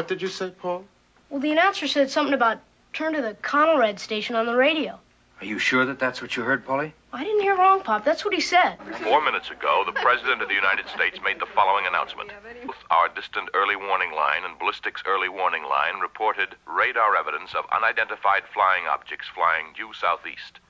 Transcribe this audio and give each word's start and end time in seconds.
What 0.00 0.08
did 0.08 0.22
you 0.22 0.28
say, 0.28 0.48
Paul? 0.48 0.86
Well, 1.28 1.42
the 1.42 1.52
announcer 1.52 1.86
said 1.86 2.10
something 2.10 2.32
about 2.32 2.60
turn 2.94 3.12
to 3.12 3.20
the 3.20 3.34
Conrad 3.42 4.00
station 4.00 4.34
on 4.34 4.46
the 4.46 4.56
radio. 4.56 4.98
Are 5.42 5.44
you 5.44 5.58
sure 5.58 5.84
that 5.84 5.98
that's 5.98 6.22
what 6.22 6.34
you 6.34 6.42
heard, 6.42 6.64
Polly? 6.64 6.94
I 7.12 7.22
didn't 7.22 7.42
hear 7.42 7.54
wrong, 7.54 7.82
Pop. 7.82 8.02
That's 8.02 8.24
what 8.24 8.32
he 8.32 8.40
said. 8.40 8.78
Four 9.04 9.22
minutes 9.22 9.50
ago, 9.50 9.82
the 9.84 9.92
President 10.00 10.40
of 10.40 10.48
the 10.48 10.54
United 10.54 10.88
States 10.88 11.18
made 11.22 11.38
the 11.38 11.44
following 11.44 11.84
announcement. 11.84 12.32
Both 12.64 12.80
Our 12.90 13.10
distant 13.10 13.50
early 13.52 13.76
warning 13.76 14.12
line 14.12 14.42
and 14.48 14.58
ballistics 14.58 15.02
early 15.04 15.28
warning 15.28 15.64
line 15.64 16.00
reported 16.00 16.56
radar 16.64 17.14
evidence 17.14 17.54
of 17.54 17.66
unidentified 17.70 18.44
flying 18.54 18.86
objects 18.88 19.28
flying 19.28 19.74
due 19.76 19.92
southeast. 19.92 20.60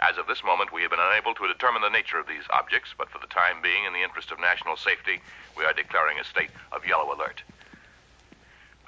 As 0.00 0.18
of 0.18 0.26
this 0.26 0.42
moment, 0.42 0.72
we 0.72 0.82
have 0.82 0.90
been 0.90 0.98
unable 0.98 1.34
to 1.34 1.46
determine 1.46 1.82
the 1.82 1.94
nature 1.94 2.18
of 2.18 2.26
these 2.26 2.50
objects, 2.50 2.90
but 2.98 3.10
for 3.10 3.20
the 3.20 3.30
time 3.30 3.62
being, 3.62 3.84
in 3.84 3.92
the 3.92 4.02
interest 4.02 4.32
of 4.32 4.40
national 4.40 4.76
safety, 4.76 5.22
we 5.56 5.62
are 5.62 5.72
declaring 5.72 6.18
a 6.18 6.24
state 6.24 6.50
of 6.72 6.84
yellow 6.84 7.14
alert. 7.14 7.44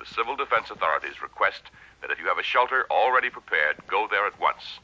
The 0.01 0.07
civil 0.07 0.35
defense 0.35 0.71
authorities 0.71 1.21
request 1.23 1.63
that 2.01 2.11
if 2.11 2.19
you 2.19 2.27
have 2.27 2.39
a 2.39 2.43
shelter 2.43 2.87
already 2.91 3.29
prepared, 3.29 3.77
go 3.87 4.09
there 4.09 4.27
at 4.27 4.33
once. 4.41 4.81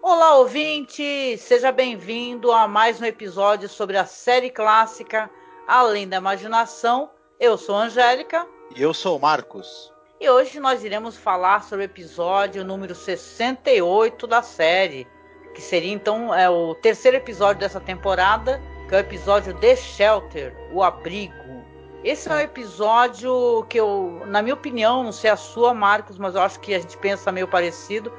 Olá, 0.00 0.36
ouvinte! 0.36 1.36
Seja 1.38 1.72
bem-vindo 1.72 2.52
a 2.52 2.68
mais 2.68 3.00
um 3.00 3.04
episódio 3.04 3.68
sobre 3.68 3.96
a 3.96 4.06
série 4.06 4.50
clássica 4.50 5.28
Além 5.66 6.08
da 6.08 6.18
Imaginação. 6.18 7.10
Eu 7.40 7.58
sou 7.58 7.74
a 7.74 7.82
Angélica 7.84 8.46
E 8.76 8.80
eu 8.80 8.94
sou 8.94 9.18
o 9.18 9.20
Marcos. 9.20 9.92
e 10.20 10.30
hoje 10.30 10.60
nós 10.60 10.84
iremos 10.84 11.16
falar 11.16 11.64
sobre 11.64 11.84
o 11.84 11.90
episódio 11.90 12.64
número 12.64 12.94
68 12.94 14.26
da 14.28 14.42
série, 14.42 15.06
que 15.54 15.60
seria 15.60 15.92
então 15.92 16.32
é, 16.32 16.48
o 16.48 16.74
terceiro 16.76 17.16
episódio 17.16 17.60
dessa 17.60 17.80
temporada, 17.80 18.62
que 18.88 18.94
é 18.94 18.98
o 18.98 19.00
episódio 19.00 19.54
The 19.54 19.76
Shelter, 19.76 20.54
o 20.72 20.82
abrigo. 20.82 21.64
Esse 22.02 22.28
é 22.28 22.34
um 22.34 22.38
episódio 22.38 23.64
que 23.68 23.80
eu, 23.80 24.22
na 24.26 24.42
minha 24.42 24.54
opinião, 24.54 25.02
não 25.02 25.12
sei 25.12 25.30
a 25.30 25.36
sua, 25.36 25.72
Marcos, 25.72 26.18
mas 26.18 26.34
eu 26.34 26.42
acho 26.42 26.60
que 26.60 26.74
a 26.74 26.78
gente 26.78 26.96
pensa 26.98 27.32
meio 27.32 27.48
parecido. 27.48 28.12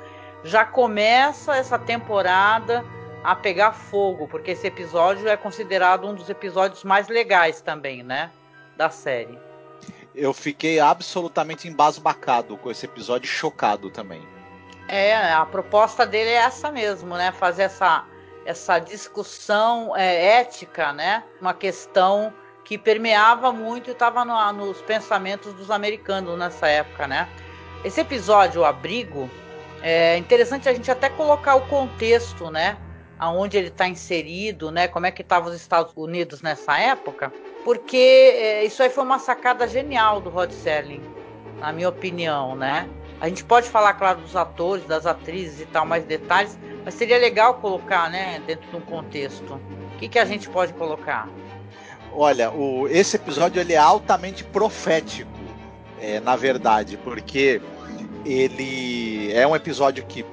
Já 0.44 0.66
começa 0.66 1.56
essa 1.56 1.78
temporada 1.78 2.84
a 3.24 3.36
pegar 3.36 3.74
fogo, 3.74 4.28
porque 4.28 4.52
esse 4.52 4.66
episódio 4.66 5.28
é 5.28 5.38
considerado 5.38 6.08
um 6.08 6.14
dos 6.16 6.30
episódios 6.30 6.84
mais 6.84 7.08
legais 7.08 7.62
também, 7.62 8.04
né? 8.04 8.32
Da 8.76 8.90
série. 8.90 9.38
Eu 10.14 10.34
fiquei 10.34 10.80
absolutamente 10.80 11.68
embasbacado 11.68 12.56
com 12.58 12.72
esse 12.72 12.86
episódio, 12.86 13.28
chocado 13.28 13.90
também. 13.90 14.22
É, 14.88 15.16
a 15.34 15.46
proposta 15.46 16.06
dele 16.06 16.30
é 16.30 16.36
essa 16.36 16.72
mesmo, 16.72 17.16
né? 17.16 17.32
Fazer 17.32 17.64
essa, 17.64 18.06
essa 18.46 18.80
discussão 18.80 19.96
é, 19.96 20.40
ética, 20.40 20.94
né? 20.94 21.24
Uma 21.42 21.54
questão 21.54 22.32
que 22.64 22.78
permeava 22.78 23.52
muito 23.52 23.90
e 23.90 23.94
estava 23.94 24.24
no, 24.24 24.54
nos 24.54 24.82
pensamentos 24.82 25.54
dos 25.54 25.70
americanos 25.70 26.38
nessa 26.38 26.68
época, 26.68 27.08
né? 27.08 27.28
Esse 27.84 28.02
episódio, 28.02 28.62
o 28.62 28.66
Abrigo, 28.66 29.30
é 29.82 30.18
interessante 30.18 30.68
a 30.70 30.74
gente 30.74 30.90
até 30.90 31.10
colocar 31.10 31.56
o 31.56 31.68
contexto, 31.68 32.50
né? 32.50 32.78
Aonde 33.18 33.58
ele 33.58 33.68
está 33.68 33.88
inserido, 33.88 34.72
né? 34.72 34.88
Como 34.88 35.06
é 35.06 35.12
que 35.12 35.22
estavam 35.22 35.50
os 35.50 35.56
Estados 35.56 35.94
Unidos 35.96 36.42
nessa 36.42 36.78
época? 36.80 37.32
Porque 37.64 37.98
é, 37.98 38.64
isso 38.64 38.82
aí 38.82 38.90
foi 38.90 39.04
uma 39.04 39.20
sacada 39.20 39.68
genial 39.68 40.22
do 40.22 40.30
Rod 40.30 40.52
Serling, 40.52 41.02
na 41.60 41.72
minha 41.72 41.90
opinião, 41.90 42.56
né? 42.56 42.90
A 43.22 43.28
gente 43.30 43.44
pode 43.44 43.70
falar, 43.70 43.94
claro, 43.94 44.20
dos 44.20 44.36
atores, 44.36 44.86
das 44.86 45.06
atrizes 45.06 45.62
e 45.62 45.66
tal, 45.66 45.86
mais 45.86 46.04
detalhes, 46.04 46.58
mas 46.86 46.94
seria 46.94 47.18
legal 47.18 47.56
colocar, 47.56 48.10
né, 48.10 48.42
dentro 48.46 48.70
de 48.70 48.76
um 48.78 48.82
contexto. 48.82 49.60
O 49.96 49.98
que, 49.98 50.08
que 50.08 50.20
a 50.20 50.24
gente 50.26 50.48
pode 50.48 50.72
colocar? 50.74 51.28
Olha, 52.14 52.52
o- 52.52 52.88
esse 52.88 53.16
episódio 53.18 53.60
ele 53.60 53.74
é 53.74 53.78
altamente 53.78 54.44
profético, 54.44 55.30
é, 56.00 56.20
na 56.22 56.36
verdade, 56.36 56.98
porque 57.04 57.60
ele 58.26 59.34
é 59.34 59.46
um 59.46 59.56
episódio 59.56 60.06
que 60.06 60.24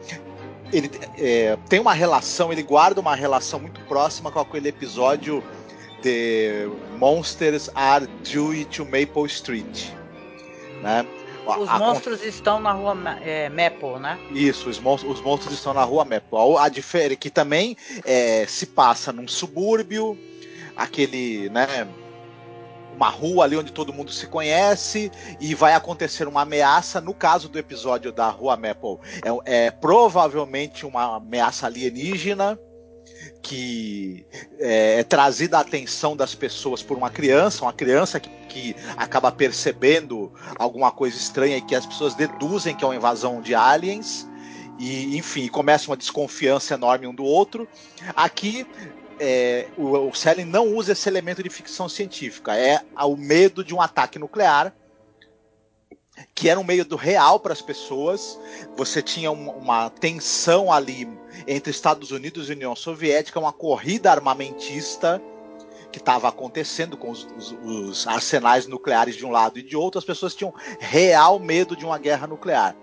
ele 0.73 0.91
é, 1.19 1.57
tem 1.69 1.81
uma 1.81 1.93
relação, 1.93 2.53
ele 2.53 2.63
guarda 2.63 3.01
uma 3.01 3.15
relação 3.15 3.59
muito 3.59 3.81
próxima 3.83 4.31
com 4.31 4.39
aquele 4.41 4.69
episódio 4.69 5.43
de 6.03 6.69
Monsters 6.99 7.71
Are 7.75 8.07
Due 8.07 8.65
to 8.67 8.85
Maple 8.85 9.27
Street, 9.27 9.89
né? 10.83 11.07
Os 11.47 11.69
A- 11.69 11.75
a- 11.75 11.79
monstros 11.79 12.23
estão 12.23 12.61
na 12.61 12.73
rua 12.73 12.97
é, 13.21 13.49
Maple, 13.49 13.99
né? 14.01 14.19
Isso, 14.31 14.69
os 14.69 14.79
monstros, 14.79 15.19
os 15.19 15.21
monstros 15.25 15.55
estão 15.55 15.75
na 15.75 15.83
rua 15.83 16.05
Maple. 16.05 16.57
A, 16.59 16.65
a 16.65 16.69
diferença 16.69 17.17
que 17.17 17.31
também 17.31 17.77
é, 18.05 18.47
se 18.47 18.67
passa 18.67 19.13
num 19.13 19.27
subúrbio, 19.27 20.17
aquele, 20.77 21.49
né, 21.51 21.87
uma 22.95 23.09
rua 23.09 23.45
ali 23.45 23.57
onde 23.57 23.73
todo 23.73 23.93
mundo 23.93 24.13
se 24.13 24.27
conhece 24.27 25.11
e 25.41 25.55
vai 25.55 25.75
acontecer 25.75 26.29
uma 26.29 26.43
ameaça. 26.43 27.01
No 27.01 27.13
caso 27.13 27.49
do 27.49 27.59
episódio 27.59 28.13
da 28.13 28.29
rua 28.29 28.57
Maple, 28.57 28.99
é, 29.47 29.67
é 29.67 29.71
provavelmente 29.71 30.87
uma 30.87 31.17
ameaça 31.17 31.67
alienígena 31.67 32.59
que 33.43 34.25
é, 34.59 35.01
é 35.01 35.05
trazida 35.05 35.59
à 35.59 35.61
atenção 35.61 36.17
das 36.17 36.35
pessoas 36.35 36.83
por 36.83 36.97
uma 36.97 37.11
criança, 37.11 37.65
uma 37.65 37.73
criança 37.73 38.21
que, 38.21 38.31
que 38.49 38.77
acaba 38.97 39.33
percebendo 39.33 40.33
alguma 40.57 40.93
coisa 40.93 41.17
estranha 41.17 41.57
e 41.57 41.61
que 41.61 41.75
as 41.75 41.85
pessoas 41.85 42.15
deduzem 42.15 42.75
que 42.75 42.85
é 42.85 42.87
uma 42.87 42.97
invasão 42.97 43.41
de 43.41 43.55
aliens. 43.55 44.29
E, 44.79 45.17
enfim, 45.17 45.49
começa 45.49 45.91
uma 45.91 45.97
desconfiança 45.97 46.75
enorme 46.75 47.07
um 47.07 47.15
do 47.15 47.25
outro. 47.25 47.69
Aqui, 48.17 48.67
é, 49.21 49.69
o, 49.77 50.09
o 50.09 50.13
não 50.47 50.75
usa 50.75 50.93
esse 50.93 51.09
elemento 51.09 51.43
de 51.43 51.51
ficção 51.51 51.89
científica, 51.89 52.57
é 52.57 52.81
o 53.05 53.17
medo 53.17 53.63
de 53.63 53.75
um 53.75 53.81
ataque 53.81 54.19
nuclear, 54.19 54.73
que 56.35 56.49
era 56.49 56.59
um 56.59 56.65
medo 56.65 56.97
real 56.97 57.39
para 57.41 57.53
as 57.53 57.63
pessoas. 57.63 58.39
Você 58.77 59.03
tinha 59.03 59.31
um- 59.31 59.51
uma 59.51 59.91
tensão 59.91 60.73
ali 60.73 61.09
entre 61.47 61.71
Estados 61.71 62.11
Unidos 62.11 62.49
e 62.49 62.53
União 62.53 62.75
Soviética, 62.77 63.39
uma 63.41 63.53
corrida 63.53 64.11
armamentista 64.11 65.21
que 65.91 65.99
estava 65.99 66.29
acontecendo 66.29 66.97
com 66.97 67.11
os, 67.11 67.27
os- 67.37 67.55
os 67.63 68.07
arsenais 68.07 68.67
nucleares 68.67 69.15
de 69.15 69.27
um 69.27 69.31
lado 69.31 69.59
e 69.59 69.63
de 69.63 69.77
outro. 69.77 69.99
As 69.99 70.05
pessoas 70.05 70.35
tinham 70.35 70.53
real 70.79 71.39
medo 71.39 71.77
de 71.77 71.85
uma 71.85 71.99
guerra 71.99 72.27
nuclear. 72.27 72.75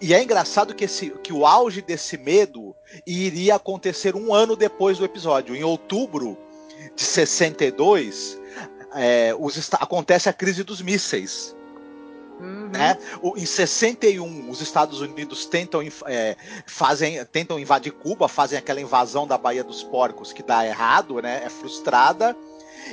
E 0.00 0.12
é 0.14 0.22
engraçado 0.22 0.74
que, 0.74 0.84
esse, 0.84 1.10
que 1.22 1.32
o 1.32 1.46
auge 1.46 1.80
desse 1.82 2.16
medo 2.16 2.74
iria 3.06 3.54
acontecer 3.56 4.14
um 4.14 4.32
ano 4.34 4.54
depois 4.56 4.98
do 4.98 5.04
episódio. 5.04 5.54
Em 5.56 5.64
outubro 5.64 6.36
de 6.94 7.02
62, 7.02 8.38
é, 8.94 9.34
os 9.38 9.72
acontece 9.74 10.28
a 10.28 10.32
crise 10.32 10.62
dos 10.62 10.80
mísseis. 10.80 11.56
Uhum. 12.40 12.68
Né? 12.68 12.96
O- 13.22 13.36
em 13.36 13.44
61, 13.46 14.48
os 14.50 14.60
Estados 14.60 15.00
Unidos 15.00 15.46
tentam, 15.46 15.80
é, 16.06 16.36
fazem, 16.66 17.24
tentam 17.26 17.58
invadir 17.58 17.92
Cuba, 17.92 18.28
fazem 18.28 18.58
aquela 18.58 18.80
invasão 18.80 19.26
da 19.26 19.36
Baía 19.38 19.64
dos 19.64 19.82
Porcos 19.82 20.32
que 20.32 20.42
dá 20.42 20.64
errado, 20.66 21.20
né? 21.20 21.42
é 21.44 21.48
frustrada. 21.48 22.36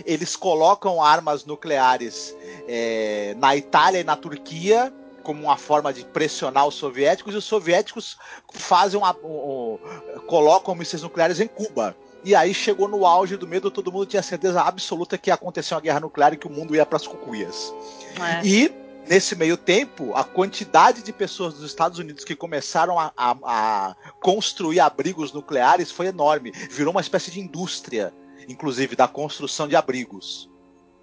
Eles 0.06 0.36
colocam 0.36 1.02
armas 1.02 1.46
nucleares 1.46 2.36
é, 2.68 3.36
na 3.38 3.56
Itália 3.56 4.00
e 4.00 4.04
na 4.04 4.16
Turquia 4.16 4.92
como 5.24 5.42
uma 5.44 5.58
forma 5.58 5.92
de 5.92 6.06
pressionar 6.06 6.68
os 6.68 6.76
soviéticos, 6.76 7.34
e 7.34 7.38
os 7.38 7.46
soviéticos 7.46 8.16
fazem 8.54 9.00
uma, 9.00 9.16
um- 9.24 9.80
um- 9.80 10.20
colocam 10.28 10.76
mísseis 10.76 11.02
nucleares 11.02 11.40
em 11.40 11.48
Cuba. 11.48 11.96
E 12.24 12.36
aí 12.36 12.54
chegou 12.54 12.88
no 12.88 13.06
auge 13.08 13.36
do 13.36 13.48
medo, 13.48 13.72
todo 13.72 13.92
mundo 13.92 14.06
tinha 14.06 14.22
certeza 14.22 14.62
absoluta 14.62 15.18
que 15.18 15.30
ia 15.32 15.34
acontecer 15.34 15.74
uma 15.74 15.82
guerra 15.82 16.00
nuclear 16.00 16.34
e 16.34 16.38
que 16.38 16.46
o 16.46 16.50
mundo 16.52 16.76
ia 16.76 16.86
para 16.86 16.98
as 16.98 17.08
cucuias. 17.08 17.74
É. 18.20 18.46
E 18.46 18.72
nesse 19.08 19.36
meio 19.36 19.58
tempo, 19.58 20.14
a 20.16 20.24
quantidade 20.24 21.02
de 21.04 21.12
pessoas 21.14 21.54
dos 21.56 21.64
Estados 21.64 22.00
Unidos 22.00 22.24
que 22.24 22.36
começaram 22.36 23.00
a, 23.00 23.12
a- 23.16 23.38
a 23.44 23.96
construir 24.22 24.80
abrigos 24.80 25.32
nucleares 25.34 25.92
foi 25.92 26.08
enorme. 26.08 26.52
Virou 26.72 26.92
uma 26.92 27.02
espécie 27.02 27.32
de 27.32 27.40
indústria, 27.40 28.14
inclusive, 28.48 28.96
da 28.96 29.08
construção 29.08 29.68
de 29.68 29.76
abrigos. 29.76 30.50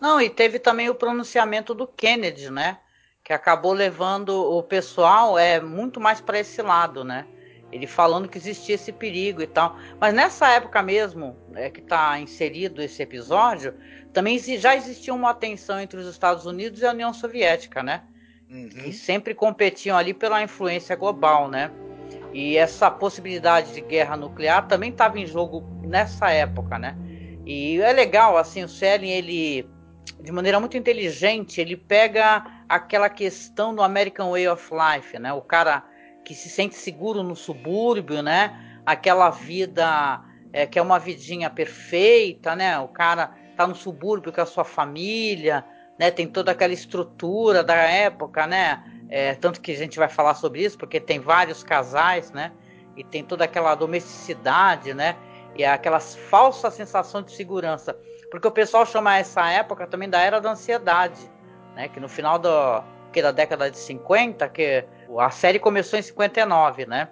Não, 0.00 0.20
e 0.20 0.28
teve 0.28 0.58
também 0.58 0.88
o 0.90 0.94
pronunciamento 0.94 1.74
do 1.74 1.86
Kennedy, 1.86 2.50
né? 2.50 2.78
Que 3.24 3.32
acabou 3.32 3.72
levando 3.72 4.30
o 4.30 4.62
pessoal 4.62 5.38
é 5.38 5.60
muito 5.60 6.00
mais 6.00 6.20
para 6.20 6.40
esse 6.40 6.60
lado, 6.60 7.04
né? 7.04 7.26
Ele 7.72 7.86
falando 7.86 8.28
que 8.28 8.36
existia 8.36 8.74
esse 8.74 8.92
perigo 8.92 9.40
e 9.40 9.46
tal. 9.46 9.76
Mas 9.98 10.12
nessa 10.12 10.48
época 10.50 10.82
mesmo, 10.82 11.34
é, 11.54 11.70
que 11.70 11.80
está 11.80 12.20
inserido 12.20 12.82
esse 12.82 13.02
episódio, 13.02 13.74
também 14.12 14.38
já 14.38 14.76
existia 14.76 15.14
uma 15.14 15.32
tensão 15.32 15.80
entre 15.80 15.98
os 15.98 16.06
Estados 16.06 16.44
Unidos 16.44 16.82
e 16.82 16.86
a 16.86 16.90
União 16.90 17.14
Soviética, 17.14 17.82
né? 17.82 18.02
Uhum. 18.50 18.68
Que 18.68 18.92
sempre 18.92 19.34
competiam 19.34 19.96
ali 19.96 20.12
pela 20.12 20.42
influência 20.42 20.94
global, 20.94 21.48
né? 21.48 21.70
E 22.34 22.58
essa 22.58 22.90
possibilidade 22.90 23.72
de 23.72 23.80
guerra 23.80 24.16
nuclear 24.16 24.68
também 24.68 24.90
estava 24.90 25.18
em 25.18 25.26
jogo 25.26 25.64
nessa 25.82 26.30
época, 26.30 26.78
né? 26.78 26.94
E 27.46 27.80
é 27.80 27.92
legal, 27.92 28.36
assim, 28.36 28.62
o 28.62 28.68
Selling, 28.68 29.10
ele, 29.10 29.68
de 30.20 30.30
maneira 30.30 30.60
muito 30.60 30.76
inteligente, 30.76 31.60
ele 31.60 31.76
pega 31.76 32.44
aquela 32.68 33.08
questão 33.08 33.74
do 33.74 33.82
American 33.82 34.30
Way 34.30 34.48
of 34.48 34.70
Life, 34.72 35.18
né? 35.18 35.32
O 35.32 35.40
cara 35.40 35.82
que 36.24 36.34
se 36.34 36.48
sente 36.48 36.74
seguro 36.74 37.22
no 37.22 37.36
subúrbio, 37.36 38.22
né? 38.22 38.80
Aquela 38.84 39.30
vida 39.30 40.22
é, 40.52 40.66
que 40.66 40.78
é 40.78 40.82
uma 40.82 40.98
vidinha 40.98 41.48
perfeita, 41.48 42.54
né? 42.54 42.78
O 42.78 42.88
cara 42.88 43.32
tá 43.56 43.66
no 43.66 43.74
subúrbio 43.74 44.32
com 44.32 44.40
a 44.40 44.46
sua 44.46 44.64
família, 44.64 45.64
né? 45.98 46.10
Tem 46.10 46.26
toda 46.26 46.52
aquela 46.52 46.72
estrutura 46.72 47.62
da 47.64 47.74
época, 47.74 48.46
né? 48.46 48.82
É, 49.08 49.34
tanto 49.34 49.60
que 49.60 49.72
a 49.72 49.76
gente 49.76 49.98
vai 49.98 50.08
falar 50.08 50.34
sobre 50.34 50.62
isso, 50.62 50.78
porque 50.78 51.00
tem 51.00 51.20
vários 51.20 51.62
casais, 51.62 52.30
né? 52.30 52.52
E 52.96 53.04
tem 53.04 53.24
toda 53.24 53.44
aquela 53.44 53.74
domesticidade, 53.74 54.94
né? 54.94 55.16
E 55.56 55.64
aquela 55.64 56.00
falsa 56.00 56.70
sensação 56.70 57.22
de 57.22 57.32
segurança. 57.32 57.96
Porque 58.30 58.48
o 58.48 58.50
pessoal 58.50 58.86
chama 58.86 59.18
essa 59.18 59.50
época 59.50 59.86
também 59.86 60.08
da 60.08 60.20
era 60.20 60.40
da 60.40 60.52
ansiedade, 60.52 61.30
né? 61.74 61.88
Que 61.88 62.00
no 62.00 62.08
final 62.08 62.38
do, 62.38 62.48
que 63.12 63.22
da 63.22 63.30
década 63.30 63.70
de 63.70 63.76
50, 63.76 64.48
que 64.48 64.84
a 65.18 65.30
série 65.30 65.58
começou 65.58 65.98
em 65.98 66.02
59, 66.02 66.86
né? 66.86 67.08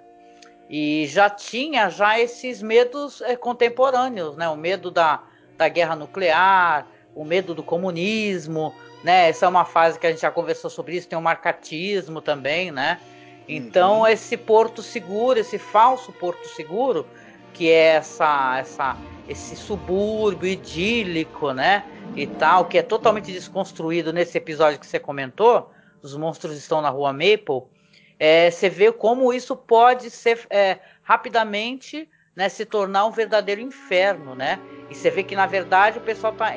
E 0.69 1.07
já 1.09 1.29
tinha 1.29 1.89
já 1.89 2.19
esses 2.19 2.63
medos 2.63 3.21
é, 3.23 3.37
contemporâneos, 3.37 4.37
né? 4.37 4.49
O 4.49 4.57
medo 4.57 4.91
da, 4.91 5.23
da 5.57 5.69
guerra 5.69 5.97
nuclear, 5.97 6.87
o 7.15 7.25
medo 7.25 7.55
do 7.55 7.63
comunismo, 7.63 8.73
né? 9.03 9.29
Essa 9.29 9.47
é 9.47 9.49
uma 9.49 9.65
fase 9.65 9.99
que 9.99 10.07
a 10.07 10.11
gente 10.11 10.21
já 10.21 10.31
conversou 10.31 10.71
sobre 10.71 10.97
isso, 10.97 11.09
tem 11.09 11.19
o 11.19 11.23
marcatismo 11.23 12.21
também, 12.21 12.71
né? 12.71 13.01
Então 13.49 14.01
uhum. 14.01 14.07
esse 14.07 14.37
porto 14.37 14.83
seguro, 14.83 15.39
esse 15.39 15.59
falso 15.59 16.13
porto 16.13 16.47
seguro, 16.49 17.07
que 17.53 17.69
é 17.69 17.97
essa, 17.97 18.59
essa, 18.59 18.97
esse 19.29 19.57
subúrbio 19.57 20.49
idílico, 20.49 21.53
né? 21.53 21.85
E 22.15 22.27
tal, 22.27 22.67
que 22.67 22.79
é 22.79 22.83
totalmente 22.83 23.33
desconstruído 23.33 24.13
nesse 24.13 24.39
episódio 24.39 24.79
que 24.79 24.87
você 24.87 24.99
comentou, 24.99 25.71
os 26.03 26.17
monstros 26.17 26.57
estão 26.57 26.81
na 26.81 26.91
rua 26.91 27.13
Maple, 27.13 27.63
é, 28.21 28.51
você 28.51 28.69
vê 28.69 28.93
como 28.93 29.33
isso 29.33 29.57
pode 29.57 30.11
ser 30.11 30.47
é, 30.51 30.79
rapidamente 31.03 32.09
né, 32.37 32.49
se 32.49 32.65
tornar 32.65 33.07
um 33.07 33.11
verdadeiro 33.11 33.61
inferno, 33.61 34.35
né? 34.35 34.61
E 34.91 34.95
você 34.95 35.11
vê 35.11 35.23
que 35.23 35.35
na 35.35 35.47
verdade 35.47 35.99
o 35.99 36.03
pessoal 36.03 36.33
tá, 36.35 36.53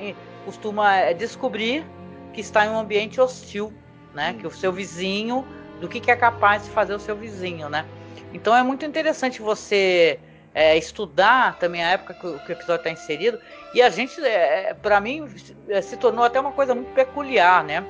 costuma 0.45 0.95
é, 0.95 1.13
descobrir 1.13 1.85
que 2.33 2.41
está 2.41 2.65
em 2.65 2.69
um 2.69 2.77
ambiente 2.77 3.19
hostil, 3.19 3.73
né? 4.13 4.35
Que 4.39 4.45
o 4.45 4.51
seu 4.51 4.71
vizinho, 4.71 5.47
do 5.79 5.87
que, 5.87 5.99
que 5.99 6.11
é 6.11 6.15
capaz 6.15 6.65
de 6.65 6.69
fazer 6.69 6.93
o 6.93 6.99
seu 6.99 7.15
vizinho, 7.15 7.69
né? 7.69 7.85
Então 8.33 8.55
é 8.55 8.61
muito 8.61 8.85
interessante 8.85 9.41
você 9.41 10.19
é, 10.53 10.77
estudar 10.77 11.57
também 11.57 11.83
a 11.83 11.91
época 11.91 12.13
que 12.13 12.27
o, 12.27 12.39
que 12.39 12.51
o 12.51 12.53
episódio 12.53 12.81
está 12.81 12.91
inserido. 12.91 13.39
E 13.73 13.81
a 13.81 13.89
gente, 13.89 14.23
é, 14.23 14.73
para 14.73 14.99
mim, 14.99 15.27
é, 15.67 15.81
se 15.81 15.97
tornou 15.97 16.23
até 16.23 16.39
uma 16.39 16.51
coisa 16.51 16.75
muito 16.75 16.93
peculiar, 16.93 17.63
né? 17.63 17.83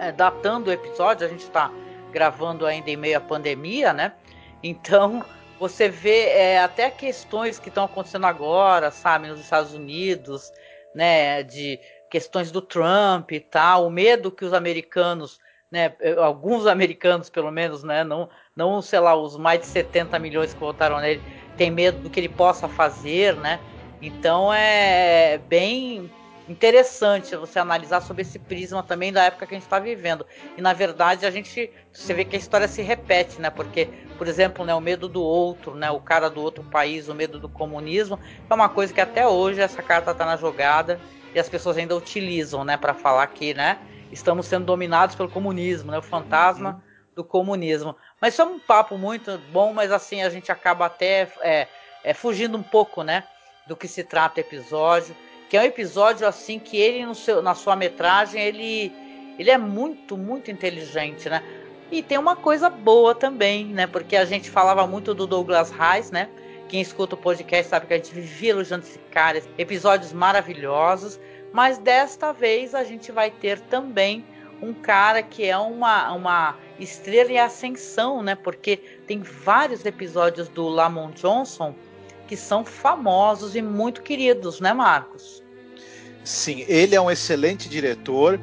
é, 0.00 0.12
datando 0.12 0.70
o 0.70 0.72
episódio, 0.72 1.26
a 1.26 1.28
gente 1.28 1.44
está 1.44 1.70
gravando 2.10 2.66
ainda 2.66 2.90
em 2.90 2.96
meio 2.96 3.16
à 3.16 3.20
pandemia, 3.20 3.92
né? 3.92 4.12
Então 4.62 5.24
você 5.58 5.88
vê 5.88 6.28
é, 6.28 6.60
até 6.60 6.90
questões 6.90 7.58
que 7.58 7.68
estão 7.68 7.84
acontecendo 7.84 8.26
agora, 8.26 8.90
sabe, 8.90 9.28
nos 9.28 9.40
Estados 9.40 9.74
Unidos, 9.74 10.52
né? 10.94 11.42
De 11.42 11.78
questões 12.10 12.50
do 12.50 12.60
Trump 12.60 13.30
e 13.32 13.40
tal, 13.40 13.86
o 13.86 13.90
medo 13.90 14.32
que 14.32 14.44
os 14.44 14.52
americanos, 14.52 15.38
né? 15.70 15.94
Alguns 16.18 16.66
americanos, 16.66 17.30
pelo 17.30 17.50
menos, 17.50 17.82
né? 17.82 18.02
Não, 18.04 18.28
não 18.54 18.82
sei 18.82 19.00
lá, 19.00 19.14
os 19.14 19.36
mais 19.36 19.60
de 19.60 19.66
70 19.66 20.18
milhões 20.18 20.52
que 20.52 20.60
votaram 20.60 20.98
nele, 20.98 21.22
tem 21.56 21.70
medo 21.70 22.00
do 22.00 22.10
que 22.10 22.18
ele 22.18 22.28
possa 22.28 22.68
fazer, 22.68 23.36
né? 23.36 23.60
Então 24.02 24.52
é 24.52 25.38
bem 25.46 26.10
interessante 26.50 27.36
você 27.36 27.60
analisar 27.60 28.00
sobre 28.00 28.22
esse 28.22 28.36
prisma 28.36 28.82
também 28.82 29.12
da 29.12 29.22
época 29.22 29.46
que 29.46 29.54
a 29.54 29.56
gente 29.56 29.64
está 29.64 29.78
vivendo. 29.78 30.26
E 30.58 30.60
na 30.60 30.72
verdade 30.72 31.24
a 31.24 31.30
gente 31.30 31.70
você 31.92 32.12
vê 32.12 32.24
que 32.24 32.34
a 32.34 32.38
história 32.38 32.66
se 32.66 32.82
repete, 32.82 33.40
né? 33.40 33.50
Porque, 33.50 33.88
por 34.18 34.26
exemplo, 34.26 34.64
né, 34.64 34.74
o 34.74 34.80
medo 34.80 35.08
do 35.08 35.22
outro, 35.22 35.76
né, 35.76 35.88
o 35.92 36.00
cara 36.00 36.28
do 36.28 36.42
outro 36.42 36.64
país, 36.64 37.08
o 37.08 37.14
medo 37.14 37.38
do 37.38 37.48
comunismo, 37.48 38.18
é 38.48 38.52
uma 38.52 38.68
coisa 38.68 38.92
que 38.92 39.00
até 39.00 39.26
hoje 39.26 39.60
essa 39.60 39.80
carta 39.80 40.10
está 40.10 40.26
na 40.26 40.36
jogada 40.36 41.00
e 41.32 41.38
as 41.38 41.48
pessoas 41.48 41.78
ainda 41.78 41.96
utilizam, 41.96 42.64
né, 42.64 42.76
para 42.76 42.94
falar 42.94 43.28
que, 43.28 43.54
né, 43.54 43.78
estamos 44.10 44.46
sendo 44.46 44.64
dominados 44.64 45.14
pelo 45.14 45.28
comunismo, 45.28 45.92
né, 45.92 45.98
o 45.98 46.02
fantasma 46.02 46.70
uhum. 46.70 46.80
do 47.14 47.24
comunismo. 47.24 47.94
Mas 48.20 48.34
isso 48.34 48.42
é 48.42 48.44
um 48.44 48.58
papo 48.58 48.98
muito 48.98 49.38
bom, 49.52 49.72
mas 49.72 49.92
assim 49.92 50.22
a 50.22 50.28
gente 50.28 50.50
acaba 50.50 50.86
até 50.86 51.28
é, 51.42 51.68
é, 52.02 52.12
fugindo 52.12 52.58
um 52.58 52.62
pouco, 52.62 53.04
né, 53.04 53.22
do 53.68 53.76
que 53.76 53.86
se 53.86 54.02
trata 54.02 54.40
o 54.40 54.40
episódio 54.40 55.14
que 55.50 55.56
é 55.56 55.62
um 55.62 55.64
episódio 55.64 56.26
assim 56.28 56.60
que 56.60 56.76
ele 56.76 57.12
seu, 57.12 57.42
na 57.42 57.56
sua 57.56 57.74
metragem 57.74 58.40
ele 58.40 58.92
ele 59.36 59.50
é 59.50 59.58
muito 59.58 60.16
muito 60.16 60.50
inteligente, 60.50 61.28
né? 61.28 61.42
E 61.90 62.02
tem 62.02 62.16
uma 62.16 62.36
coisa 62.36 62.70
boa 62.70 63.16
também, 63.16 63.66
né? 63.66 63.86
Porque 63.88 64.16
a 64.16 64.24
gente 64.24 64.48
falava 64.48 64.86
muito 64.86 65.12
do 65.12 65.26
Douglas 65.26 65.70
Reis, 65.70 66.12
né? 66.12 66.28
Quem 66.68 66.80
escuta 66.80 67.16
o 67.16 67.18
podcast 67.18 67.68
sabe 67.68 67.86
que 67.86 67.94
a 67.94 67.96
gente 67.96 68.14
vivia 68.14 68.50
elogiando 68.50 68.84
esse 68.84 68.98
cara, 69.10 69.42
episódios 69.58 70.12
maravilhosos, 70.12 71.18
mas 71.52 71.78
desta 71.78 72.32
vez 72.32 72.76
a 72.76 72.84
gente 72.84 73.10
vai 73.10 73.28
ter 73.28 73.58
também 73.58 74.24
um 74.62 74.72
cara 74.72 75.20
que 75.20 75.44
é 75.44 75.58
uma, 75.58 76.12
uma 76.12 76.56
estrela 76.78 77.32
em 77.32 77.38
ascensão, 77.38 78.22
né? 78.22 78.36
Porque 78.36 78.76
tem 79.04 79.20
vários 79.20 79.84
episódios 79.84 80.48
do 80.48 80.68
Lamont 80.68 81.20
Johnson 81.20 81.74
que 82.28 82.36
são 82.36 82.64
famosos 82.64 83.56
e 83.56 83.62
muito 83.62 84.02
queridos, 84.02 84.60
né, 84.60 84.72
Marcos? 84.72 85.39
Sim, 86.24 86.64
ele 86.68 86.94
é 86.94 87.00
um 87.00 87.10
excelente 87.10 87.68
diretor. 87.68 88.40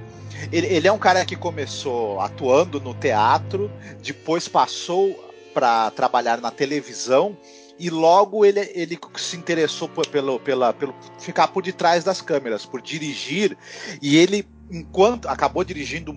Ele, 0.52 0.68
ele 0.68 0.88
é 0.88 0.92
um 0.92 1.00
cara 1.00 1.26
que 1.26 1.36
começou 1.36 2.20
atuando 2.20 2.80
no 2.80 2.94
teatro, 2.94 3.72
depois 4.02 4.48
passou 4.48 5.26
para 5.54 5.90
trabalhar 5.92 6.40
na 6.40 6.52
televisão 6.52 7.36
e 7.80 7.90
logo 7.90 8.46
ele, 8.46 8.60
ele 8.74 9.00
se 9.16 9.36
interessou 9.36 9.88
por, 9.88 10.08
pelo, 10.08 10.40
pela, 10.40 10.74
pelo 10.74 10.96
ficar 11.20 11.48
por 11.48 11.64
detrás 11.64 12.04
das 12.04 12.22
câmeras, 12.22 12.66
por 12.66 12.82
dirigir. 12.82 13.58
E 14.02 14.18
ele, 14.18 14.48
enquanto 14.72 15.28
acabou 15.28 15.64
dirigindo 15.64 16.14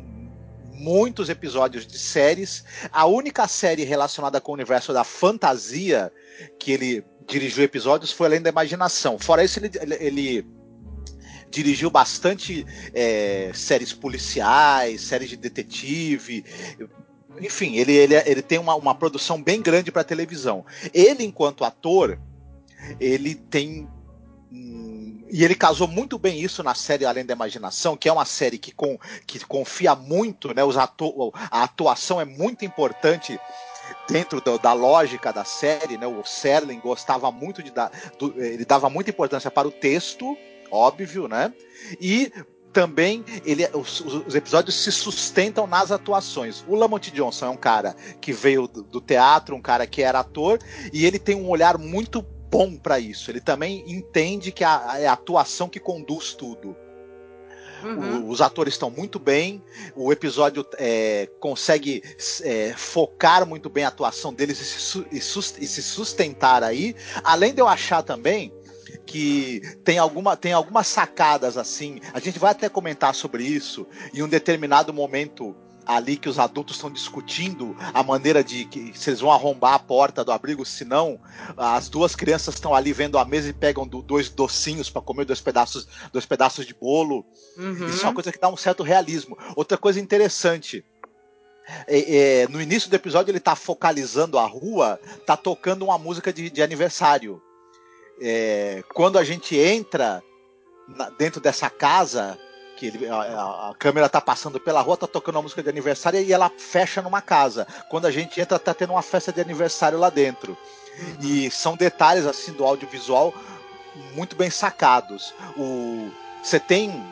muitos 0.73 1.29
episódios 1.29 1.87
de 1.87 1.99
séries, 1.99 2.65
a 2.91 3.05
única 3.07 3.47
série 3.47 3.85
relacionada 3.85 4.41
com 4.41 4.53
o 4.53 4.55
universo 4.55 4.93
da 4.93 5.05
fantasia 5.05 6.11
que 6.59 6.73
ele 6.73 7.05
dirigiu 7.27 7.63
episódios 7.63 8.11
foi 8.11 8.27
Além 8.29 8.41
da 8.41 8.49
Imaginação. 8.49 9.19
Fora 9.19 9.45
isso, 9.45 9.59
ele, 9.59 9.71
ele 10.01 10.47
dirigiu 11.51 11.91
bastante 11.91 12.65
é, 12.95 13.51
séries 13.55 13.93
policiais, 13.93 15.01
séries 15.01 15.29
de 15.29 15.37
detetive. 15.37 16.45
Enfim, 17.41 17.77
ele, 17.77 17.93
ele, 17.93 18.15
ele 18.15 18.43
tem 18.43 18.59
uma, 18.59 18.75
uma 18.75 18.95
produção 18.95 19.43
bem 19.43 19.61
grande 19.61 19.91
para 19.91 20.05
televisão. 20.05 20.65
Ele, 20.95 21.25
enquanto 21.25 21.65
ator, 21.65 22.19
ele 22.99 23.35
tem. 23.35 23.89
Hum, 24.53 25.25
e 25.31 25.45
ele 25.45 25.55
casou 25.55 25.87
muito 25.87 26.19
bem 26.19 26.41
isso 26.41 26.63
na 26.63 26.75
série 26.75 27.05
Além 27.05 27.25
da 27.25 27.35
Imaginação, 27.35 27.97
que 27.97 28.09
é 28.09 28.13
uma 28.13 28.25
série 28.25 28.59
que, 28.59 28.73
com, 28.73 28.99
que 29.27 29.39
confia 29.45 29.95
muito, 29.95 30.53
né? 30.53 30.65
Os 30.65 30.77
atu 30.77 31.33
a 31.51 31.63
atuação 31.63 32.21
é 32.21 32.25
muito 32.25 32.65
importante 32.65 33.39
dentro 34.09 34.41
do, 34.41 34.59
da 34.59 34.73
lógica 34.73 35.33
da 35.33 35.45
série, 35.45 35.97
né? 35.97 36.07
O 36.07 36.25
Serling 36.25 36.81
gostava 36.81 37.31
muito 37.31 37.63
de 37.63 37.71
dar, 37.71 37.91
do, 38.19 38.35
ele 38.43 38.65
dava 38.65 38.91
muita 38.91 39.11
importância 39.11 39.51
para 39.51 39.69
o 39.69 39.71
texto, 39.71 40.37
óbvio, 40.71 41.29
né? 41.29 41.53
E 42.01 42.33
também 42.73 43.25
ele, 43.45 43.69
os, 43.75 44.01
os, 44.01 44.35
episódios 44.35 44.77
se 44.77 44.93
sustentam 44.93 45.67
nas 45.67 45.91
atuações. 45.91 46.65
O 46.69 46.75
Lamont 46.75 47.11
Johnson 47.11 47.47
é 47.47 47.51
um 47.51 47.57
cara 47.57 47.95
que 48.21 48.33
veio 48.33 48.67
do, 48.69 48.83
do 48.83 49.01
teatro, 49.01 49.57
um 49.57 49.63
cara 49.63 49.87
que 49.87 50.03
era 50.03 50.21
ator, 50.21 50.59
e 50.93 51.05
ele 51.05 51.19
tem 51.19 51.35
um 51.35 51.49
olhar 51.49 51.79
muito 51.79 52.23
bom 52.23 52.77
para 52.77 52.99
isso. 52.99 53.31
Ele 53.31 53.41
também 53.41 53.85
entende 53.87 54.53
que 54.53 54.65
a, 54.65 54.97
é 54.99 55.07
a 55.07 55.13
atuação 55.13 55.69
que 55.69 55.81
conduz 55.81 56.35
tudo. 56.35 56.77
Uhum. 57.83 58.27
O, 58.27 58.29
os 58.29 58.41
atores 58.41 58.75
estão 58.75 58.91
muito 58.91 59.19
bem, 59.19 59.63
o 59.97 60.13
episódio 60.13 60.67
é, 60.77 61.29
consegue 61.41 62.03
é, 62.43 62.75
focar 62.77 63.47
muito 63.47 63.71
bem 63.71 63.85
a 63.85 63.89
atuação 63.89 64.35
deles 64.35 64.61
e 64.61 64.65
se, 64.65 64.99
e, 65.11 65.17
e 65.17 65.67
se 65.67 65.83
sustentar 65.83 66.63
aí. 66.63 66.95
Além 67.25 67.55
de 67.55 67.61
eu 67.61 67.69
achar 67.69 68.03
também 68.03 68.53
que 69.07 69.61
tem, 69.85 69.99
alguma, 69.99 70.37
tem 70.37 70.53
algumas 70.53 70.87
sacadas 70.87 71.57
assim. 71.57 72.01
A 72.13 72.21
gente 72.21 72.39
vai 72.39 72.53
até 72.53 72.69
comentar 72.69 73.15
sobre 73.15 73.45
isso 73.45 73.87
em 74.15 74.23
um 74.23 74.29
determinado 74.29 74.93
momento 74.93 75.57
ali 75.87 76.17
que 76.17 76.29
os 76.29 76.39
adultos 76.39 76.77
estão 76.77 76.91
discutindo 76.91 77.77
a 77.93 78.03
maneira 78.03 78.45
de 78.45 78.65
que 78.65 78.93
eles 79.07 79.21
vão 79.21 79.33
arrombar 79.33 79.75
a 79.75 79.79
porta 79.79 80.25
do 80.25 80.31
abrigo, 80.31 80.65
se 80.65 80.85
não, 80.85 81.19
as 81.57 81.89
duas 81.89 82.15
crianças 82.15 82.55
estão 82.55 82.75
ali 82.75 82.93
vendo 82.93 83.19
a 83.19 83.25
mesa 83.25 83.49
e 83.49 83.53
pegam 83.53 83.87
do, 83.89 84.01
dois 84.01 84.29
docinhos 84.29 84.89
para 84.89 85.03
comer 85.03 85.25
dois 85.25 85.41
pedaços, 85.41 85.89
dois 86.13 86.25
pedaços 86.27 86.65
de 86.67 86.75
bolo. 86.75 87.25
Uhum. 87.57 87.89
Isso 87.89 88.05
é 88.05 88.09
uma 88.09 88.15
coisa 88.15 88.31
que 88.31 88.39
dá 88.39 88.49
um 88.49 88.57
certo 88.57 88.83
realismo. 88.83 89.37
Outra 89.57 89.77
coisa 89.77 89.99
interessante. 89.99 90.85
é- 91.87 92.43
é, 92.43 92.49
no 92.49 92.61
início 92.61 92.91
do 92.91 92.97
episódio 92.97 93.31
ele 93.31 93.41
tá 93.41 93.55
focalizando 93.55 94.39
a 94.39 94.47
rua, 94.47 94.99
tá 95.27 95.37
tocando 95.37 95.85
uma 95.85 95.99
música 95.99 96.33
de, 96.33 96.51
de 96.51 96.63
aniversário. 96.63 97.41
É, 98.21 98.83
quando 98.95 99.19
a 99.19 99.25
gente 99.25 99.57
entra 99.57 100.23
na- 100.89 101.11
dentro 101.11 101.41
dessa 101.41 101.71
casa, 101.71 102.39
que 102.77 102.87
ele- 102.87 103.09
a, 103.09 103.17
a- 103.71 103.75
câmera 103.79 104.09
tá 104.09 104.21
passando 104.21 104.59
pela 104.59 104.81
rua, 104.81 104.97
tá 104.97 105.07
tocando 105.07 105.37
uma 105.37 105.43
música 105.43 105.63
de 105.63 105.69
aniversário 105.69 106.21
e 106.21 106.33
ela 106.33 106.51
fecha 106.57 107.03
numa 107.03 107.21
casa. 107.21 107.67
Quando 107.89 108.07
a 108.07 108.11
gente 108.11 108.41
entra, 108.41 108.59
tá 108.59 108.75
tendo 108.75 108.93
uma 108.93 109.03
festa 109.03 109.33
de 109.33 109.41
aniversário 109.41 109.99
lá 109.99 110.11
dentro. 110.11 110.57
E 111.21 111.51
são 111.51 111.77
detalhes 111.77 112.27
assim 112.27 112.53
do 112.53 112.65
audiovisual 112.65 113.33
muito 114.15 114.37
bem 114.37 114.51
sacados. 114.51 115.35
O 115.57 116.11
você 116.43 116.59
tem 116.59 117.03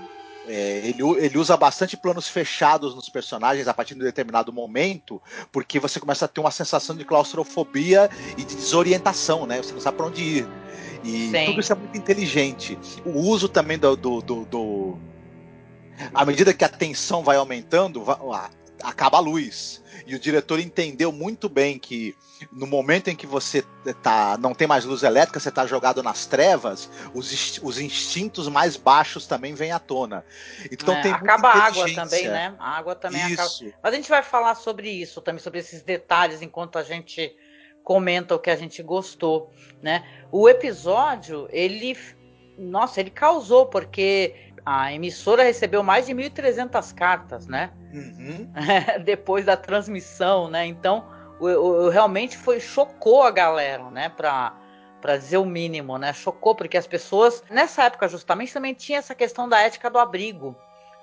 é, 0.47 0.79
ele, 0.85 1.03
ele 1.19 1.37
usa 1.37 1.55
bastante 1.59 1.95
planos 1.95 2.27
fechados 2.27 2.95
nos 2.95 3.11
personagens 3.11 3.69
a 3.69 3.75
partir 3.75 3.95
de 3.95 4.00
um 4.00 4.05
determinado 4.05 4.50
momento, 4.50 5.21
porque 5.53 5.79
você 5.79 6.00
começa 6.00 6.25
a 6.25 6.29
ter 6.29 6.41
uma 6.41 6.50
sensação 6.50 6.97
de 6.97 7.05
claustrofobia 7.05 8.09
e 8.38 8.43
de 8.43 8.57
desorientação, 8.57 9.45
né? 9.45 9.59
Você 9.59 9.75
não 9.75 9.81
sabe 9.81 9.99
para 9.99 10.07
onde 10.07 10.23
ir. 10.23 10.49
E 11.05 11.31
Sim. 11.31 11.47
tudo 11.47 11.61
isso 11.61 11.73
é 11.73 11.76
muito 11.76 11.97
inteligente. 11.97 12.78
O 13.05 13.21
uso 13.21 13.49
também 13.49 13.78
do, 13.78 13.97
do, 13.97 14.21
do- 14.21 14.45
do- 14.45 14.99
à 16.14 16.25
medida 16.25 16.52
que 16.55 16.64
a 16.64 16.69
tensão 16.69 17.23
vai 17.23 17.37
aumentando, 17.37 18.02
va- 18.05 18.19
a- 18.33 18.50
acaba 18.83 19.19
a 19.19 19.21
luz. 19.21 19.83
E 20.07 20.14
o 20.14 20.19
diretor 20.19 20.59
entendeu 20.59 21.12
muito 21.12 21.49
bem 21.49 21.78
que 21.78 22.17
no 22.52 22.67
momento 22.67 23.09
em 23.09 23.17
que 23.17 23.26
você 23.26 23.62
tá, 24.02 24.38
não 24.38 24.55
tem 24.55 24.67
mais 24.67 24.85
luz 24.85 25.02
elétrica, 25.02 25.40
você 25.40 25.49
está 25.49 25.67
jogado 25.67 26.02
nas 26.02 26.25
trevas, 26.25 26.88
os, 27.12 27.59
os 27.62 27.78
instintos 27.81 28.49
mais 28.49 28.76
baixos 28.76 29.26
também 29.26 29.55
vêm 29.55 29.73
à 29.73 29.78
tona. 29.78 30.25
Então 30.71 30.95
É, 30.95 31.02
tem 31.02 31.12
acaba 31.12 31.49
a 31.49 31.64
água 31.64 31.93
também, 31.95 32.28
né? 32.28 32.55
A 32.59 32.78
água 32.78 32.95
também 32.95 33.23
acaba. 33.23 33.49
Isso. 33.49 33.64
Mas 33.83 33.93
a 33.93 33.97
gente 33.97 34.09
vai 34.09 34.23
falar 34.23 34.55
sobre 34.55 34.88
isso 34.88 35.21
também, 35.21 35.40
sobre 35.43 35.59
esses 35.59 35.83
detalhes, 35.83 36.40
enquanto 36.40 36.78
a 36.78 36.83
gente 36.83 37.35
comenta 37.88 38.35
o 38.35 38.38
que 38.38 38.50
a 38.50 38.54
gente 38.57 38.83
gostou, 38.83 39.50
né? 39.80 40.04
O 40.30 40.47
episódio, 40.47 41.49
ele, 41.50 41.97
nossa, 42.59 43.00
ele 43.00 43.09
causou, 43.09 43.64
porque 43.64 44.52
a 44.62 44.92
emissora 44.92 45.42
recebeu 45.42 45.83
mais 45.83 46.04
de 46.04 46.12
1.300 46.12 46.92
cartas, 46.92 47.47
né? 47.47 47.71
Uhum. 47.95 48.52
Depois 49.07 49.47
da 49.47 49.57
transmissão, 49.57 50.50
né? 50.50 50.66
Então, 50.66 51.02
o, 51.40 51.47
o- 51.47 51.88
realmente 51.88 52.37
foi 52.37 52.61
chocou 52.61 53.23
a 53.23 53.30
galera, 53.30 53.90
né? 53.90 54.11
Pra, 54.11 54.52
pra 55.00 55.16
dizer 55.16 55.38
o 55.38 55.47
mínimo, 55.47 55.97
né? 55.97 56.12
Chocou, 56.12 56.54
porque 56.54 56.76
as 56.76 56.87
pessoas, 56.87 57.42
nessa 57.49 57.85
época 57.85 58.07
justamente, 58.07 58.52
também 58.52 58.75
tinha 58.75 58.99
essa 58.99 59.14
questão 59.14 59.49
da 59.49 59.62
ética 59.62 59.88
do 59.88 59.99
abrigo. 59.99 60.54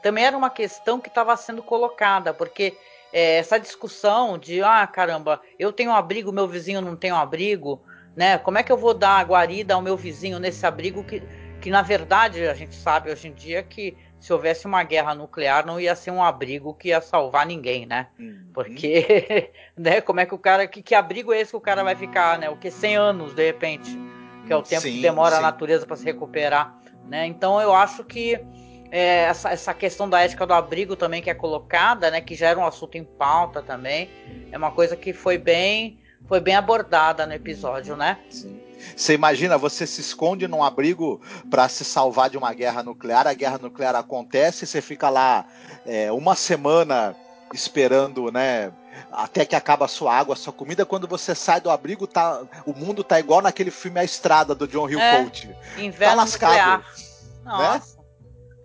Também 0.04 0.24
era 0.24 0.38
uma 0.38 0.52
questão 0.52 1.00
que 1.00 1.08
estava 1.10 1.36
sendo 1.36 1.64
colocada, 1.64 2.32
porque 2.32 2.78
é, 3.16 3.38
essa 3.38 3.58
discussão 3.58 4.38
de, 4.38 4.62
ah, 4.62 4.86
caramba, 4.86 5.42
eu 5.58 5.72
tenho 5.72 5.92
um 5.92 5.96
abrigo, 5.96 6.34
meu 6.34 6.50
vizinho 6.50 6.82
não 6.82 6.98
tem 6.98 7.14
um 7.14 7.16
abrigo, 7.16 7.82
né? 8.14 8.38
Como 8.38 8.58
é 8.58 8.64
que 8.64 8.70
eu 8.70 8.76
vou 8.76 8.94
dar 8.94 9.22
a 9.22 9.24
guarida 9.24 9.74
ao 9.74 9.82
meu 9.82 9.96
vizinho 9.96 10.38
nesse 10.38 10.66
abrigo 10.66 11.02
que, 11.02 11.24
que 11.62 11.70
na 11.70 11.82
verdade, 11.82 12.46
a 12.46 12.54
gente 12.54 12.76
sabe 12.76 13.10
hoje 13.10 13.30
em 13.30 13.34
dia 13.34 13.64
que 13.64 13.96
se 14.20 14.34
houvesse 14.34 14.66
uma 14.66 14.84
guerra 14.84 15.16
nuclear 15.16 15.66
não 15.66 15.80
ia 15.80 15.96
ser 15.96 16.12
um 16.12 16.22
abrigo 16.22 16.74
que 16.74 16.90
ia 16.90 17.00
salvar 17.00 17.46
ninguém, 17.46 17.86
né? 17.86 18.08
Uhum. 18.20 18.50
Porque, 18.54 19.50
né, 19.78 20.02
como 20.02 20.20
é 20.20 20.26
que 20.26 20.36
o 20.36 20.38
cara, 20.38 20.68
que, 20.68 20.82
que 20.82 20.94
abrigo 20.94 21.32
é 21.32 21.40
esse 21.40 21.52
que 21.52 21.58
o 21.58 21.62
cara 21.62 21.86
vai 21.86 21.96
ficar, 21.96 22.38
né? 22.38 22.50
O 22.50 22.58
que 22.58 22.70
100 22.70 22.98
anos 22.98 23.34
de 23.34 23.46
repente, 23.46 23.98
que 24.46 24.52
é 24.52 24.58
o 24.58 24.62
tempo 24.62 24.82
Sim, 24.82 24.92
que 24.92 25.02
demora 25.02 25.36
sim. 25.36 25.38
a 25.38 25.42
natureza 25.42 25.86
para 25.86 25.96
se 25.96 26.04
recuperar, 26.04 26.78
né? 27.08 27.26
Então 27.26 27.62
eu 27.62 27.74
acho 27.74 28.04
que 28.04 28.44
é, 28.96 29.26
essa, 29.26 29.50
essa 29.50 29.74
questão 29.74 30.10
da 30.10 30.22
ética 30.22 30.48
do 30.48 30.54
abrigo 30.54 30.96
também 30.96 31.22
que 31.22 31.30
é 31.30 31.34
colocada, 31.34 32.10
né, 32.10 32.22
que 32.22 32.34
já 32.34 32.48
era 32.48 32.58
um 32.58 32.66
assunto 32.66 32.96
em 32.96 33.04
pauta 33.04 33.62
também, 33.62 34.10
é 34.50 34.58
uma 34.58 34.72
coisa 34.72 34.96
que 34.96 35.12
foi 35.12 35.38
bem, 35.38 36.00
foi 36.30 36.40
bem 36.40 36.56
abordada 36.56 37.28
no 37.28 37.34
episódio, 37.34 37.98
né? 37.98 38.18
Sim. 38.30 38.58
Você 38.96 39.14
imagina, 39.14 39.58
você 39.58 39.86
se 39.86 40.00
esconde 40.00 40.48
num 40.48 40.64
abrigo 40.64 41.20
para 41.52 41.68
se 41.68 41.84
salvar 41.84 42.30
de 42.30 42.38
uma 42.38 42.54
guerra 42.54 42.84
nuclear, 42.84 43.28
a 43.28 43.34
guerra 43.34 43.58
nuclear 43.58 43.96
acontece, 43.96 44.66
você 44.66 44.82
fica 44.82 45.10
lá 45.10 45.46
é, 45.86 46.10
uma 46.10 46.34
semana 46.34 47.14
esperando, 47.54 48.32
né? 48.32 48.72
Até 49.12 49.46
que 49.46 49.58
acaba 49.58 49.86
a 49.86 49.90
sua 49.90 50.16
água, 50.16 50.36
a 50.36 50.38
sua 50.38 50.54
comida. 50.54 50.86
Quando 50.86 51.06
você 51.06 51.36
sai 51.36 51.60
do 51.60 51.70
abrigo, 51.70 52.08
tá, 52.08 52.44
o 52.66 52.74
mundo 52.74 53.04
tá 53.04 53.20
igual 53.20 53.42
naquele 53.42 53.72
filme 53.72 54.00
A 54.00 54.06
Estrada 54.06 54.56
do 54.56 54.68
John 54.68 54.90
Hillcoat. 54.90 55.54
Inverno 55.78 56.16
Tá 56.16 56.22
lascado, 56.22 56.54
né? 56.54 56.84
nuclear. 57.44 57.74
Nossa. 57.74 57.95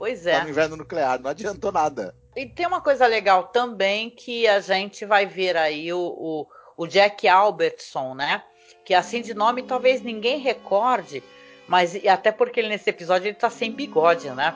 Pois 0.01 0.27
é. 0.27 0.39
Tá 0.39 0.45
no 0.45 0.49
inverno 0.49 0.77
nuclear, 0.79 1.21
não 1.21 1.29
adiantou 1.29 1.71
nada. 1.71 2.15
E 2.35 2.47
tem 2.47 2.67
uma 2.67 2.81
coisa 2.81 3.07
legal 3.07 3.49
também 3.49 4.09
que 4.09 4.49
a 4.49 4.59
gente 4.59 5.05
vai 5.05 5.27
ver 5.27 5.59
aí 5.59 5.93
o, 5.93 5.99
o, 5.99 6.47
o 6.75 6.87
Jack 6.87 7.29
Albertson, 7.29 8.15
né? 8.15 8.43
Que 8.83 8.95
assim 8.95 9.21
de 9.21 9.35
nome 9.35 9.63
talvez 9.63 10.01
ninguém 10.01 10.39
recorde, 10.39 11.23
mas 11.69 11.95
até 12.07 12.33
porque 12.33 12.61
ele 12.61 12.71
nesse 12.71 12.89
episódio 12.89 13.29
ele 13.29 13.35
tá 13.35 13.51
sem 13.51 13.71
bigode, 13.71 14.31
né? 14.31 14.55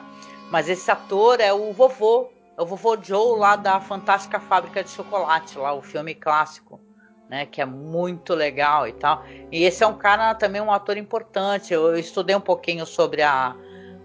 Mas 0.49 0.67
esse 0.67 0.89
ator 0.89 1.39
é 1.39 1.53
o 1.53 1.71
vovô, 1.71 2.27
é 2.57 2.61
o 2.63 2.65
vovô 2.65 2.97
Joe 2.99 3.37
lá 3.37 3.55
da 3.55 3.79
Fantástica 3.79 4.39
Fábrica 4.39 4.83
de 4.83 4.89
Chocolate, 4.89 5.59
lá 5.59 5.73
o 5.73 5.81
filme 5.83 6.15
clássico, 6.15 6.81
né? 7.29 7.45
Que 7.45 7.61
é 7.61 7.65
muito 7.65 8.33
legal 8.33 8.87
e 8.87 8.93
tal. 8.93 9.23
E 9.51 9.63
esse 9.63 9.83
é 9.83 9.87
um 9.87 9.97
cara 9.97 10.33
também 10.33 10.59
um 10.59 10.71
ator 10.71 10.97
importante. 10.97 11.71
Eu, 11.71 11.89
eu 11.89 11.99
estudei 11.99 12.35
um 12.35 12.41
pouquinho 12.41 12.83
sobre 12.83 13.21
a 13.21 13.55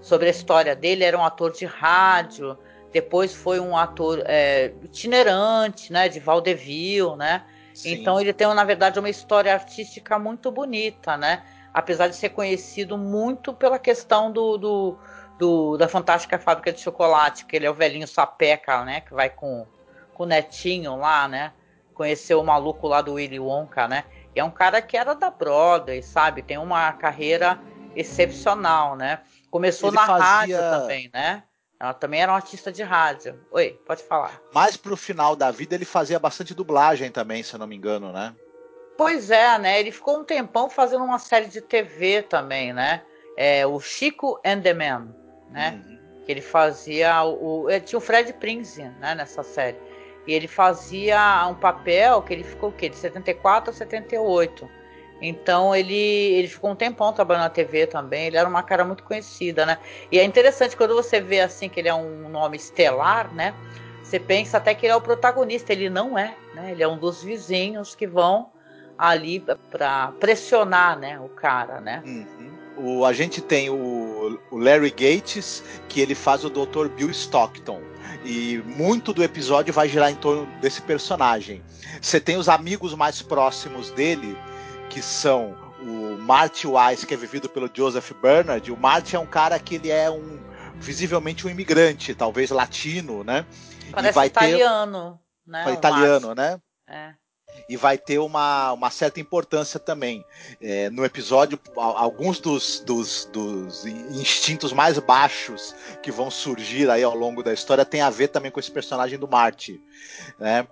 sobre 0.00 0.26
a 0.28 0.30
história 0.30 0.74
dele. 0.74 1.04
Era 1.04 1.18
um 1.18 1.24
ator 1.24 1.52
de 1.52 1.64
rádio 1.66 2.58
depois 2.92 3.34
foi 3.34 3.60
um 3.60 3.76
ator 3.76 4.22
é, 4.26 4.72
itinerante, 4.82 5.92
né, 5.92 6.08
de 6.08 6.18
vaudeville, 6.18 7.16
né? 7.16 7.44
Sim. 7.72 7.92
Então 7.92 8.20
ele 8.20 8.32
tem, 8.32 8.52
na 8.52 8.64
verdade, 8.64 8.98
uma 8.98 9.08
história 9.08 9.52
artística 9.52 10.18
muito 10.18 10.50
bonita, 10.50 11.16
né? 11.16 11.44
Apesar 11.72 12.08
de 12.08 12.16
ser 12.16 12.30
conhecido 12.30 12.98
muito 12.98 13.52
pela 13.54 13.78
questão 13.78 14.30
do, 14.32 14.58
do, 14.58 14.98
do- 15.38 15.76
da 15.76 15.88
fantástica 15.88 16.36
fábrica 16.38 16.72
de 16.72 16.80
chocolate, 16.80 17.46
que 17.46 17.54
ele 17.54 17.64
é 17.66 17.70
o 17.70 17.74
velhinho 17.74 18.08
sapeca, 18.08 18.84
né? 18.84 19.00
Que 19.02 19.14
vai 19.14 19.30
com, 19.30 19.66
com 20.12 20.24
o 20.24 20.26
netinho 20.26 20.96
lá, 20.96 21.28
né? 21.28 21.52
Conheceu 21.94 22.40
o 22.40 22.44
maluco 22.44 22.88
lá 22.88 23.00
do 23.00 23.14
Willy 23.14 23.38
Wonka, 23.38 23.86
né? 23.86 24.04
E 24.34 24.40
é 24.40 24.44
um 24.44 24.50
cara 24.50 24.82
que 24.82 24.96
era 24.96 25.14
da 25.14 25.30
Broadway, 25.30 26.02
sabe? 26.02 26.42
Tem 26.42 26.58
uma 26.58 26.92
carreira 26.92 27.60
excepcional, 27.94 28.96
né? 28.96 29.20
Começou 29.50 29.90
na 29.90 30.06
fazia- 30.06 30.60
rádio 30.60 30.80
também, 30.80 31.10
né? 31.12 31.42
Ela 31.78 31.94
também 31.94 32.20
era 32.22 32.30
um 32.30 32.34
artista 32.34 32.70
de 32.70 32.82
rádio. 32.82 33.40
Oi, 33.50 33.80
pode 33.86 34.02
falar. 34.02 34.40
Mas 34.52 34.76
pro 34.76 34.96
final 34.96 35.34
da 35.34 35.50
vida 35.50 35.74
ele 35.74 35.86
fazia 35.86 36.18
bastante 36.18 36.54
dublagem 36.54 37.10
também, 37.10 37.42
se 37.42 37.54
eu 37.54 37.58
não 37.58 37.66
me 37.66 37.74
engano, 37.74 38.12
né? 38.12 38.34
Pois 38.98 39.30
é, 39.30 39.58
né? 39.58 39.80
Ele 39.80 39.90
ficou 39.90 40.18
um 40.18 40.24
tempão 40.24 40.68
fazendo 40.68 41.02
uma 41.04 41.18
série 41.18 41.46
de 41.46 41.62
TV 41.62 42.22
também, 42.22 42.72
né? 42.72 43.02
É, 43.34 43.66
o 43.66 43.80
Chico 43.80 44.38
and 44.44 44.60
the 44.60 44.74
Man, 44.74 45.14
né? 45.50 45.82
Uhum. 45.86 45.98
Que 46.26 46.32
ele 46.32 46.42
fazia 46.42 47.24
o, 47.24 47.70
eh, 47.70 47.80
tinha 47.80 47.98
o 47.98 48.02
Fred 48.02 48.30
Prinze, 48.34 48.82
né? 49.00 49.14
Nessa 49.14 49.42
série. 49.42 49.78
E 50.26 50.34
ele 50.34 50.46
fazia 50.46 51.46
um 51.48 51.54
papel 51.54 52.20
que 52.20 52.34
ele 52.34 52.44
ficou 52.44 52.68
o 52.68 52.72
quê? 52.72 52.90
De 52.90 52.96
74 52.96 53.70
a 53.70 53.72
78. 53.74 54.68
Então 55.20 55.74
ele, 55.74 55.94
ele 55.94 56.48
ficou 56.48 56.70
um 56.70 56.74
tempão 56.74 57.12
trabalhando 57.12 57.44
na 57.44 57.50
TV 57.50 57.86
também. 57.86 58.26
Ele 58.26 58.36
era 58.36 58.48
uma 58.48 58.62
cara 58.62 58.84
muito 58.84 59.02
conhecida, 59.02 59.66
né? 59.66 59.78
E 60.10 60.18
é 60.18 60.24
interessante 60.24 60.76
quando 60.76 60.94
você 60.94 61.20
vê 61.20 61.40
assim 61.40 61.68
que 61.68 61.80
ele 61.80 61.88
é 61.88 61.94
um 61.94 62.28
nome 62.28 62.56
estelar, 62.56 63.32
né? 63.34 63.54
Você 64.02 64.18
pensa 64.18 64.56
até 64.56 64.74
que 64.74 64.86
ele 64.86 64.92
é 64.92 64.96
o 64.96 65.00
protagonista. 65.00 65.72
Ele 65.72 65.90
não 65.90 66.18
é, 66.18 66.34
né? 66.54 66.72
Ele 66.72 66.82
é 66.82 66.88
um 66.88 66.98
dos 66.98 67.22
vizinhos 67.22 67.94
que 67.94 68.06
vão 68.06 68.50
ali 68.98 69.44
para 69.70 70.12
pressionar, 70.18 70.98
né? 70.98 71.20
O 71.20 71.28
cara, 71.28 71.80
né? 71.80 72.02
Uhum. 72.04 72.50
O, 72.76 73.04
a 73.04 73.12
gente 73.12 73.42
tem 73.42 73.68
o, 73.68 74.40
o 74.50 74.58
Larry 74.58 74.90
Gates, 74.90 75.62
que 75.88 76.00
ele 76.00 76.14
faz 76.14 76.44
o 76.44 76.50
Dr. 76.50 76.88
Bill 76.88 77.10
Stockton. 77.10 77.80
E 78.24 78.62
muito 78.66 79.12
do 79.12 79.22
episódio 79.22 79.72
vai 79.72 79.88
girar 79.88 80.10
em 80.10 80.14
torno 80.14 80.46
desse 80.60 80.82
personagem. 80.82 81.62
Você 82.00 82.20
tem 82.20 82.36
os 82.36 82.48
amigos 82.48 82.94
mais 82.94 83.22
próximos 83.22 83.90
dele, 83.90 84.36
que 84.90 85.00
são 85.00 85.56
o 85.80 86.18
Marty 86.18 86.66
Wise, 86.66 87.06
que 87.06 87.14
é 87.14 87.16
vivido 87.16 87.48
pelo 87.48 87.70
Joseph 87.72 88.12
Bernard. 88.20 88.70
O 88.70 88.76
Marty 88.76 89.16
é 89.16 89.18
um 89.18 89.24
cara 89.26 89.58
que 89.58 89.76
ele 89.76 89.90
é 89.90 90.10
um 90.10 90.38
visivelmente 90.74 91.46
um 91.46 91.50
imigrante, 91.50 92.14
talvez 92.14 92.50
latino, 92.50 93.22
né? 93.22 93.46
Parece 93.92 94.14
vai 94.14 94.28
ter- 94.28 94.48
italiano, 94.48 95.20
né? 95.46 95.62
Fala 95.62 95.74
o 95.74 95.78
italiano, 95.78 96.34
né? 96.34 96.60
É. 96.88 97.14
e 97.68 97.76
vai 97.76 97.96
ter 97.96 98.18
uma, 98.18 98.72
uma 98.72 98.90
certa 98.90 99.20
importância 99.20 99.78
também. 99.78 100.24
É, 100.60 100.90
no 100.90 101.04
episódio, 101.04 101.58
alguns 101.76 102.40
dos, 102.40 102.80
dos, 102.80 103.26
dos, 103.26 103.86
instintos 103.86 104.72
mais 104.72 104.98
baixos 104.98 105.74
que 106.02 106.10
vão 106.10 106.30
surgir 106.30 106.90
aí 106.90 107.04
ao 107.04 107.14
longo 107.14 107.44
da 107.44 107.52
história 107.52 107.84
tem 107.84 108.00
a 108.00 108.10
ver 108.10 108.28
também 108.28 108.50
com 108.50 108.58
esse 108.58 108.70
personagem 108.70 109.18
do 109.18 109.28
Marty. 109.28 109.80
Né? 110.38 110.66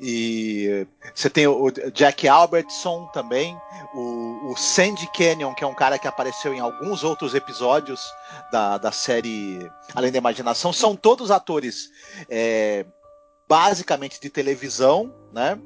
E 0.00 0.86
você 1.14 1.28
tem 1.28 1.46
o 1.46 1.70
Jack 1.92 2.28
Albertson 2.28 3.06
também, 3.12 3.56
o, 3.94 4.50
o, 4.50 4.56
Sandy 4.56 5.08
Canyon, 5.12 5.54
que 5.54 5.64
é 5.64 5.66
um 5.66 5.74
cara 5.74 5.98
que 5.98 6.08
apareceu 6.08 6.54
em 6.54 6.60
alguns 6.60 7.04
outros 7.04 7.34
episódios 7.34 8.00
da, 8.50 8.78
da 8.78 8.92
série 8.92 9.58
Além 9.94 10.12
da 10.12 10.18
Imaginação, 10.18 10.72
são 10.72 10.96
todos 10.96 11.30
atores 11.30 11.90
é, 12.28 12.86
basicamente 13.48 14.20
de 14.20 14.30
televisão, 14.30 15.12
né? 15.32 15.58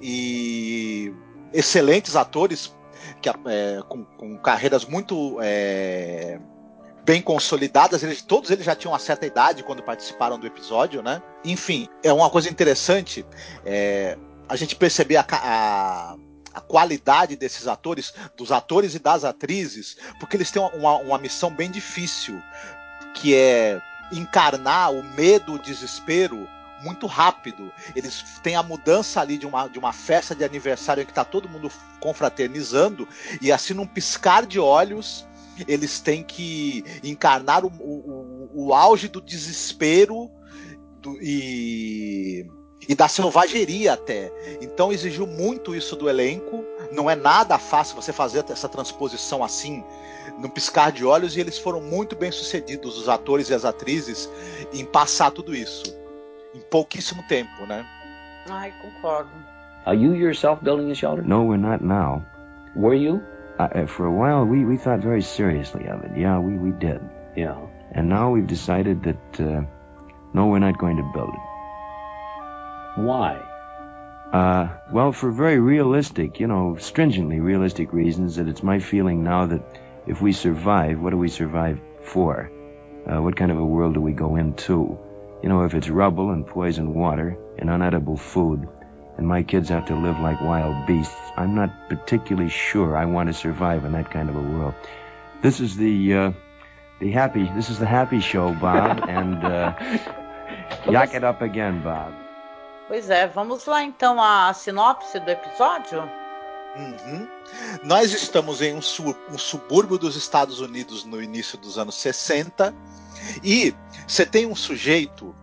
E 0.00 1.12
excelentes 1.52 2.16
atores 2.16 2.74
que, 3.20 3.28
é, 3.28 3.82
com, 3.88 4.04
com, 4.04 4.38
carreiras 4.38 4.84
muito 4.84 5.38
é, 5.40 6.38
bem 7.04 7.20
consolidadas. 7.20 8.02
Eles, 8.02 8.22
todos 8.22 8.50
eles 8.50 8.64
já 8.64 8.74
tinham 8.74 8.92
uma 8.92 8.98
certa 8.98 9.26
idade 9.26 9.62
quando 9.62 9.82
participaram 9.82 10.38
do 10.38 10.46
episódio, 10.46 11.02
né? 11.02 11.22
Enfim, 11.44 11.88
é 12.02 12.12
uma 12.12 12.30
coisa 12.30 12.48
interessante 12.48 13.24
é, 13.64 14.16
a 14.48 14.56
gente 14.56 14.74
perceber 14.76 15.16
a, 15.16 15.26
a, 15.30 16.16
a, 16.54 16.60
qualidade 16.60 17.36
desses 17.36 17.66
atores, 17.66 18.14
dos 18.36 18.50
atores 18.50 18.94
e 18.94 18.98
das 18.98 19.24
atrizes, 19.24 19.96
porque 20.18 20.36
eles 20.36 20.50
têm 20.50 20.62
uma, 20.74 20.96
uma 20.96 21.18
missão 21.18 21.50
bem 21.50 21.70
difícil, 21.70 22.40
que 23.14 23.34
é 23.34 23.80
encarnar 24.12 24.92
o 24.92 25.02
medo, 25.02 25.54
o 25.54 25.58
desespero 25.58 26.48
muito 26.82 27.06
rápido. 27.06 27.72
Eles 27.96 28.22
têm 28.42 28.56
a 28.56 28.62
mudança 28.62 29.20
ali 29.20 29.38
de 29.38 29.46
uma, 29.46 29.68
de 29.68 29.78
uma 29.78 29.92
festa 29.92 30.34
de 30.34 30.44
aniversário 30.44 31.02
em 31.02 31.06
que 31.06 31.12
está 31.12 31.24
todo 31.24 31.48
mundo 31.48 31.70
confraternizando, 31.98 33.08
e 33.40 33.50
assim, 33.50 33.74
num 33.74 33.86
piscar 33.86 34.44
de 34.44 34.60
olhos, 34.60 35.26
eles 35.66 36.00
têm 36.00 36.22
que 36.22 36.84
encarnar 37.02 37.64
o, 37.64 37.68
o, 37.68 38.50
o 38.54 38.74
auge 38.74 39.08
do 39.08 39.20
desespero 39.20 40.30
do, 41.00 41.18
e, 41.20 42.46
e 42.88 42.94
da 42.94 43.08
selvageria 43.08 43.92
até. 43.92 44.32
Então 44.60 44.92
exigiu 44.92 45.26
muito 45.26 45.74
isso 45.74 45.96
do 45.96 46.08
elenco. 46.08 46.64
Não 46.92 47.10
é 47.10 47.14
nada 47.14 47.58
fácil 47.58 47.96
você 47.96 48.12
fazer 48.12 48.44
essa 48.48 48.68
transposição 48.68 49.42
assim, 49.44 49.84
num 50.38 50.48
piscar 50.48 50.90
de 50.92 51.04
olhos, 51.04 51.36
e 51.36 51.40
eles 51.40 51.58
foram 51.58 51.80
muito 51.80 52.16
bem 52.16 52.30
sucedidos, 52.30 52.98
os 52.98 53.08
atores 53.08 53.50
e 53.50 53.54
as 53.54 53.64
atrizes, 53.64 54.28
em 54.72 54.84
passar 54.84 55.30
tudo 55.30 55.54
isso. 55.54 55.84
Em 56.54 56.60
pouquíssimo 56.70 57.22
tempo, 57.28 57.66
né? 57.66 57.84
Ai, 58.48 58.72
concordo. 58.80 59.30
Are 59.86 59.96
you 59.96 60.14
yourself 60.14 60.62
building 60.62 60.90
a 60.90 60.94
shelter? 60.94 61.22
No, 61.26 61.46
we're 61.46 61.58
not 61.58 61.84
now. 61.84 62.24
Were 62.76 62.96
you? 62.96 63.20
Uh, 63.58 63.86
for 63.86 64.06
a 64.06 64.12
while, 64.12 64.44
we, 64.44 64.64
we 64.64 64.76
thought 64.76 65.00
very 65.00 65.22
seriously 65.22 65.86
of 65.86 66.02
it. 66.04 66.16
Yeah, 66.16 66.38
we, 66.38 66.58
we 66.58 66.70
did. 66.72 67.00
Yeah. 67.36 67.56
And 67.92 68.08
now 68.08 68.30
we've 68.30 68.46
decided 68.46 69.04
that, 69.04 69.40
uh, 69.40 69.62
no, 70.32 70.46
we're 70.46 70.58
not 70.58 70.78
going 70.78 70.96
to 70.96 71.10
build 71.14 71.28
it. 71.28 73.00
Why? 73.02 73.40
Uh, 74.32 74.68
well, 74.92 75.12
for 75.12 75.30
very 75.30 75.60
realistic, 75.60 76.40
you 76.40 76.48
know, 76.48 76.76
stringently 76.80 77.38
realistic 77.38 77.92
reasons, 77.92 78.36
that 78.36 78.48
it's 78.48 78.62
my 78.62 78.80
feeling 78.80 79.22
now 79.22 79.46
that 79.46 79.62
if 80.08 80.20
we 80.20 80.32
survive, 80.32 80.98
what 81.00 81.10
do 81.10 81.16
we 81.16 81.28
survive 81.28 81.80
for? 82.02 82.50
Uh, 83.06 83.22
what 83.22 83.36
kind 83.36 83.52
of 83.52 83.58
a 83.58 83.64
world 83.64 83.94
do 83.94 84.00
we 84.00 84.12
go 84.12 84.34
into? 84.34 84.98
You 85.42 85.48
know, 85.48 85.62
if 85.64 85.74
it's 85.74 85.88
rubble 85.88 86.30
and 86.30 86.44
poisoned 86.46 86.92
water 86.92 87.36
and 87.58 87.70
unedible 87.70 88.18
food, 88.18 88.66
and 89.16 89.26
my 89.26 89.42
kids 89.42 89.68
have 89.68 89.86
to 89.86 89.94
live 89.94 90.18
like 90.20 90.40
wild 90.40 90.86
beasts, 90.86 91.14
I'm 91.36 91.54
not 91.54 91.70
particularly 91.88 92.50
sure 92.50 92.96
I 92.96 93.04
want 93.04 93.28
to 93.28 93.32
survive 93.32 93.84
in 93.84 93.92
that 93.92 94.10
kind 94.10 94.28
of 94.28 94.36
a 94.36 94.42
world. 94.42 94.74
This 95.42 95.60
is 95.60 95.76
the 95.76 96.14
uh, 96.14 96.32
the 97.00 97.10
happy. 97.10 97.50
This 97.54 97.70
is 97.70 97.78
the 97.78 97.86
happy 97.86 98.20
show, 98.20 98.52
Bob, 98.54 99.04
and 99.08 99.44
uh, 99.44 99.74
yak 100.90 101.14
it 101.14 101.24
up 101.24 101.42
again, 101.42 101.82
Bob. 101.82 102.12
Pois 102.88 103.08
é, 103.08 103.26
vamos 103.26 103.64
lá 103.64 103.82
então 103.82 104.20
a 104.20 104.52
sinopse 104.52 105.18
do 105.20 105.30
episódio. 105.30 106.02
Uhum. 106.76 107.28
Nós 107.84 108.12
estamos 108.12 108.60
em 108.60 108.74
um, 108.74 108.82
su 108.82 109.16
um 109.30 109.38
subúrbio 109.38 109.96
dos 109.96 110.16
Estados 110.16 110.60
Unidos 110.60 111.04
no 111.04 111.22
início 111.22 111.56
dos 111.56 111.78
anos 111.78 111.94
60 111.94 112.74
e 113.42 113.74
você 114.06 114.26
tem 114.26 114.44
um 114.44 114.56
sujeito 114.56 115.34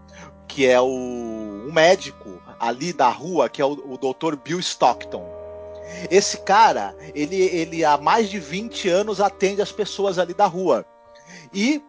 que 0.47 0.67
é 0.67 0.79
o 0.79 0.85
um 0.85 1.71
médico 1.71 2.41
ali 2.61 2.93
da 2.93 3.09
rua, 3.09 3.49
que 3.49 3.59
é 3.59 3.65
o, 3.65 3.71
o 3.71 3.97
Dr. 3.97 4.35
Bill 4.35 4.59
Stockton. 4.59 5.25
Esse 6.11 6.37
cara, 6.37 6.95
ele, 7.15 7.35
ele 7.35 7.83
há 7.83 7.97
mais 7.97 8.29
de 8.29 8.39
20 8.39 8.87
anos 8.87 9.19
atende 9.19 9.63
as 9.63 9.71
pessoas 9.71 10.19
ali 10.19 10.33
da 10.33 10.45
rua. 10.45 10.85
E, 11.51 11.83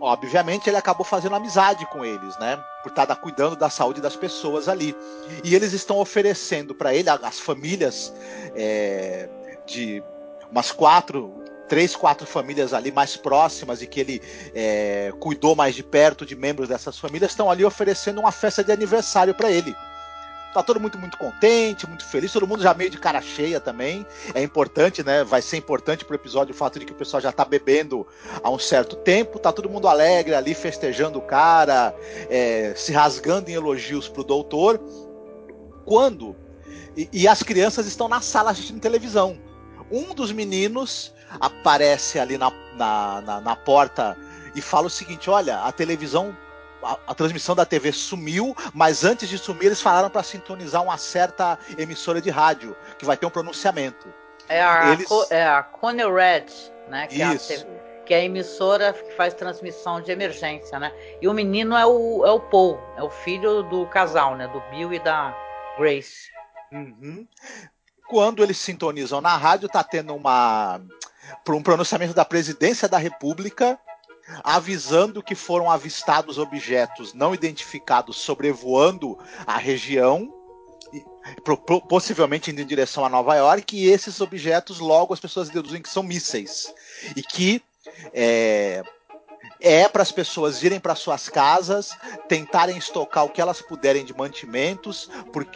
obviamente, 0.00 0.68
ele 0.68 0.76
acabou 0.76 1.06
fazendo 1.06 1.36
amizade 1.36 1.86
com 1.86 2.04
eles, 2.04 2.36
né? 2.40 2.60
Por 2.82 2.90
estar 2.90 3.14
cuidando 3.16 3.54
da 3.54 3.70
saúde 3.70 4.00
das 4.00 4.16
pessoas 4.16 4.68
ali. 4.68 4.96
E 5.44 5.54
eles 5.54 5.72
estão 5.72 5.98
oferecendo 5.98 6.74
para 6.74 6.92
ele, 6.92 7.08
as 7.08 7.38
famílias 7.38 8.12
é, 8.56 9.28
de 9.64 10.02
umas 10.50 10.72
quatro, 10.72 11.32
três, 11.68 11.94
quatro 11.94 12.26
famílias 12.26 12.74
ali 12.74 12.90
mais 12.90 13.16
próximas 13.16 13.80
e 13.80 13.86
que 13.86 14.00
ele 14.00 14.22
é, 14.52 15.12
cuidou 15.20 15.54
mais 15.54 15.76
de 15.76 15.84
perto 15.84 16.26
de 16.26 16.34
membros 16.34 16.68
dessas 16.68 16.98
famílias, 16.98 17.30
estão 17.30 17.48
ali 17.48 17.64
oferecendo 17.64 18.18
uma 18.18 18.32
festa 18.32 18.64
de 18.64 18.72
aniversário 18.72 19.34
para 19.34 19.52
ele. 19.52 19.72
Tá 20.52 20.64
todo 20.64 20.80
mundo 20.80 20.98
muito 20.98 21.16
contente, 21.16 21.86
muito 21.86 22.04
feliz, 22.04 22.32
todo 22.32 22.46
mundo 22.46 22.62
já 22.62 22.74
meio 22.74 22.90
de 22.90 22.98
cara 22.98 23.20
cheia 23.20 23.60
também. 23.60 24.04
É 24.34 24.42
importante, 24.42 25.02
né? 25.02 25.22
Vai 25.22 25.40
ser 25.40 25.56
importante 25.56 26.04
pro 26.04 26.16
episódio 26.16 26.52
o 26.52 26.56
fato 26.56 26.78
de 26.78 26.84
que 26.84 26.92
o 26.92 26.96
pessoal 26.96 27.20
já 27.20 27.30
tá 27.30 27.44
bebendo 27.44 28.04
há 28.42 28.50
um 28.50 28.58
certo 28.58 28.96
tempo, 28.96 29.38
tá 29.38 29.52
todo 29.52 29.70
mundo 29.70 29.86
alegre 29.86 30.34
ali, 30.34 30.52
festejando 30.52 31.20
o 31.20 31.22
cara, 31.22 31.94
é, 32.28 32.72
se 32.74 32.92
rasgando 32.92 33.48
em 33.48 33.54
elogios 33.54 34.08
pro 34.08 34.24
doutor. 34.24 34.80
Quando. 35.84 36.34
E, 36.96 37.08
e 37.12 37.28
as 37.28 37.42
crianças 37.44 37.86
estão 37.86 38.08
na 38.08 38.20
sala 38.20 38.50
assistindo 38.50 38.80
televisão. 38.80 39.38
Um 39.88 40.14
dos 40.14 40.32
meninos 40.32 41.14
aparece 41.38 42.18
ali 42.18 42.36
na, 42.36 42.52
na, 42.76 43.20
na, 43.20 43.40
na 43.40 43.56
porta 43.56 44.16
e 44.54 44.60
fala 44.60 44.88
o 44.88 44.90
seguinte: 44.90 45.30
olha, 45.30 45.60
a 45.60 45.70
televisão 45.70 46.36
a, 46.82 46.98
a, 47.08 47.14
transmissão 47.14 47.54
da 47.54 47.64
TV 47.64 47.92
sumiu, 47.92 48.56
mas 48.72 49.04
antes 49.04 49.28
de 49.28 49.38
sumir 49.38 49.66
eles 49.66 49.80
falaram 49.80 50.10
para 50.10 50.22
sintonizar 50.22 50.82
uma 50.82 50.96
certa 50.96 51.58
emissora 51.78 52.20
de 52.20 52.30
rádio 52.30 52.76
que 52.98 53.04
vai 53.04 53.16
ter 53.16 53.26
um 53.26 53.30
pronunciamento. 53.30 54.12
É 54.48 54.62
a, 54.62 54.92
eles... 54.92 55.08
é 55.30 55.46
a 55.46 55.62
Coney 55.62 56.06
Red, 56.10 56.46
né? 56.88 57.06
Que 57.06 57.22
Isso. 57.22 57.52
É 57.52 57.56
a, 57.56 58.04
que 58.04 58.14
é 58.14 58.16
a 58.18 58.24
emissora 58.24 58.92
que 58.92 59.12
faz 59.12 59.34
transmissão 59.34 60.00
de 60.00 60.10
emergência, 60.10 60.80
né? 60.80 60.92
E 61.22 61.28
o 61.28 61.32
menino 61.32 61.76
é 61.76 61.86
o, 61.86 62.26
é 62.26 62.30
o 62.32 62.40
Paul, 62.40 62.80
é 62.96 63.02
o 63.02 63.10
filho 63.10 63.62
do 63.62 63.86
casal, 63.86 64.36
né? 64.36 64.48
Do 64.48 64.60
Bill 64.70 64.92
e 64.92 64.98
da 64.98 65.32
Grace. 65.78 66.28
Uhum. 66.72 67.26
Quando 68.08 68.42
eles 68.42 68.58
sintonizam 68.58 69.20
na 69.20 69.36
rádio, 69.36 69.68
tá 69.68 69.84
tendo 69.84 70.14
uma 70.14 70.80
um 71.48 71.62
pronunciamento 71.62 72.12
da 72.12 72.24
presidência 72.24 72.88
da 72.88 72.98
República 72.98 73.78
avisando 74.42 75.22
que 75.22 75.34
foram 75.34 75.70
avistados 75.70 76.38
objetos 76.38 77.12
não 77.14 77.34
identificados 77.34 78.16
sobrevoando 78.16 79.18
a 79.46 79.56
região, 79.56 80.32
possivelmente 81.88 82.50
indo 82.50 82.60
em 82.60 82.66
direção 82.66 83.04
a 83.04 83.08
Nova 83.08 83.34
York, 83.36 83.76
e 83.76 83.88
esses 83.88 84.20
objetos 84.20 84.78
logo 84.78 85.14
as 85.14 85.20
pessoas 85.20 85.48
deduzem 85.48 85.82
que 85.82 85.88
são 85.88 86.02
mísseis. 86.02 86.72
E 87.16 87.22
que 87.22 87.62
é, 88.12 88.82
é 89.60 89.88
para 89.88 90.02
as 90.02 90.12
pessoas 90.12 90.62
irem 90.62 90.80
para 90.80 90.94
suas 90.94 91.28
casas, 91.28 91.90
tentarem 92.28 92.76
estocar 92.76 93.24
o 93.24 93.28
que 93.28 93.40
elas 93.40 93.60
puderem 93.60 94.04
de 94.04 94.16
mantimentos, 94.16 95.10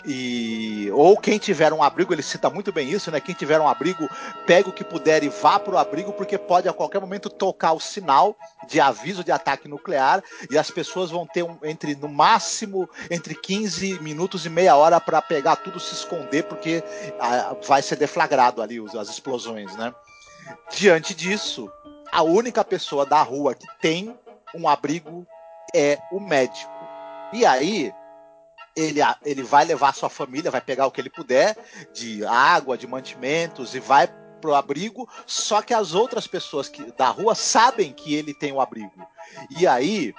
e, 0.04 0.90
ou 0.92 1.16
quem 1.16 1.38
tiver 1.38 1.72
um 1.72 1.82
abrigo, 1.82 2.12
ele 2.12 2.22
cita 2.22 2.50
muito 2.50 2.72
bem 2.72 2.90
isso, 2.90 3.10
né? 3.10 3.20
Quem 3.20 3.34
tiver 3.34 3.60
um 3.60 3.68
abrigo, 3.68 4.08
pega 4.46 4.68
o 4.68 4.72
que 4.72 4.84
puder 4.84 5.22
e 5.24 5.28
vá 5.28 5.58
para 5.58 5.74
o 5.74 5.78
abrigo, 5.78 6.12
porque 6.12 6.36
pode 6.36 6.68
a 6.68 6.72
qualquer 6.72 7.00
momento 7.00 7.30
tocar 7.30 7.72
o 7.72 7.80
sinal 7.80 8.36
de 8.68 8.80
aviso 8.80 9.24
de 9.24 9.32
ataque 9.32 9.68
nuclear 9.68 10.22
e 10.50 10.58
as 10.58 10.70
pessoas 10.70 11.10
vão 11.10 11.26
ter 11.26 11.42
um, 11.42 11.56
entre 11.62 11.94
no 11.94 12.08
máximo 12.08 12.88
entre 13.10 13.34
15 13.34 14.00
minutos 14.00 14.46
e 14.46 14.50
meia 14.50 14.76
hora 14.76 15.00
para 15.00 15.20
pegar 15.22 15.56
tudo 15.56 15.80
se 15.80 15.94
esconder, 15.94 16.44
porque 16.44 16.82
a, 17.18 17.56
vai 17.66 17.82
ser 17.82 17.96
deflagrado 17.96 18.62
ali 18.62 18.82
as 18.98 19.08
explosões, 19.08 19.74
né? 19.76 19.94
Diante 20.76 21.14
disso, 21.14 21.70
a 22.14 22.22
única 22.22 22.64
pessoa 22.64 23.04
da 23.04 23.20
rua 23.22 23.56
que 23.56 23.66
tem 23.80 24.16
um 24.54 24.68
abrigo 24.68 25.26
é 25.74 25.98
o 26.12 26.20
médico. 26.20 26.72
E 27.32 27.44
aí, 27.44 27.92
ele, 28.76 29.00
ele 29.24 29.42
vai 29.42 29.64
levar 29.64 29.92
sua 29.92 30.08
família, 30.08 30.48
vai 30.48 30.60
pegar 30.60 30.86
o 30.86 30.92
que 30.92 31.00
ele 31.00 31.10
puder 31.10 31.56
de 31.92 32.24
água, 32.24 32.78
de 32.78 32.86
mantimentos 32.86 33.74
e 33.74 33.80
vai 33.80 34.06
pro 34.40 34.54
abrigo, 34.54 35.08
só 35.26 35.60
que 35.60 35.74
as 35.74 35.92
outras 35.92 36.28
pessoas 36.28 36.68
que, 36.68 36.92
da 36.92 37.08
rua 37.08 37.34
sabem 37.34 37.92
que 37.92 38.14
ele 38.14 38.32
tem 38.32 38.52
o 38.52 38.60
abrigo. 38.60 39.04
E 39.58 39.66
aí 39.66 40.14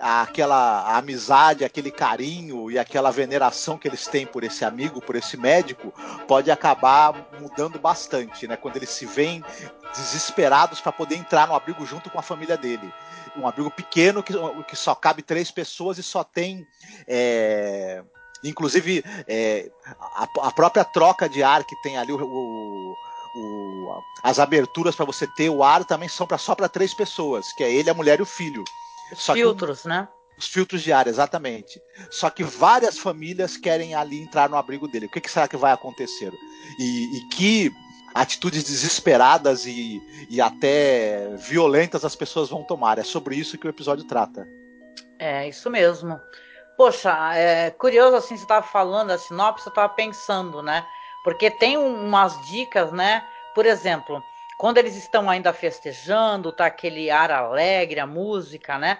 aquela 0.00 0.96
amizade, 0.96 1.64
aquele 1.64 1.90
carinho 1.90 2.70
e 2.70 2.78
aquela 2.78 3.10
veneração 3.10 3.76
que 3.76 3.86
eles 3.86 4.06
têm 4.06 4.26
por 4.26 4.42
esse 4.42 4.64
amigo, 4.64 5.00
por 5.02 5.14
esse 5.14 5.36
médico, 5.36 5.92
pode 6.26 6.50
acabar 6.50 7.28
mudando 7.38 7.78
bastante, 7.78 8.48
né? 8.48 8.56
Quando 8.56 8.76
eles 8.76 8.88
se 8.88 9.04
veem 9.04 9.44
desesperados 9.94 10.80
para 10.80 10.92
poder 10.92 11.16
entrar 11.16 11.46
no 11.46 11.54
abrigo 11.54 11.84
junto 11.84 12.08
com 12.08 12.18
a 12.18 12.22
família 12.22 12.56
dele. 12.56 12.92
Um 13.36 13.46
abrigo 13.46 13.70
pequeno 13.70 14.22
que, 14.22 14.32
que 14.66 14.76
só 14.76 14.94
cabe 14.94 15.22
três 15.22 15.50
pessoas 15.50 15.98
e 15.98 16.02
só 16.02 16.24
tem. 16.24 16.66
É, 17.06 18.02
inclusive, 18.42 19.04
é, 19.28 19.70
a, 20.16 20.26
a, 20.48 20.52
própria 20.52 20.84
troca 20.84 21.28
de 21.28 21.42
ar 21.42 21.62
que 21.64 21.76
tem 21.82 21.98
ali, 21.98 22.12
o, 22.12 22.18
o, 22.18 22.94
o 23.36 24.02
as 24.22 24.38
aberturas 24.38 24.96
para 24.96 25.04
você 25.04 25.26
ter 25.26 25.50
o 25.50 25.62
ar 25.62 25.84
também 25.84 26.08
são 26.08 26.26
pra, 26.26 26.38
só 26.38 26.54
para 26.54 26.68
três 26.68 26.94
pessoas, 26.94 27.52
que 27.52 27.62
é 27.62 27.70
ele, 27.70 27.90
a 27.90 27.94
mulher 27.94 28.18
e 28.18 28.22
o 28.22 28.26
filho. 28.26 28.64
Os 29.12 29.22
Só 29.22 29.34
filtros, 29.34 29.82
que, 29.82 29.88
né? 29.88 30.08
Os 30.38 30.46
filtros 30.46 30.82
de 30.82 30.92
ar, 30.92 31.06
exatamente. 31.06 31.80
Só 32.10 32.30
que 32.30 32.42
várias 32.42 32.98
famílias 32.98 33.56
querem 33.56 33.94
ali 33.94 34.22
entrar 34.22 34.48
no 34.48 34.56
abrigo 34.56 34.88
dele. 34.88 35.06
O 35.06 35.10
que, 35.10 35.20
que 35.20 35.30
será 35.30 35.46
que 35.46 35.56
vai 35.56 35.72
acontecer? 35.72 36.32
E, 36.78 37.18
e 37.18 37.28
que 37.28 37.72
atitudes 38.14 38.64
desesperadas 38.64 39.66
e, 39.66 40.02
e 40.28 40.40
até 40.40 41.28
violentas 41.36 42.04
as 42.04 42.16
pessoas 42.16 42.48
vão 42.48 42.64
tomar. 42.64 42.98
É 42.98 43.04
sobre 43.04 43.36
isso 43.36 43.58
que 43.58 43.66
o 43.66 43.70
episódio 43.70 44.04
trata. 44.04 44.46
É, 45.18 45.48
isso 45.48 45.68
mesmo. 45.70 46.18
Poxa, 46.76 47.34
é 47.34 47.70
curioso 47.70 48.16
assim, 48.16 48.36
você 48.36 48.42
estava 48.42 48.66
falando 48.66 49.10
a 49.10 49.18
sinopse, 49.18 49.66
eu 49.66 49.70
estava 49.70 49.90
pensando, 49.90 50.62
né? 50.62 50.86
Porque 51.22 51.50
tem 51.50 51.76
umas 51.76 52.40
dicas, 52.46 52.90
né? 52.90 53.22
Por 53.54 53.66
exemplo, 53.66 54.22
quando 54.60 54.76
eles 54.76 54.94
estão 54.94 55.30
ainda 55.30 55.54
festejando, 55.54 56.52
tá 56.52 56.66
aquele 56.66 57.10
ar 57.10 57.30
alegre, 57.30 57.98
a 57.98 58.06
música, 58.06 58.76
né? 58.76 58.98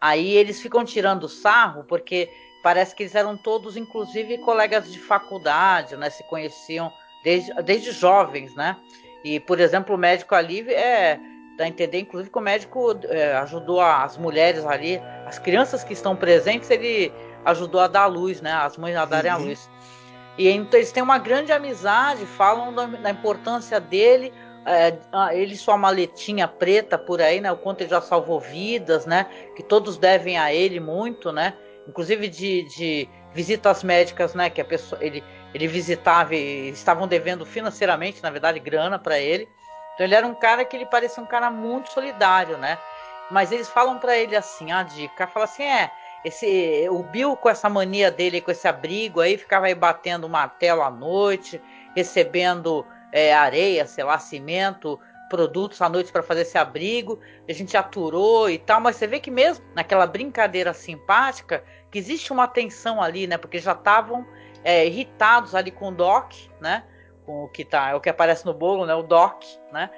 Aí 0.00 0.34
eles 0.34 0.58
ficam 0.58 0.86
tirando 0.86 1.28
sarro, 1.28 1.84
porque 1.84 2.30
parece 2.62 2.96
que 2.96 3.02
eles 3.02 3.14
eram 3.14 3.36
todos, 3.36 3.76
inclusive, 3.76 4.38
colegas 4.38 4.90
de 4.90 4.98
faculdade, 4.98 5.98
né? 5.98 6.08
Se 6.08 6.22
conheciam 6.24 6.90
desde, 7.22 7.52
desde 7.62 7.92
jovens, 7.92 8.54
né? 8.54 8.74
E, 9.22 9.38
por 9.38 9.60
exemplo, 9.60 9.96
o 9.96 9.98
médico 9.98 10.34
ali 10.34 10.60
é. 10.72 11.20
Dá 11.58 11.64
a 11.64 11.68
entender, 11.68 12.00
inclusive, 12.00 12.30
que 12.30 12.38
o 12.38 12.40
médico 12.40 12.98
é, 13.10 13.36
ajudou 13.36 13.82
as 13.82 14.16
mulheres 14.16 14.64
ali, 14.64 14.98
as 15.26 15.38
crianças 15.38 15.84
que 15.84 15.92
estão 15.92 16.16
presentes, 16.16 16.70
ele 16.70 17.12
ajudou 17.44 17.82
a 17.82 17.86
dar 17.86 18.06
luz, 18.06 18.40
né? 18.40 18.54
As 18.54 18.78
mães 18.78 18.96
a 18.96 19.04
darem 19.04 19.30
uhum. 19.30 19.36
a 19.36 19.40
luz. 19.40 19.70
E 20.38 20.48
então 20.48 20.80
eles 20.80 20.90
têm 20.90 21.02
uma 21.02 21.18
grande 21.18 21.52
amizade, 21.52 22.24
falam 22.24 22.72
da, 22.72 22.86
da 22.86 23.10
importância 23.10 23.78
dele 23.78 24.32
é, 24.64 24.96
ah, 25.12 25.34
ele 25.34 25.56
sua 25.56 25.76
maletinha 25.76 26.46
preta 26.46 26.96
por 26.96 27.20
aí, 27.20 27.40
né? 27.40 27.50
O 27.50 27.56
quanto 27.56 27.80
ele 27.80 27.90
já 27.90 28.00
salvou 28.00 28.38
vidas, 28.40 29.06
né? 29.06 29.26
Que 29.56 29.62
todos 29.62 29.96
devem 29.96 30.38
a 30.38 30.52
ele 30.52 30.78
muito, 30.78 31.32
né? 31.32 31.54
Inclusive 31.88 32.28
de, 32.28 32.62
de 32.68 33.08
visitas 33.32 33.82
médicas, 33.82 34.34
né? 34.34 34.48
Que 34.48 34.60
a 34.60 34.64
pessoa 34.64 35.02
ele, 35.02 35.22
ele 35.52 35.66
visitava 35.66 36.34
e 36.34 36.68
estavam 36.70 37.08
devendo 37.08 37.44
financeiramente, 37.44 38.22
na 38.22 38.30
verdade, 38.30 38.60
grana 38.60 38.98
para 38.98 39.18
ele. 39.18 39.48
Então 39.94 40.06
ele 40.06 40.14
era 40.14 40.26
um 40.26 40.34
cara 40.34 40.64
que 40.64 40.76
ele 40.76 40.86
parecia 40.86 41.22
um 41.22 41.26
cara 41.26 41.50
muito 41.50 41.92
solidário, 41.92 42.56
né? 42.56 42.78
Mas 43.30 43.50
eles 43.50 43.68
falam 43.68 43.98
para 43.98 44.16
ele 44.16 44.36
assim, 44.36 44.72
a 44.72 44.82
dica, 44.82 45.26
fala 45.26 45.44
assim, 45.46 45.64
é, 45.64 45.90
esse 46.24 46.86
o 46.90 47.02
Bill 47.02 47.36
com 47.36 47.48
essa 47.48 47.68
mania 47.68 48.10
dele, 48.10 48.40
com 48.40 48.50
esse 48.50 48.68
abrigo 48.68 49.20
aí, 49.20 49.36
ficava 49.36 49.66
aí 49.66 49.74
batendo 49.74 50.28
martelo 50.28 50.82
à 50.82 50.90
noite, 50.90 51.60
recebendo 51.96 52.86
é, 53.12 53.34
areia, 53.34 53.86
sei 53.86 54.02
lá, 54.02 54.18
cimento, 54.18 54.98
produtos 55.28 55.80
à 55.80 55.88
noite 55.88 56.10
para 56.10 56.22
fazer 56.22 56.42
esse 56.42 56.58
abrigo. 56.58 57.20
A 57.48 57.52
gente 57.52 57.76
aturou 57.76 58.50
e 58.50 58.58
tal, 58.58 58.80
mas 58.80 58.96
você 58.96 59.06
vê 59.06 59.20
que 59.20 59.30
mesmo 59.30 59.64
naquela 59.74 60.06
brincadeira 60.06 60.72
simpática, 60.72 61.62
que 61.90 61.98
existe 61.98 62.32
uma 62.32 62.48
tensão 62.48 63.02
ali, 63.02 63.26
né? 63.26 63.36
Porque 63.36 63.58
já 63.58 63.72
estavam 63.72 64.26
é, 64.64 64.86
irritados 64.86 65.54
ali 65.54 65.70
com 65.70 65.88
o 65.88 65.92
Doc, 65.92 66.32
né? 66.60 66.84
Com 67.24 67.44
o 67.44 67.48
que 67.48 67.64
tá, 67.64 67.94
o 67.94 68.00
que 68.00 68.08
aparece 68.08 68.44
no 68.46 68.54
bolo, 68.54 68.86
né? 68.86 68.94
O 68.94 69.02
Doc, 69.02 69.42
né? 69.72 69.90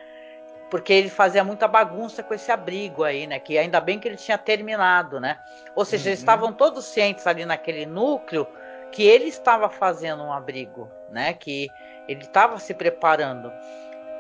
Porque 0.71 0.93
ele 0.93 1.09
fazia 1.09 1.45
muita 1.45 1.69
bagunça 1.69 2.23
com 2.23 2.35
esse 2.35 2.51
abrigo 2.51 3.05
aí, 3.05 3.27
né? 3.27 3.39
Que 3.39 3.57
ainda 3.57 3.81
bem 3.81 3.99
que 3.99 4.09
ele 4.09 4.17
tinha 4.17 4.37
terminado, 4.37 5.21
né? 5.21 5.39
Ou 5.77 5.85
seja, 5.85 6.05
uhum. 6.05 6.09
eles 6.11 6.19
estavam 6.19 6.53
todos 6.53 6.85
cientes 6.85 7.27
ali 7.27 7.45
naquele 7.45 7.87
núcleo 7.87 8.47
que 8.95 9.03
ele 9.03 9.25
estava 9.25 9.69
fazendo 9.69 10.23
um 10.23 10.33
abrigo, 10.33 10.89
né? 11.11 11.35
Que 11.35 11.69
ele 12.07 12.23
estava 12.23 12.59
se 12.61 12.73
preparando. 12.73 13.53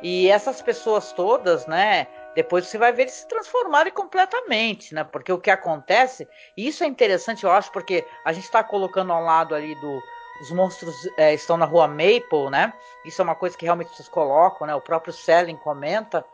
E 0.03 0.29
essas 0.29 0.61
pessoas 0.61 1.13
todas, 1.13 1.67
né? 1.67 2.09
Depois 2.35 2.67
você 2.67 2.77
vai 2.77 2.93
ver 2.93 3.03
eles 3.03 3.15
se 3.15 3.29
transformarem 3.29 3.93
completamente, 3.93 4.93
né? 4.93 5.05
Porque 5.05 5.33
o 5.33 5.39
que 5.39 5.51
acontece, 5.51 6.29
e 6.57 6.67
isso 6.67 6.83
é 6.83 6.89
interessante, 6.89 7.45
eu 7.45 7.53
acho, 7.53 7.71
porque 7.71 8.05
a 8.25 8.33
gente 8.33 8.45
está 8.45 8.65
colocando 8.65 9.13
ao 9.13 9.23
lado 9.23 9.55
ali 9.55 9.75
do. 9.81 10.03
Os 10.43 10.51
monstros 10.51 10.97
é, 11.17 11.33
estão 11.33 11.57
na 11.57 11.65
rua 11.65 11.87
Maple, 11.87 12.51
né? 12.51 12.73
Isso 13.05 13.23
é 13.23 13.25
uma 13.25 13.37
coisa 13.37 13.57
que 13.57 13.65
realmente 13.65 13.95
vocês 13.95 14.09
colocam, 14.09 14.67
né? 14.67 14.75
O 14.75 14.81
próprio 14.81 15.13
Selling 15.13 15.57
comenta. 15.57 16.25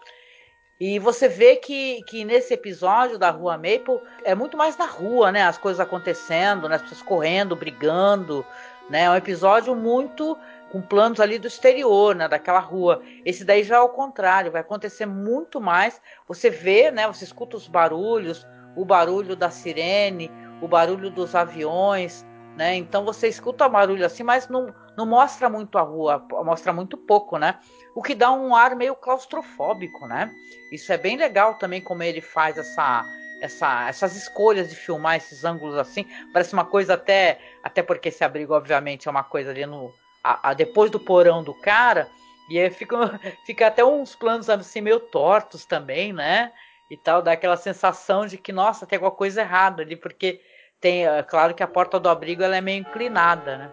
E 0.81 0.99
você 0.99 1.29
vê 1.29 1.57
que, 1.57 2.03
que 2.05 2.25
nesse 2.25 2.55
episódio 2.55 3.19
da 3.19 3.29
Rua 3.29 3.59
Maple 3.59 4.01
é 4.25 4.35
muito 4.35 4.57
mais 4.57 4.79
na 4.79 4.87
rua, 4.87 5.31
né? 5.31 5.43
As 5.43 5.59
coisas 5.59 5.79
acontecendo, 5.79 6.69
né? 6.69 6.77
as 6.77 6.83
pessoas 6.83 7.03
correndo, 7.03 7.55
brigando, 7.55 8.45
né? 8.89 9.03
É 9.03 9.11
um 9.11 9.15
episódio 9.15 9.77
muito 9.77 10.39
com 10.71 10.81
planos 10.81 11.21
ali 11.21 11.39
do 11.39 11.49
exterior, 11.49 12.15
né, 12.15 12.29
daquela 12.29 12.61
rua. 12.61 13.03
Esse 13.25 13.45
daí 13.45 13.65
já 13.65 13.77
é 13.77 13.81
o 13.81 13.89
contrário, 13.89 14.53
vai 14.53 14.61
acontecer 14.61 15.05
muito 15.05 15.61
mais. 15.61 16.01
Você 16.29 16.49
vê, 16.49 16.91
né, 16.91 17.07
você 17.09 17.25
escuta 17.25 17.57
os 17.57 17.67
barulhos, 17.67 18.47
o 18.77 18.85
barulho 18.85 19.35
da 19.35 19.51
sirene, 19.51 20.31
o 20.63 20.69
barulho 20.69 21.11
dos 21.11 21.35
aviões, 21.35 22.25
né? 22.61 22.77
Então 22.77 23.07
você 23.07 23.27
escuta 23.27 23.67
barulho 23.71 24.05
assim, 24.05 24.23
mas 24.23 24.47
não, 24.47 24.75
não 24.95 25.07
mostra 25.07 25.49
muito 25.49 25.79
a 25.79 25.81
rua, 25.81 26.23
mostra 26.45 26.75
muito 26.75 26.95
pouco, 26.95 27.39
né? 27.39 27.59
O 27.95 28.03
que 28.03 28.15
dá 28.15 28.31
um 28.31 28.55
ar 28.55 28.77
meio 28.77 28.95
claustrofóbico, 28.95 30.07
né? 30.07 30.31
Isso 30.71 30.93
é 30.93 30.99
bem 30.99 31.17
legal 31.17 31.55
também 31.55 31.81
como 31.81 32.03
ele 32.03 32.21
faz 32.21 32.59
essa 32.59 33.03
essa, 33.41 33.89
essas 33.89 34.15
escolhas 34.15 34.69
de 34.69 34.77
filmar 34.77 35.17
esses 35.17 35.43
ângulos 35.43 35.79
assim, 35.79 36.07
parece 36.35 36.53
uma 36.53 36.67
coisa 36.67 36.93
até 36.93 37.41
até 37.63 37.83
porque 37.83 38.11
esse 38.11 38.23
abrigo 38.23 38.53
obviamente 38.53 39.09
é 39.09 39.11
uma 39.11 39.25
coisa 39.25 39.51
ali 39.51 39.65
no 39.65 39.91
a, 40.23 40.51
a, 40.51 40.53
depois 40.53 40.91
do 40.91 41.01
porão 41.01 41.43
do 41.43 41.55
cara, 41.55 42.11
e 42.51 42.61
aí 42.61 42.69
fica, 42.69 43.19
fica 43.47 43.69
até 43.69 43.83
uns 43.83 44.15
planos 44.15 44.51
assim 44.51 44.83
meio 44.83 45.01
tortos 45.01 45.65
também, 45.65 46.13
né? 46.13 46.53
E 46.91 46.97
tal, 46.99 47.23
dá 47.23 47.33
aquela 47.33 47.57
sensação 47.57 48.27
de 48.27 48.37
que, 48.37 48.53
nossa, 48.53 48.85
tem 48.85 48.99
alguma 48.99 49.13
coisa 49.13 49.41
errada 49.41 49.81
ali, 49.81 49.97
porque 49.97 50.43
tem, 50.81 51.07
é 51.07 51.23
claro 51.23 51.55
que 51.55 51.63
a 51.63 51.69
porta 51.69 52.01
do 52.01 52.09
abrigo 52.09 52.43
ela 52.43 52.57
é 52.57 52.61
meio 52.61 52.81
inclinada, 52.81 53.57
né? 53.59 53.71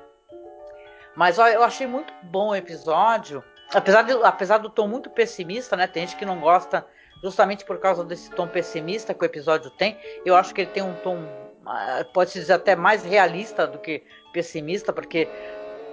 Mas 1.16 1.40
ó, 1.40 1.48
eu 1.48 1.64
achei 1.64 1.88
muito 1.88 2.14
bom 2.22 2.50
o 2.50 2.56
episódio, 2.56 3.44
apesar, 3.74 4.04
de, 4.04 4.14
apesar 4.24 4.60
do 4.60 4.70
tom 4.70 4.88
muito 4.88 5.10
pessimista, 5.10 5.76
né? 5.76 5.88
Tem 5.88 6.06
gente 6.06 6.18
que 6.18 6.26
não 6.26 6.40
gosta 6.40 6.86
justamente 7.24 7.66
por 7.66 7.80
causa 7.80 8.04
desse 8.04 8.30
tom 8.32 8.48
pessimista 8.48 9.14
que 9.14 9.24
o 9.24 9.26
episódio 9.26 9.72
tem. 9.72 9.98
Eu 10.26 10.36
acho 10.36 10.54
que 10.54 10.62
ele 10.62 10.72
tem 10.72 10.84
um 10.84 10.94
tom, 10.96 11.26
ah, 11.66 12.06
pode-se 12.14 12.40
dizer 12.40 12.54
até 12.54 12.76
mais 12.76 13.04
realista 13.04 13.66
do 13.66 13.80
que 13.80 14.04
pessimista, 14.32 14.94
porque 14.94 15.28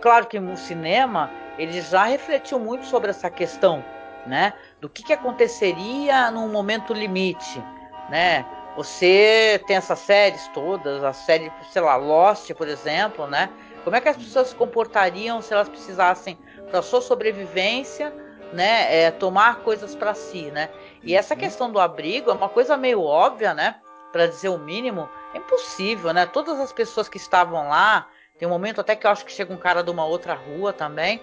claro 0.02 0.26
que 0.26 0.38
no 0.38 0.56
cinema 0.56 1.30
ele 1.56 1.80
já 1.80 2.04
refletiu 2.04 2.58
muito 2.58 2.84
sobre 2.84 3.10
essa 3.10 3.30
questão, 3.30 3.82
né? 4.26 4.52
Do 4.80 4.88
que, 4.88 5.02
que 5.02 5.12
aconteceria 5.12 6.30
num 6.30 6.48
momento 6.48 6.92
limite, 6.92 7.62
né? 8.10 8.44
Você 8.76 9.62
tem 9.66 9.76
essas 9.76 10.00
séries 10.00 10.48
todas, 10.48 11.04
a 11.04 11.12
série, 11.12 11.52
sei 11.70 11.82
lá, 11.82 11.96
Lost, 11.96 12.50
por 12.54 12.66
exemplo, 12.66 13.26
né? 13.26 13.48
Como 13.84 13.94
é 13.94 14.00
que 14.00 14.08
as 14.08 14.16
pessoas 14.16 14.48
se 14.48 14.54
comportariam 14.54 15.40
se 15.40 15.52
elas 15.52 15.68
precisassem 15.68 16.38
para 16.70 16.82
sua 16.82 17.00
sobrevivência, 17.00 18.12
né, 18.52 19.02
é, 19.02 19.10
tomar 19.10 19.60
coisas 19.60 19.94
para 19.94 20.14
si, 20.14 20.50
né? 20.50 20.70
E 21.02 21.14
essa 21.14 21.36
questão 21.36 21.70
do 21.70 21.78
abrigo 21.78 22.30
é 22.30 22.34
uma 22.34 22.48
coisa 22.48 22.76
meio 22.76 23.02
óbvia, 23.02 23.52
né? 23.52 23.76
Para 24.12 24.26
dizer 24.26 24.48
o 24.48 24.58
mínimo, 24.58 25.08
é 25.34 25.38
impossível, 25.38 26.12
né? 26.12 26.24
Todas 26.26 26.58
as 26.58 26.72
pessoas 26.72 27.08
que 27.08 27.16
estavam 27.16 27.68
lá, 27.68 28.08
tem 28.38 28.48
um 28.48 28.50
momento 28.50 28.80
até 28.80 28.96
que 28.96 29.06
eu 29.06 29.10
acho 29.10 29.24
que 29.24 29.32
chega 29.32 29.52
um 29.52 29.56
cara 29.56 29.82
de 29.82 29.90
uma 29.90 30.04
outra 30.04 30.34
rua 30.34 30.72
também. 30.72 31.20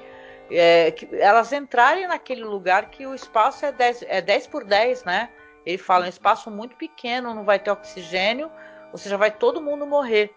É, 0.50 0.92
que 0.92 1.08
elas 1.14 1.54
entrarem 1.54 2.08
naquele 2.08 2.44
lugar 2.44 2.90
que 2.90 3.08
o 3.08 3.16
espaço 3.16 3.66
é 3.66 3.72
10, 3.72 4.04
é 4.08 4.22
10 4.22 4.48
por 4.48 4.66
10, 4.66 5.06
né? 5.06 5.30
Ele 5.65 5.78
fala, 5.78 6.06
um 6.06 6.10
espaço 6.10 6.50
muito 6.50 6.76
pequeno, 6.76 7.34
não 7.34 7.43
vai 7.43 7.60
ter 7.60 7.71
oxigênio, 7.71 8.52
ou 8.91 8.97
seja, 8.97 9.17
vai 9.17 9.32
todo 9.32 9.62
mundo 9.62 9.86
morrer. 9.86 10.34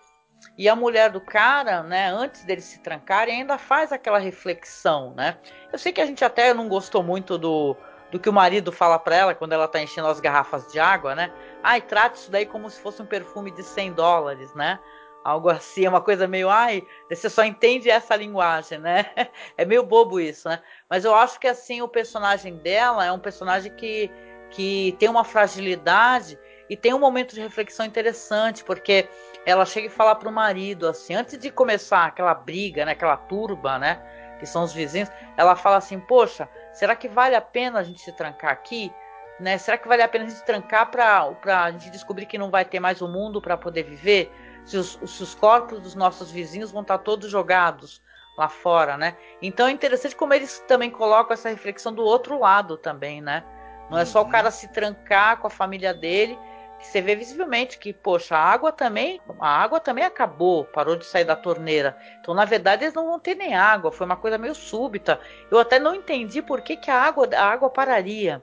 E 0.58 0.68
a 0.68 0.76
mulher 0.76 1.10
do 1.10 1.20
cara, 1.20 1.82
né, 1.82 2.10
antes 2.10 2.44
deles 2.44 2.64
se 2.64 2.80
trancarem, 2.80 3.40
ainda 3.40 3.56
faz 3.56 3.92
aquela 3.92 4.18
reflexão, 4.18 5.14
né? 5.14 5.38
Eu 5.72 5.78
sei 5.78 5.92
que 5.92 6.00
a 6.00 6.06
gente 6.06 6.24
até 6.24 6.52
não 6.52 6.68
gostou 6.68 7.02
muito 7.02 7.38
do, 7.38 7.76
do 8.10 8.20
que 8.20 8.28
o 8.28 8.32
marido 8.32 8.70
fala 8.70 8.98
para 8.98 9.16
ela 9.16 9.34
quando 9.34 9.52
ela 9.52 9.66
tá 9.66 9.80
enchendo 9.80 10.08
as 10.08 10.20
garrafas 10.20 10.70
de 10.70 10.78
água, 10.78 11.14
né? 11.14 11.32
Ai, 11.62 11.80
trate 11.80 12.18
isso 12.18 12.30
daí 12.30 12.44
como 12.44 12.68
se 12.68 12.80
fosse 12.80 13.00
um 13.00 13.06
perfume 13.06 13.50
de 13.50 13.62
100 13.62 13.92
dólares, 13.94 14.54
né? 14.54 14.78
algo 15.24 15.48
assim, 15.48 15.86
é 15.86 15.88
uma 15.88 16.02
coisa 16.02 16.28
meio, 16.28 16.50
ai, 16.50 16.86
você 17.08 17.30
só 17.30 17.42
entende 17.42 17.88
essa 17.88 18.14
linguagem, 18.14 18.78
né? 18.78 19.06
É 19.56 19.64
meio 19.64 19.82
bobo 19.82 20.20
isso, 20.20 20.48
né? 20.48 20.60
Mas 20.88 21.04
eu 21.04 21.14
acho 21.14 21.40
que 21.40 21.48
assim 21.48 21.80
o 21.80 21.88
personagem 21.88 22.56
dela 22.58 23.06
é 23.06 23.10
um 23.10 23.18
personagem 23.18 23.74
que, 23.74 24.10
que 24.50 24.96
tem 24.98 25.08
uma 25.08 25.24
fragilidade 25.24 26.38
E 26.68 26.76
tem 26.76 26.94
um 26.94 26.98
momento 26.98 27.34
de 27.34 27.40
reflexão 27.40 27.84
interessante, 27.84 28.64
porque 28.64 29.08
ela 29.44 29.66
chega 29.66 29.86
e 29.86 29.90
fala 29.90 30.14
pro 30.14 30.32
marido, 30.32 30.88
assim, 30.88 31.14
antes 31.14 31.38
de 31.38 31.50
começar 31.50 32.06
aquela 32.06 32.32
briga, 32.32 32.84
né, 32.84 32.92
aquela 32.92 33.16
turba, 33.16 33.78
né, 33.78 34.00
que 34.38 34.46
são 34.46 34.64
os 34.64 34.72
vizinhos, 34.72 35.10
ela 35.36 35.54
fala 35.54 35.76
assim, 35.76 36.00
poxa, 36.00 36.48
será 36.72 36.96
que 36.96 37.08
vale 37.08 37.34
a 37.34 37.40
pena 37.40 37.80
a 37.80 37.82
gente 37.82 38.00
se 38.00 38.12
trancar 38.12 38.50
aqui? 38.50 38.92
Né? 39.38 39.58
Será 39.58 39.76
que 39.76 39.88
vale 39.88 40.02
a 40.02 40.08
pena 40.08 40.24
a 40.24 40.28
gente 40.28 40.44
trancar 40.44 40.90
para 40.90 41.64
a 41.64 41.70
gente 41.70 41.90
descobrir 41.90 42.26
que 42.26 42.38
não 42.38 42.50
vai 42.50 42.64
ter 42.64 42.80
mais 42.80 43.02
o 43.02 43.06
um 43.06 43.12
mundo 43.12 43.42
para 43.42 43.56
poder 43.56 43.82
viver? 43.82 44.32
Se 44.64 44.76
os, 44.76 44.98
se 45.04 45.22
os 45.22 45.34
corpos 45.34 45.80
dos 45.80 45.94
nossos 45.94 46.30
vizinhos 46.30 46.70
vão 46.70 46.82
estar 46.82 46.98
todos 46.98 47.30
jogados 47.30 48.00
lá 48.36 48.48
fora, 48.48 48.96
né? 48.96 49.16
Então 49.42 49.66
é 49.66 49.70
interessante 49.70 50.16
como 50.16 50.32
eles 50.34 50.58
também 50.66 50.90
colocam 50.90 51.34
essa 51.34 51.48
reflexão 51.48 51.92
do 51.92 52.02
outro 52.02 52.38
lado 52.38 52.76
também, 52.76 53.20
né? 53.20 53.44
Não 53.90 53.98
é 53.98 54.04
só 54.04 54.22
o 54.22 54.28
cara 54.28 54.50
se 54.50 54.68
trancar 54.68 55.38
com 55.38 55.46
a 55.46 55.50
família 55.50 55.92
dele, 55.92 56.38
que 56.78 56.86
você 56.86 57.00
vê 57.00 57.14
visivelmente 57.16 57.78
que, 57.78 57.92
poxa, 57.92 58.36
a 58.36 58.42
água 58.42 58.70
também, 58.70 59.20
a 59.40 59.48
água 59.48 59.80
também 59.80 60.04
acabou, 60.04 60.64
parou 60.64 60.96
de 60.96 61.04
sair 61.04 61.24
da 61.24 61.36
torneira. 61.36 61.96
Então, 62.20 62.34
na 62.34 62.44
verdade, 62.44 62.84
eles 62.84 62.94
não 62.94 63.06
vão 63.06 63.18
ter 63.18 63.34
nem 63.34 63.54
água, 63.54 63.92
foi 63.92 64.06
uma 64.06 64.16
coisa 64.16 64.36
meio 64.36 64.54
súbita. 64.54 65.20
Eu 65.50 65.58
até 65.58 65.78
não 65.78 65.94
entendi 65.94 66.42
por 66.42 66.60
que, 66.60 66.76
que 66.76 66.90
a 66.90 67.00
água, 67.00 67.28
a 67.34 67.44
água 67.44 67.70
pararia 67.70 68.42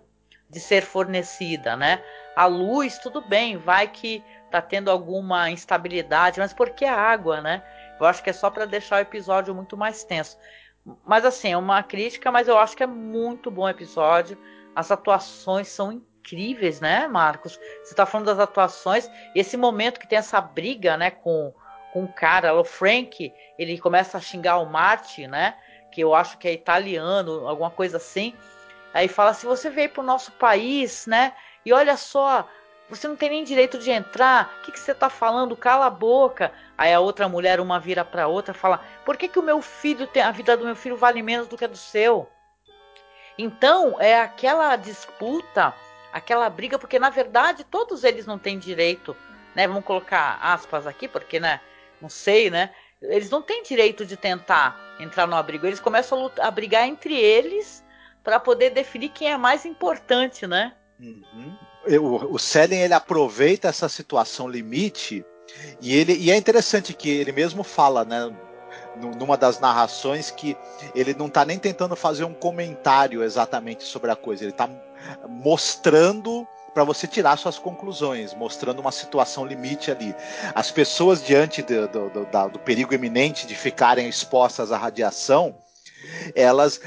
de 0.49 0.59
ser 0.59 0.81
fornecida, 0.81 1.75
né? 1.75 2.03
A 2.35 2.45
luz, 2.45 2.97
tudo 2.97 3.21
bem, 3.21 3.57
vai 3.57 3.87
que 3.87 4.23
tá 4.49 4.61
tendo 4.61 4.91
alguma 4.91 5.49
instabilidade, 5.49 6.39
mas 6.39 6.51
por 6.53 6.71
que 6.71 6.83
a 6.83 6.95
água, 6.95 7.39
né? 7.41 7.63
Eu 7.99 8.05
acho 8.05 8.21
que 8.23 8.29
é 8.29 8.33
só 8.33 8.49
para 8.49 8.65
deixar 8.65 8.97
o 8.97 9.01
episódio 9.01 9.55
muito 9.55 9.77
mais 9.77 10.03
tenso. 10.03 10.37
Mas 11.05 11.23
assim, 11.23 11.51
é 11.51 11.57
uma 11.57 11.83
crítica, 11.83 12.31
mas 12.31 12.47
eu 12.47 12.57
acho 12.57 12.75
que 12.75 12.83
é 12.83 12.87
muito 12.87 13.51
bom 13.51 13.69
episódio. 13.69 14.37
As 14.75 14.91
atuações 14.91 15.67
são 15.67 15.91
incríveis, 15.91 16.79
né, 16.79 17.07
Marcos? 17.07 17.59
Você 17.83 17.93
está 17.93 18.05
falando 18.05 18.27
das 18.27 18.39
atuações, 18.39 19.09
esse 19.35 19.57
momento 19.57 19.99
que 19.99 20.07
tem 20.07 20.17
essa 20.17 20.39
briga, 20.39 20.95
né, 20.95 21.11
com, 21.11 21.53
com 21.91 22.03
o 22.03 22.13
cara, 22.13 22.53
o 22.53 22.63
Frank, 22.63 23.33
ele 23.57 23.77
começa 23.79 24.17
a 24.17 24.21
xingar 24.21 24.57
o 24.59 24.65
Marty, 24.65 25.27
né, 25.27 25.55
que 25.91 26.01
eu 26.01 26.15
acho 26.15 26.37
que 26.37 26.47
é 26.47 26.53
italiano, 26.53 27.47
alguma 27.47 27.69
coisa 27.69 27.97
assim. 27.97 28.33
Aí 28.93 29.07
fala: 29.07 29.33
se 29.33 29.45
você 29.45 29.69
veio 29.69 29.89
para 29.89 30.01
o 30.01 30.05
nosso 30.05 30.31
país, 30.33 31.05
né, 31.05 31.33
e 31.65 31.73
olha 31.73 31.97
só, 31.97 32.47
você 32.89 33.07
não 33.07 33.15
tem 33.15 33.29
nem 33.29 33.43
direito 33.43 33.77
de 33.77 33.89
entrar. 33.89 34.53
O 34.59 34.65
que, 34.65 34.71
que 34.73 34.79
você 34.79 34.91
está 34.91 35.09
falando? 35.09 35.55
Cala 35.55 35.85
a 35.85 35.89
boca. 35.89 36.51
Aí 36.77 36.93
a 36.93 36.99
outra 36.99 37.29
mulher, 37.29 37.59
uma 37.59 37.79
vira 37.79 38.03
para 38.03 38.27
outra, 38.27 38.53
fala: 38.53 38.81
Por 39.05 39.15
que, 39.15 39.27
que 39.27 39.39
o 39.39 39.43
meu 39.43 39.61
filho 39.61 40.07
tem 40.07 40.21
a 40.21 40.31
vida 40.31 40.57
do 40.57 40.65
meu 40.65 40.75
filho 40.75 40.97
vale 40.97 41.21
menos 41.21 41.47
do 41.47 41.57
que 41.57 41.65
a 41.65 41.67
do 41.67 41.77
seu? 41.77 42.29
Então, 43.37 43.99
é 43.99 44.19
aquela 44.19 44.75
disputa, 44.75 45.73
aquela 46.11 46.49
briga, 46.49 46.77
porque 46.77 46.99
na 46.99 47.09
verdade 47.09 47.63
todos 47.63 48.03
eles 48.03 48.25
não 48.25 48.37
têm 48.37 48.59
direito, 48.59 49.15
né? 49.55 49.67
Vamos 49.67 49.85
colocar 49.85 50.39
aspas 50.41 50.85
aqui, 50.85 51.07
porque, 51.07 51.39
né? 51.39 51.59
Não 52.01 52.09
sei, 52.09 52.49
né? 52.49 52.71
Eles 53.01 53.29
não 53.29 53.41
têm 53.41 53.63
direito 53.63 54.05
de 54.05 54.15
tentar 54.15 54.79
entrar 54.99 55.25
no 55.25 55.35
abrigo. 55.35 55.65
Eles 55.65 55.79
começam 55.79 56.17
a, 56.17 56.21
lutar, 56.21 56.45
a 56.45 56.51
brigar 56.51 56.87
entre 56.87 57.15
eles 57.15 57.83
para 58.23 58.39
poder 58.39 58.69
definir 58.71 59.09
quem 59.09 59.31
é 59.31 59.37
mais 59.37 59.65
importante, 59.65 60.45
né? 60.45 60.73
Uhum. 60.99 61.57
O, 61.99 62.35
o 62.35 62.37
ele 62.69 62.93
aproveita 62.93 63.67
essa 63.67 63.89
situação 63.89 64.47
limite 64.47 65.25
e 65.81 65.95
ele 65.95 66.13
e 66.13 66.29
é 66.29 66.35
interessante 66.35 66.93
que 66.93 67.09
ele 67.09 67.31
mesmo 67.31 67.63
fala, 67.63 68.05
né? 68.05 68.31
Numa 68.95 69.37
das 69.37 69.59
narrações 69.59 70.31
que 70.31 70.57
ele 70.93 71.13
não 71.13 71.27
está 71.27 71.45
nem 71.45 71.57
tentando 71.57 71.95
fazer 71.95 72.23
um 72.23 72.33
comentário 72.33 73.23
exatamente 73.23 73.83
sobre 73.83 74.11
a 74.11 74.15
coisa, 74.15 74.43
ele 74.43 74.51
está 74.51 74.69
mostrando 75.27 76.47
para 76.73 76.83
você 76.83 77.05
tirar 77.05 77.37
suas 77.37 77.59
conclusões, 77.59 78.33
mostrando 78.33 78.79
uma 78.79 78.91
situação 78.91 79.45
limite 79.45 79.91
ali. 79.91 80.15
As 80.55 80.71
pessoas 80.71 81.23
diante 81.23 81.61
do, 81.61 81.87
do, 81.87 82.09
do, 82.09 82.49
do 82.49 82.59
perigo 82.59 82.93
iminente 82.93 83.45
de 83.45 83.55
ficarem 83.55 84.07
expostas 84.07 84.71
à 84.71 84.77
radiação, 84.77 85.55
elas 86.33 86.79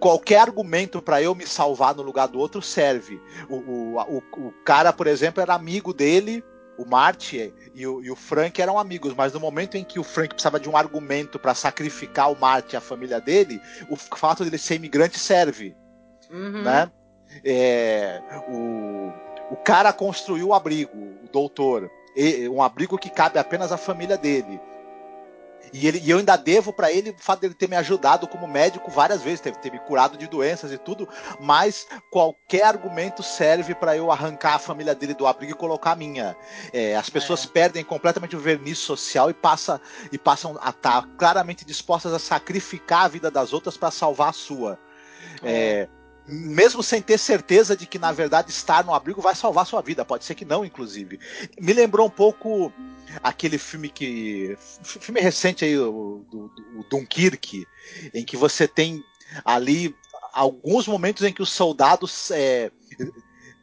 qualquer 0.00 0.40
argumento 0.40 1.00
para 1.00 1.22
eu 1.22 1.34
me 1.34 1.46
salvar 1.46 1.94
no 1.94 2.02
lugar 2.02 2.26
do 2.28 2.38
outro 2.38 2.62
serve. 2.62 3.20
O, 3.48 3.56
o, 3.56 4.00
o, 4.00 4.46
o 4.46 4.52
cara, 4.64 4.92
por 4.92 5.06
exemplo, 5.06 5.42
era 5.42 5.54
amigo 5.54 5.92
dele 5.92 6.42
o 6.78 6.86
Marty 6.86 7.52
e 7.74 7.86
o, 7.86 8.02
e 8.02 8.10
o, 8.10 8.16
Frank 8.16 8.62
eram 8.62 8.78
amigos, 8.78 9.12
mas 9.14 9.32
no 9.32 9.40
momento 9.40 9.76
em 9.76 9.84
que 9.84 9.98
o 9.98 10.04
Frank 10.04 10.28
precisava 10.28 10.60
de 10.60 10.68
um 10.68 10.76
argumento 10.76 11.38
para 11.38 11.54
sacrificar 11.54 12.30
o 12.30 12.38
Marty 12.38 12.74
e 12.74 12.76
a 12.76 12.80
família 12.80 13.20
dele, 13.20 13.60
o 13.90 13.96
fato 13.96 14.44
dele 14.44 14.56
ser 14.56 14.76
imigrante 14.76 15.18
serve. 15.18 15.76
Uhum. 16.30 16.62
Né? 16.62 16.90
É, 17.44 18.22
o, 18.48 19.12
o 19.50 19.56
cara 19.56 19.92
construiu 19.92 20.48
o 20.48 20.54
abrigo, 20.54 20.96
o 20.96 21.28
doutor, 21.32 21.90
um 22.50 22.62
abrigo 22.62 22.96
que 22.96 23.10
cabe 23.10 23.38
apenas 23.38 23.72
à 23.72 23.76
família 23.76 24.16
dele. 24.16 24.60
E, 25.72 25.86
ele, 25.86 26.00
e 26.04 26.10
eu 26.10 26.18
ainda 26.18 26.36
devo 26.36 26.72
para 26.72 26.92
ele 26.92 27.10
o 27.10 27.14
fato 27.18 27.40
dele 27.40 27.54
ter 27.54 27.68
me 27.68 27.76
ajudado 27.76 28.26
como 28.26 28.46
médico 28.46 28.90
várias 28.90 29.22
vezes, 29.22 29.40
ter, 29.40 29.54
ter 29.56 29.70
me 29.70 29.78
curado 29.78 30.16
de 30.16 30.26
doenças 30.26 30.72
e 30.72 30.78
tudo, 30.78 31.08
mas 31.40 31.86
qualquer 32.10 32.64
argumento 32.64 33.22
serve 33.22 33.74
para 33.74 33.96
eu 33.96 34.10
arrancar 34.10 34.54
a 34.54 34.58
família 34.58 34.94
dele 34.94 35.14
do 35.14 35.26
abrigo 35.26 35.52
e 35.52 35.56
colocar 35.56 35.92
a 35.92 35.96
minha. 35.96 36.36
É, 36.72 36.96
as 36.96 37.10
pessoas 37.10 37.44
é. 37.44 37.48
perdem 37.48 37.84
completamente 37.84 38.36
o 38.36 38.40
verniz 38.40 38.78
social 38.78 39.30
e, 39.30 39.34
passa, 39.34 39.80
e 40.12 40.18
passam 40.18 40.58
a 40.60 40.70
estar 40.70 41.02
tá 41.02 41.08
claramente 41.18 41.64
dispostas 41.64 42.12
a 42.12 42.18
sacrificar 42.18 43.04
a 43.04 43.08
vida 43.08 43.30
das 43.30 43.52
outras 43.52 43.76
para 43.76 43.90
salvar 43.90 44.30
a 44.30 44.32
sua. 44.32 44.78
É. 45.42 45.88
mesmo 46.28 46.82
sem 46.82 47.00
ter 47.00 47.18
certeza 47.18 47.74
de 47.74 47.86
que 47.86 47.98
na 47.98 48.12
verdade 48.12 48.50
estar 48.50 48.84
no 48.84 48.94
abrigo 48.94 49.22
vai 49.22 49.34
salvar 49.34 49.66
sua 49.66 49.80
vida, 49.80 50.04
pode 50.04 50.24
ser 50.24 50.34
que 50.34 50.44
não, 50.44 50.64
inclusive. 50.64 51.18
Me 51.58 51.72
lembrou 51.72 52.06
um 52.06 52.10
pouco 52.10 52.72
aquele 53.22 53.56
filme 53.56 53.88
que 53.88 54.56
filme 54.82 55.20
recente 55.20 55.64
aí 55.64 55.78
o, 55.78 56.24
do, 56.30 56.48
do 56.48 56.86
Dunkirk, 56.90 57.66
em 58.12 58.24
que 58.24 58.36
você 58.36 58.68
tem 58.68 59.02
ali 59.44 59.96
alguns 60.32 60.86
momentos 60.86 61.24
em 61.24 61.32
que 61.32 61.42
os 61.42 61.50
soldados 61.50 62.30
é, 62.30 62.70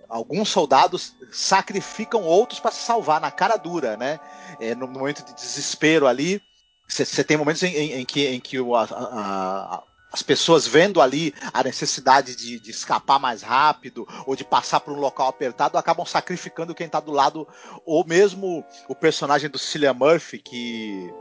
alguns 0.09 0.49
soldados 0.49 1.15
sacrificam 1.31 2.23
outros 2.23 2.59
para 2.59 2.71
se 2.71 2.83
salvar 2.83 3.21
na 3.21 3.31
cara 3.31 3.57
dura, 3.57 3.95
né? 3.95 4.19
É, 4.59 4.73
no 4.73 4.87
momento 4.87 5.23
de 5.23 5.35
desespero 5.35 6.07
ali, 6.07 6.41
você 6.87 7.23
tem 7.23 7.37
momentos 7.37 7.61
em, 7.63 7.75
em, 7.75 7.93
em, 7.99 8.05
que, 8.05 8.27
em 8.27 8.39
que 8.39 8.59
o, 8.59 8.75
a, 8.75 8.83
a, 8.83 9.83
as 10.15 10.23
pessoas 10.23 10.65
vendo 10.65 11.01
ali 11.01 11.35
a 11.51 11.61
necessidade 11.61 12.37
de, 12.37 12.57
de, 12.57 12.71
escapar 12.71 13.19
mais 13.19 13.41
rápido 13.41 14.07
ou 14.25 14.33
de 14.33 14.45
passar 14.45 14.79
por 14.79 14.93
um 14.93 14.99
local 14.99 15.27
apertado 15.27 15.77
acabam 15.77 16.05
sacrificando 16.05 16.73
quem 16.73 16.85
está 16.85 17.01
do 17.01 17.11
lado, 17.11 17.45
ou 17.85 18.05
mesmo 18.05 18.63
o 18.87 18.95
personagem 18.95 19.49
do 19.49 19.59
Cillian 19.59 19.93
Murphy, 19.93 20.39
que 20.39 21.13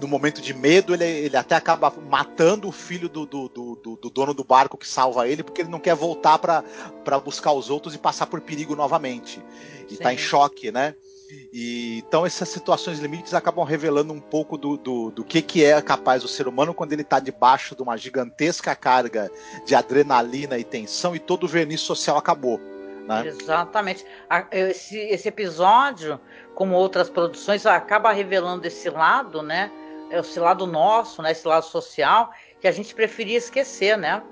no 0.00 0.08
momento 0.08 0.42
de 0.42 0.52
medo 0.52 0.92
ele, 0.92 1.04
ele 1.04 1.36
até 1.36 1.54
acaba 1.54 1.88
matando 1.88 2.66
o 2.66 2.72
filho 2.72 3.08
do, 3.08 3.24
do, 3.24 3.48
do, 3.48 3.96
do, 4.02 4.10
dono 4.10 4.34
do 4.34 4.42
barco 4.42 4.76
que 4.76 4.88
salva 4.88 5.28
ele, 5.28 5.44
porque 5.44 5.60
ele 5.60 5.70
não 5.70 5.78
quer 5.78 5.94
voltar 5.94 6.36
para 6.36 7.20
buscar 7.24 7.52
os 7.52 7.70
outros 7.70 7.94
e 7.94 7.98
passar 7.98 8.26
por 8.26 8.40
perigo 8.40 8.74
novamente. 8.74 9.40
E 9.88 9.94
está 9.94 10.12
em 10.12 10.18
choque, 10.18 10.72
né? 10.72 10.96
E, 11.52 11.98
então 12.06 12.24
essas 12.24 12.48
situações 12.48 12.98
limites 12.98 13.34
acabam 13.34 13.64
revelando 13.64 14.12
um 14.12 14.20
pouco 14.20 14.56
do, 14.56 14.76
do, 14.76 15.10
do 15.10 15.24
que, 15.24 15.42
que 15.42 15.64
é 15.64 15.80
capaz 15.82 16.22
o 16.24 16.28
ser 16.28 16.46
humano 16.46 16.74
quando 16.74 16.92
ele 16.92 17.02
está 17.02 17.18
debaixo 17.18 17.74
de 17.74 17.82
uma 17.82 17.96
gigantesca 17.96 18.74
carga 18.76 19.30
de 19.64 19.74
adrenalina 19.74 20.58
e 20.58 20.64
tensão 20.64 21.16
e 21.16 21.18
todo 21.18 21.44
o 21.44 21.48
verniz 21.48 21.80
social 21.80 22.16
acabou. 22.16 22.60
Né? 23.06 23.26
Exatamente. 23.26 24.04
Esse, 24.50 24.98
esse 24.98 25.28
episódio, 25.28 26.20
como 26.54 26.74
outras 26.74 27.08
produções, 27.08 27.64
acaba 27.64 28.12
revelando 28.12 28.66
esse 28.66 28.90
lado, 28.90 29.42
né? 29.42 29.70
Esse 30.10 30.40
lado 30.40 30.66
nosso, 30.66 31.22
né? 31.22 31.30
Esse 31.30 31.46
lado 31.46 31.64
social 31.64 32.32
que 32.60 32.66
a 32.66 32.72
gente 32.72 32.94
preferia 32.94 33.38
esquecer, 33.38 33.96
né? 33.96 34.22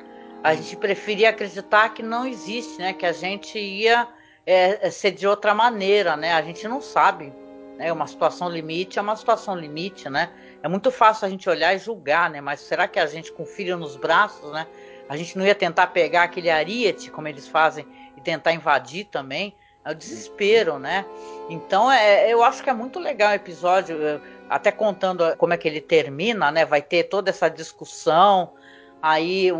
A 0.42 0.54
gente 0.54 0.76
preferia 0.76 1.30
acreditar 1.30 1.90
que 1.90 2.02
não 2.02 2.26
existe, 2.26 2.78
né? 2.78 2.92
Que 2.92 3.06
a 3.06 3.12
gente 3.12 3.58
ia 3.58 4.08
é, 4.46 4.86
é, 4.86 4.90
ser 4.90 5.12
de 5.12 5.26
outra 5.26 5.54
maneira, 5.54 6.16
né? 6.16 6.34
A 6.34 6.42
gente 6.42 6.66
não 6.68 6.80
sabe. 6.80 7.32
Né? 7.76 7.92
Uma 7.92 8.06
situação 8.06 8.48
limite 8.48 8.98
é 8.98 9.02
uma 9.02 9.16
situação 9.16 9.56
limite, 9.56 10.08
né? 10.08 10.30
É 10.62 10.68
muito 10.68 10.90
fácil 10.90 11.26
a 11.26 11.30
gente 11.30 11.48
olhar 11.48 11.74
e 11.74 11.78
julgar, 11.78 12.30
né? 12.30 12.40
Mas 12.40 12.60
será 12.60 12.86
que 12.86 12.98
a 12.98 13.06
gente 13.06 13.32
com 13.32 13.42
o 13.42 13.46
filho 13.46 13.76
nos 13.76 13.96
braços, 13.96 14.52
né? 14.52 14.66
A 15.08 15.16
gente 15.16 15.36
não 15.36 15.44
ia 15.44 15.54
tentar 15.54 15.88
pegar 15.88 16.22
aquele 16.22 16.50
ariete, 16.50 17.10
como 17.10 17.28
eles 17.28 17.46
fazem, 17.46 17.86
e 18.16 18.20
tentar 18.20 18.52
invadir 18.52 19.04
também? 19.06 19.54
É 19.84 19.90
o 19.90 19.94
desespero, 19.94 20.78
né? 20.78 21.04
Então, 21.50 21.92
é, 21.92 22.32
eu 22.32 22.42
acho 22.42 22.62
que 22.62 22.70
é 22.70 22.72
muito 22.72 22.98
legal 22.98 23.32
o 23.32 23.34
episódio, 23.34 23.98
até 24.48 24.72
contando 24.72 25.36
como 25.36 25.52
é 25.52 25.58
que 25.58 25.68
ele 25.68 25.80
termina, 25.80 26.50
né? 26.50 26.64
Vai 26.64 26.80
ter 26.80 27.04
toda 27.04 27.28
essa 27.28 27.50
discussão, 27.50 28.52
aí 29.02 29.52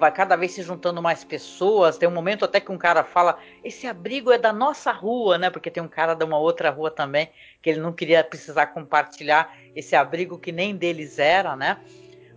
vai 0.00 0.10
cada 0.10 0.34
vez 0.34 0.52
se 0.52 0.62
juntando 0.62 1.02
mais 1.02 1.22
pessoas. 1.22 1.98
Tem 1.98 2.08
um 2.08 2.12
momento 2.12 2.44
até 2.44 2.58
que 2.58 2.72
um 2.72 2.78
cara 2.78 3.04
fala: 3.04 3.38
esse 3.62 3.86
abrigo 3.86 4.32
é 4.32 4.38
da 4.38 4.52
nossa 4.52 4.90
rua, 4.90 5.36
né? 5.36 5.50
Porque 5.50 5.70
tem 5.70 5.82
um 5.82 5.88
cara 5.88 6.14
de 6.14 6.24
uma 6.24 6.38
outra 6.38 6.70
rua 6.70 6.90
também 6.90 7.28
que 7.60 7.68
ele 7.68 7.80
não 7.80 7.92
queria 7.92 8.24
precisar 8.24 8.68
compartilhar 8.68 9.54
esse 9.76 9.94
abrigo 9.94 10.38
que 10.38 10.50
nem 10.50 10.74
deles 10.74 11.18
era, 11.18 11.54
né? 11.54 11.76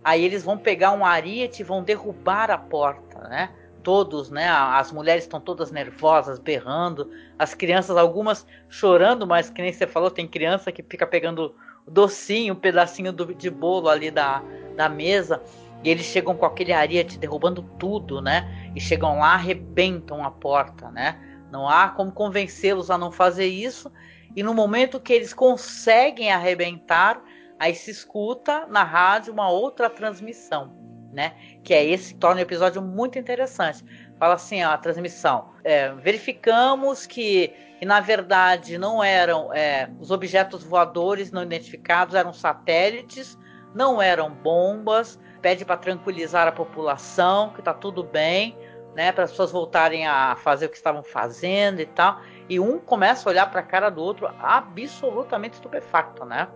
Aí 0.04 0.22
eles 0.22 0.44
vão 0.44 0.58
pegar 0.58 0.92
um 0.92 1.04
ariete 1.04 1.62
e 1.62 1.64
vão 1.64 1.82
derrubar 1.82 2.50
a 2.50 2.58
porta, 2.58 3.20
né? 3.28 3.48
todos, 3.82 4.30
né? 4.30 4.48
As 4.48 4.90
mulheres 4.90 5.24
estão 5.24 5.38
todas 5.38 5.70
nervosas, 5.70 6.38
berrando, 6.38 7.10
as 7.38 7.52
crianças, 7.52 7.98
algumas 7.98 8.46
chorando, 8.66 9.26
mas 9.26 9.50
que 9.50 9.60
nem 9.60 9.72
você 9.72 9.86
falou, 9.86 10.10
tem 10.10 10.26
criança 10.26 10.72
que 10.72 10.82
fica 10.82 11.06
pegando 11.06 11.54
docinho, 11.86 12.54
um 12.54 12.56
pedacinho 12.56 13.12
do, 13.12 13.34
de 13.34 13.50
bolo 13.50 13.90
ali 13.90 14.10
da, 14.10 14.42
da 14.74 14.88
mesa. 14.88 15.42
E 15.84 15.90
eles 15.90 16.06
chegam 16.06 16.34
com 16.34 16.46
aquele 16.46 16.72
ariete 16.72 17.18
derrubando 17.18 17.62
tudo, 17.78 18.22
né? 18.22 18.72
E 18.74 18.80
chegam 18.80 19.18
lá, 19.18 19.34
arrebentam 19.34 20.24
a 20.24 20.30
porta, 20.30 20.90
né? 20.90 21.20
Não 21.52 21.68
há 21.68 21.90
como 21.90 22.10
convencê-los 22.10 22.90
a 22.90 22.96
não 22.96 23.12
fazer 23.12 23.46
isso. 23.46 23.92
E 24.34 24.42
no 24.42 24.54
momento 24.54 24.98
que 24.98 25.12
eles 25.12 25.34
conseguem 25.34 26.32
arrebentar, 26.32 27.22
aí 27.58 27.74
se 27.74 27.90
escuta 27.90 28.66
na 28.66 28.82
rádio 28.82 29.32
uma 29.32 29.50
outra 29.50 29.90
transmissão, 29.90 30.74
né? 31.12 31.34
Que 31.62 31.74
é 31.74 31.84
esse 31.84 32.14
torna 32.14 32.40
o 32.40 32.42
episódio 32.42 32.80
muito 32.80 33.18
interessante. 33.18 33.84
Fala 34.18 34.34
assim, 34.34 34.64
ó, 34.64 34.70
a 34.70 34.78
transmissão. 34.78 35.50
É, 35.62 35.92
verificamos 35.92 37.06
que, 37.06 37.52
que, 37.78 37.84
na 37.84 38.00
verdade 38.00 38.78
não 38.78 39.04
eram 39.04 39.52
é, 39.52 39.90
os 40.00 40.10
objetos 40.10 40.64
voadores 40.64 41.30
não 41.30 41.42
identificados, 41.42 42.14
eram 42.14 42.32
satélites, 42.32 43.38
não 43.74 44.00
eram 44.00 44.30
bombas, 44.30 45.20
pede 45.44 45.62
para 45.62 45.76
tranquilizar 45.76 46.48
a 46.48 46.52
população, 46.52 47.50
que 47.50 47.60
está 47.60 47.74
tudo 47.74 48.02
bem, 48.02 48.56
né, 48.94 49.12
para 49.12 49.24
as 49.24 49.30
pessoas 49.30 49.52
voltarem 49.52 50.06
a 50.06 50.34
fazer 50.36 50.64
o 50.64 50.68
que 50.70 50.76
estavam 50.76 51.02
fazendo 51.02 51.80
e 51.80 51.86
tal. 51.86 52.18
E 52.48 52.58
um 52.58 52.78
começa 52.78 53.28
a 53.28 53.30
olhar 53.30 53.50
para 53.50 53.60
a 53.60 53.62
cara 53.62 53.90
do 53.90 54.00
outro 54.00 54.26
absolutamente 54.38 55.56
estupefacto, 55.56 56.24
né? 56.24 56.48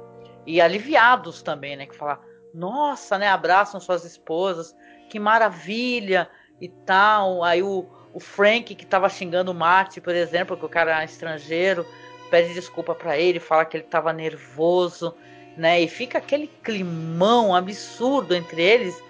E 0.46 0.58
aliviados 0.58 1.42
também, 1.42 1.76
né, 1.76 1.84
que 1.84 1.94
fala: 1.94 2.18
"Nossa, 2.54 3.18
né, 3.18 3.28
abraçam 3.28 3.78
suas 3.78 4.06
esposas, 4.06 4.74
que 5.10 5.20
maravilha" 5.20 6.30
e 6.58 6.70
tal. 6.70 7.44
Aí 7.44 7.62
o, 7.62 7.86
o 8.14 8.18
Frank 8.18 8.74
que 8.74 8.84
estava 8.84 9.06
xingando 9.10 9.50
o 9.50 9.54
Marty, 9.54 10.00
por 10.00 10.14
exemplo, 10.14 10.56
que 10.56 10.64
o 10.64 10.68
cara 10.68 11.02
é 11.02 11.04
estrangeiro, 11.04 11.84
pede 12.30 12.54
desculpa 12.54 12.94
para 12.94 13.18
ele, 13.18 13.38
fala 13.38 13.66
que 13.66 13.76
ele 13.76 13.84
estava 13.84 14.14
nervoso 14.14 15.14
né? 15.58 15.80
E 15.80 15.88
fica 15.88 16.18
aquele 16.18 16.46
climão 16.62 17.54
absurdo 17.54 18.34
entre 18.34 18.62
eles. 18.62 19.02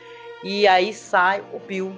E 0.43 0.67
aí 0.67 0.95
sai 0.95 1.45
o 1.53 1.59
Bill 1.59 1.97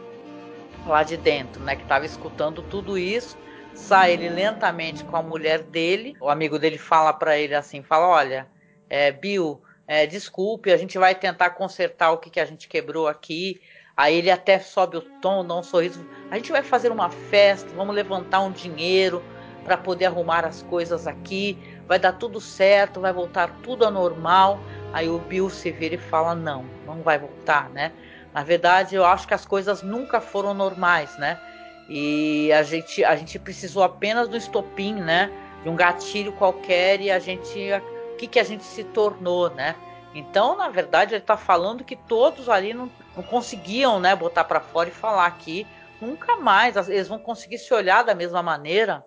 lá 0.87 1.03
de 1.03 1.17
dentro, 1.17 1.63
né? 1.63 1.77
Que 1.77 1.83
estava 1.83 2.05
escutando 2.05 2.61
tudo 2.63 2.99
isso. 2.99 3.39
Sai 3.73 4.13
ele 4.13 4.29
lentamente 4.29 5.05
com 5.05 5.17
a 5.17 5.23
mulher 5.23 5.63
dele. 5.63 6.17
O 6.21 6.29
amigo 6.29 6.59
dele 6.59 6.77
fala 6.77 7.13
para 7.13 7.39
ele 7.39 7.55
assim: 7.55 7.83
fala, 7.83 8.09
olha, 8.09 8.49
é, 8.89 9.13
Bill, 9.13 9.63
é, 9.87 10.07
desculpe, 10.07 10.73
a 10.73 10.77
gente 10.77 10.99
vai 10.99 11.15
tentar 11.15 11.51
consertar 11.51 12.11
o 12.11 12.19
que, 12.19 12.29
que 12.29 12.41
a 12.41 12.45
gente 12.45 12.69
quebrou 12.69 13.07
aqui. 13.07 13.61
Aí 13.97 14.17
ele 14.17 14.31
até 14.31 14.59
sobe 14.59 14.97
o 14.97 15.03
tom, 15.21 15.45
dá 15.45 15.57
um 15.57 15.63
sorriso. 15.63 16.05
A 16.31 16.37
gente 16.37 16.51
vai 16.51 16.63
fazer 16.63 16.91
uma 16.91 17.11
festa, 17.11 17.69
vamos 17.77 17.95
levantar 17.95 18.41
um 18.41 18.51
dinheiro 18.51 19.23
para 19.63 19.77
poder 19.77 20.07
arrumar 20.07 20.45
as 20.45 20.63
coisas 20.63 21.07
aqui 21.07 21.59
vai 21.91 21.99
dar 21.99 22.13
tudo 22.13 22.41
certo, 22.41 23.01
vai 23.01 23.13
voltar 23.13 23.51
tudo 23.65 23.85
ao 23.85 23.91
normal. 23.91 24.61
Aí 24.93 25.09
o 25.09 25.19
Bill 25.19 25.51
se 25.51 25.73
vira 25.73 25.97
e 25.97 25.99
fala: 25.99 26.37
não, 26.37 26.65
não 26.87 27.03
vai 27.03 27.19
voltar, 27.19 27.69
né? 27.71 27.91
Na 28.33 28.45
verdade, 28.45 28.95
eu 28.95 29.05
acho 29.05 29.27
que 29.27 29.35
as 29.35 29.45
coisas 29.45 29.83
nunca 29.83 30.21
foram 30.21 30.55
normais, 30.55 31.19
né? 31.19 31.37
E 31.89 32.53
a 32.53 32.63
gente, 32.63 33.05
a 33.05 33.17
gente 33.17 33.37
precisou 33.41 33.83
apenas 33.83 34.29
do 34.29 34.37
estopim, 34.37 34.95
né? 34.95 35.33
De 35.65 35.69
um 35.69 35.75
gatilho 35.75 36.33
qualquer 36.35 37.01
e 37.01 37.11
a 37.11 37.19
gente, 37.19 37.59
o 38.13 38.17
que, 38.17 38.29
que 38.29 38.39
a 38.39 38.45
gente 38.45 38.63
se 38.63 38.85
tornou, 38.85 39.51
né? 39.51 39.75
Então, 40.15 40.57
na 40.57 40.69
verdade, 40.69 41.15
ele 41.15 41.23
está 41.23 41.37
falando 41.37 41.83
que 41.83 41.97
todos 41.97 42.49
ali 42.49 42.73
não, 42.73 42.89
não 43.17 43.23
conseguiam, 43.25 43.99
né, 43.99 44.15
botar 44.15 44.45
para 44.45 44.61
fora 44.61 44.89
e 44.89 44.93
falar 44.93 45.31
que 45.39 45.67
nunca 46.01 46.37
mais 46.37 46.77
eles 46.89 47.09
vão 47.09 47.19
conseguir 47.19 47.59
se 47.59 47.75
olhar 47.75 48.05
da 48.05 48.15
mesma 48.15 48.43
maneira, 48.45 49.05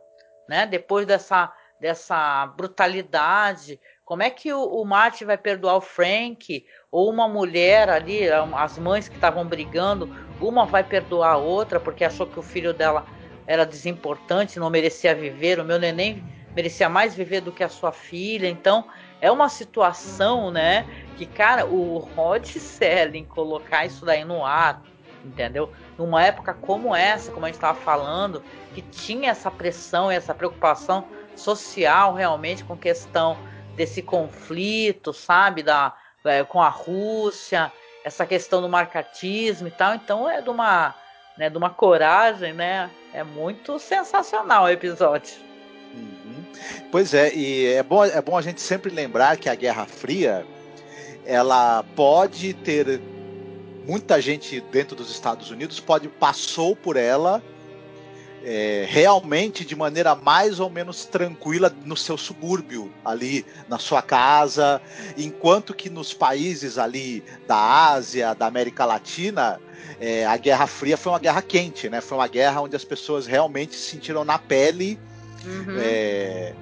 né? 0.50 0.65
Depois 0.65 1.08
dessa 1.08 1.50
dessa 1.84 2.48
brutalidade. 2.56 3.78
Como 4.06 4.24
é 4.24 4.30
que 4.30 4.54
o, 4.54 4.58
o 4.58 4.86
vai 5.26 5.38
perdoar 5.38 5.76
o 5.76 5.82
Frank? 5.82 6.65
Ou 6.89 7.10
uma 7.10 7.28
mulher 7.28 7.89
ali, 7.89 8.22
as 8.56 8.78
mães 8.78 9.10
que 9.10 9.15
estavam 9.15 9.46
brigando, 9.46 10.10
uma 10.39 10.65
vai 10.65 10.82
perdoar 10.82 11.34
a 11.34 11.38
outra 11.38 11.82
porque 11.82 12.06
achou 12.06 12.26
que 12.26 12.39
o 12.39 12.41
filho 12.41 12.74
dela 12.74 13.06
era 13.46 13.65
desimportante, 13.65 14.60
não 14.60 14.69
merecia 14.69 15.13
viver. 15.13 15.60
O 15.60 15.65
meu 15.65 15.78
neném 15.78 16.24
merecia 16.56 16.88
mais 16.88 17.13
viver 17.13 17.41
do 17.41 17.52
que 17.52 17.65
a 17.65 17.69
sua 17.69 17.91
filha. 17.91 18.48
Então, 18.48 18.86
é 19.19 19.30
uma 19.30 19.50
situação, 19.50 20.50
né? 20.50 20.88
Que, 21.17 21.26
cara, 21.26 21.65
o 21.65 21.98
Rod 21.98 22.46
Selling 22.46 23.26
colocar 23.26 23.86
isso 23.86 24.06
daí 24.06 24.24
no 24.24 24.46
ar, 24.46 24.82
entendeu? 25.26 25.69
Numa 25.98 26.24
época 26.24 26.54
como 26.54 26.96
essa, 26.96 27.30
como 27.30 27.46
a 27.46 27.50
gente 27.50 27.56
estava 27.56 27.78
falando, 27.78 28.41
que 28.74 28.82
tinha 28.82 29.32
essa 29.32 29.52
pressão 29.52 30.10
e 30.10 30.15
essa 30.15 30.34
preocupação 30.34 31.06
social 31.36 32.13
realmente 32.13 32.63
com 32.63 32.78
questão 32.78 33.38
desse 33.76 34.02
conflito, 34.02 35.13
sabe, 35.13 35.63
da, 35.63 35.96
é, 36.26 36.43
com 36.43 36.62
a 36.62 36.69
Rússia, 36.69 37.72
essa 38.04 38.26
questão 38.26 38.62
do 38.62 38.69
marcatismo 38.69 39.67
e 39.67 39.72
tal. 39.72 39.96
Então 39.96 40.30
é 40.30 40.41
de 40.41 40.50
uma, 40.50 40.93
né, 41.38 41.50
de 41.50 41.58
uma 41.58 41.69
coragem, 41.69 42.54
né? 42.54 42.89
É 43.13 43.24
muito 43.24 43.80
sensacional 43.80 44.65
o 44.65 44.69
episódio. 44.69 45.36
Uhum. 45.93 46.43
Pois 46.91 47.13
é, 47.13 47.34
e 47.34 47.67
é 47.74 47.84
bom, 47.84 48.04
é 48.04 48.22
bom 48.22 48.38
a 48.38 48.41
gente 48.41 48.62
sempre 48.62 48.91
lembrar 48.91 49.38
que 49.38 49.50
a 49.50 49.56
Guerra 49.56 49.86
Fria 49.86 50.46
ela 51.26 51.84
pode 51.96 52.54
ter 52.54 53.02
muita 53.86 54.22
gente 54.22 54.62
dentro 54.72 54.96
dos 54.96 55.10
Estados 55.10 55.50
Unidos 55.52 55.80
pode 55.80 56.08
passou 56.08 56.76
por 56.76 56.96
ela 56.96 57.41
é, 58.43 58.86
realmente 58.88 59.63
de 59.63 59.75
maneira 59.75 60.15
mais 60.15 60.60
ou 60.60 60.69
menos 60.69 61.06
tranquila 61.06 61.73
no 61.86 61.95
seu 61.95 62.17
subúrbio, 62.17 62.91
ali 63.03 63.45
na 63.69 63.79
sua 63.79 64.01
casa, 64.01 64.82
enquanto 65.17 65.73
que 65.73 65.89
nos 65.89 66.13
países 66.13 66.77
ali 66.77 67.23
da 67.47 67.58
Ásia, 67.91 68.34
da 68.34 68.45
América 68.45 68.86
Latina, 68.86 69.60
é, 69.99 70.25
a 70.25 70.36
Guerra 70.38 70.67
Fria 70.67 70.97
foi 70.97 71.12
uma 71.13 71.19
guerra 71.19 71.41
quente, 71.41 71.89
né? 71.89 72.01
Foi 72.01 72.17
uma 72.17 72.27
guerra 72.27 72.62
onde 72.62 72.75
as 72.75 72.84
pessoas 72.84 73.25
realmente 73.25 73.75
se 73.75 73.91
sentiram 73.91 74.25
na 74.25 74.38
pele. 74.38 74.99
Uhum. 75.45 75.77
É, 75.79 76.53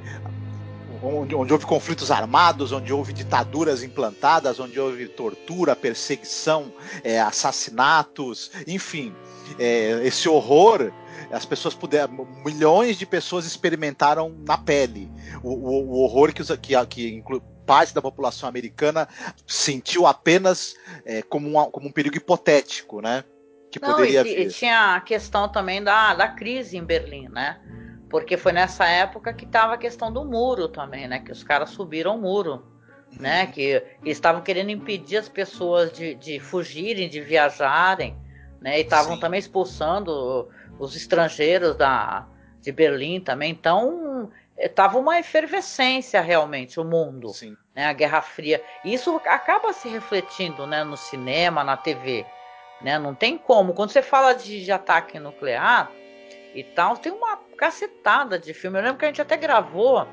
onde, 1.02 1.36
onde, 1.36 1.54
houve 1.54 1.66
conflitos 1.66 2.12
armados, 2.12 2.72
onde 2.72 2.94
houve 2.94 3.14
ditaduras 3.14 3.84
implantadas, 3.84 4.60
onde 4.60 4.80
houve 4.80 5.08
tortura, 5.08 5.76
perseguição, 5.76 6.72
é, 7.04 7.20
assassinatos, 7.20 8.52
enfim, 8.68 9.14
é, 9.60 10.02
esse 10.04 10.28
horror 10.30 10.92
as 11.32 11.46
pessoas 11.46 11.74
puderam, 11.74 12.28
milhões 12.44 12.98
de 12.98 13.06
pessoas 13.06 13.46
experimentaram 13.46 14.36
na 14.46 14.58
pele 14.58 15.10
o, 15.42 15.54
o, 15.54 15.90
o 15.92 16.04
horror 16.04 16.34
que, 16.34 16.44
que, 16.62 16.86
que 16.88 17.24
parte 17.66 17.94
da 17.94 18.02
população 18.02 18.50
americana 18.50 19.08
sentiu 19.48 20.06
apenas 20.06 20.76
é, 21.06 21.22
como, 21.22 21.48
um, 21.48 21.72
como 21.72 21.88
um 21.88 21.92
perigo 21.92 22.18
hipotético, 22.18 23.02
né? 23.02 23.24
Que 23.72 23.80
Não, 23.80 23.92
poderia 23.92 24.28
e, 24.28 24.48
e 24.48 24.50
tinha 24.50 24.96
a 24.96 25.02
questão 25.02 25.50
também 25.50 25.82
da, 25.82 26.14
da 26.14 26.28
crise 26.28 26.76
em 26.76 26.84
Berlim, 26.84 27.30
né? 27.30 27.62
Porque 28.12 28.36
foi 28.36 28.52
nessa 28.52 28.86
época 28.86 29.34
que 29.34 29.46
estava 29.46 29.76
a 29.76 29.78
questão 29.78 30.12
do 30.12 30.26
muro 30.26 30.68
também, 30.68 31.08
né? 31.08 31.20
Que 31.20 31.32
os 31.32 31.44
caras 31.44 31.70
subiram 31.70 32.18
o 32.18 32.22
muro, 32.22 32.62
né? 33.18 33.46
Uhum. 33.46 33.52
Que 33.52 33.84
estavam 34.04 34.42
querendo 34.42 34.70
impedir 34.70 35.16
as 35.16 35.30
pessoas 35.30 35.94
de, 35.94 36.14
de 36.16 36.38
fugirem, 36.38 37.08
de 37.08 37.22
viajarem, 37.22 38.18
né? 38.60 38.80
E 38.80 38.82
estavam 38.82 39.18
também 39.18 39.40
expulsando 39.40 40.50
os 40.78 40.94
estrangeiros 40.94 41.78
da, 41.78 42.28
de 42.60 42.70
Berlim 42.70 43.22
também. 43.22 43.50
Então, 43.50 44.30
estava 44.58 45.00
uma 45.00 45.18
efervescência 45.18 46.20
realmente 46.20 46.82
o 46.82 46.84
mundo, 46.84 47.30
Sim. 47.30 47.56
né? 47.74 47.86
A 47.86 47.94
Guerra 47.94 48.22
Fria. 48.22 48.62
Isso 48.84 49.22
acaba 49.26 49.72
se 49.72 49.88
refletindo, 49.88 50.68
né, 50.68 50.84
no 50.84 50.98
cinema, 50.98 51.64
na 51.64 51.78
TV, 51.78 52.26
né? 52.82 53.00
Não 53.00 53.16
tem 53.16 53.38
como. 53.38 53.74
Quando 53.74 53.92
você 53.92 54.02
fala 54.02 54.34
de, 54.34 54.66
de 54.66 54.72
ataque 54.72 55.18
nuclear 55.18 55.90
e 56.54 56.62
tal, 56.62 56.98
tem 56.98 57.14
uma 57.14 57.40
cacetada 57.62 58.40
de 58.40 58.56
filme. 58.56 58.80
Eu 58.80 58.84
lembro 58.84 58.98
que 58.98 59.06
a 59.06 59.08
gente 59.08 59.22
até 59.22 59.38
gravou. 59.38 60.08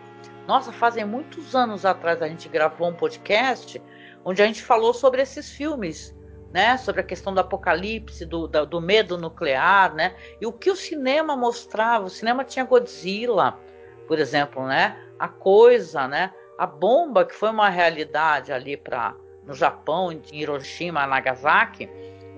Nossa, 0.47 0.71
fazem 0.71 1.07
muitos 1.07 1.57
anos 1.57 1.87
atrás 1.87 2.21
a 2.21 2.29
gente 2.29 2.47
gravou 2.47 2.89
um 2.89 2.95
podcast 2.95 3.83
onde 4.23 4.43
a 4.43 4.47
gente 4.47 4.63
falou 4.63 4.93
sobre 4.93 5.23
esses 5.23 5.51
filmes 5.51 6.15
né, 6.53 6.77
sobre 6.79 7.01
a 7.01 7.05
questão 7.05 7.33
do 7.35 7.41
apocalipse, 7.41 8.25
do, 8.25 8.47
do, 8.47 8.67
do, 8.67 8.81
medo 8.81 9.19
nuclear, 9.19 9.95
né, 9.95 10.15
e 10.41 10.47
o 10.47 10.53
que 10.53 10.71
o 10.71 10.77
cinema 10.77 11.37
mostrava. 11.37 12.07
O 12.07 12.11
cinema 12.11 12.43
tinha 12.43 12.65
Godzilla, 12.65 13.59
por 14.07 14.19
exemplo, 14.19 14.67
né, 14.67 14.99
a 15.19 15.29
coisa, 15.29 16.09
né, 16.09 16.33
a 16.59 16.67
bomba 16.67 17.27
que 17.27 17.35
foi 17.35 17.51
uma 17.51 17.69
realidade 17.69 18.51
ali 18.51 18.79
para 18.79 19.15
no 19.45 19.53
Japão, 19.55 20.11
em 20.11 20.23
Hiroshima, 20.33 21.07
Nagasaki, 21.07 21.87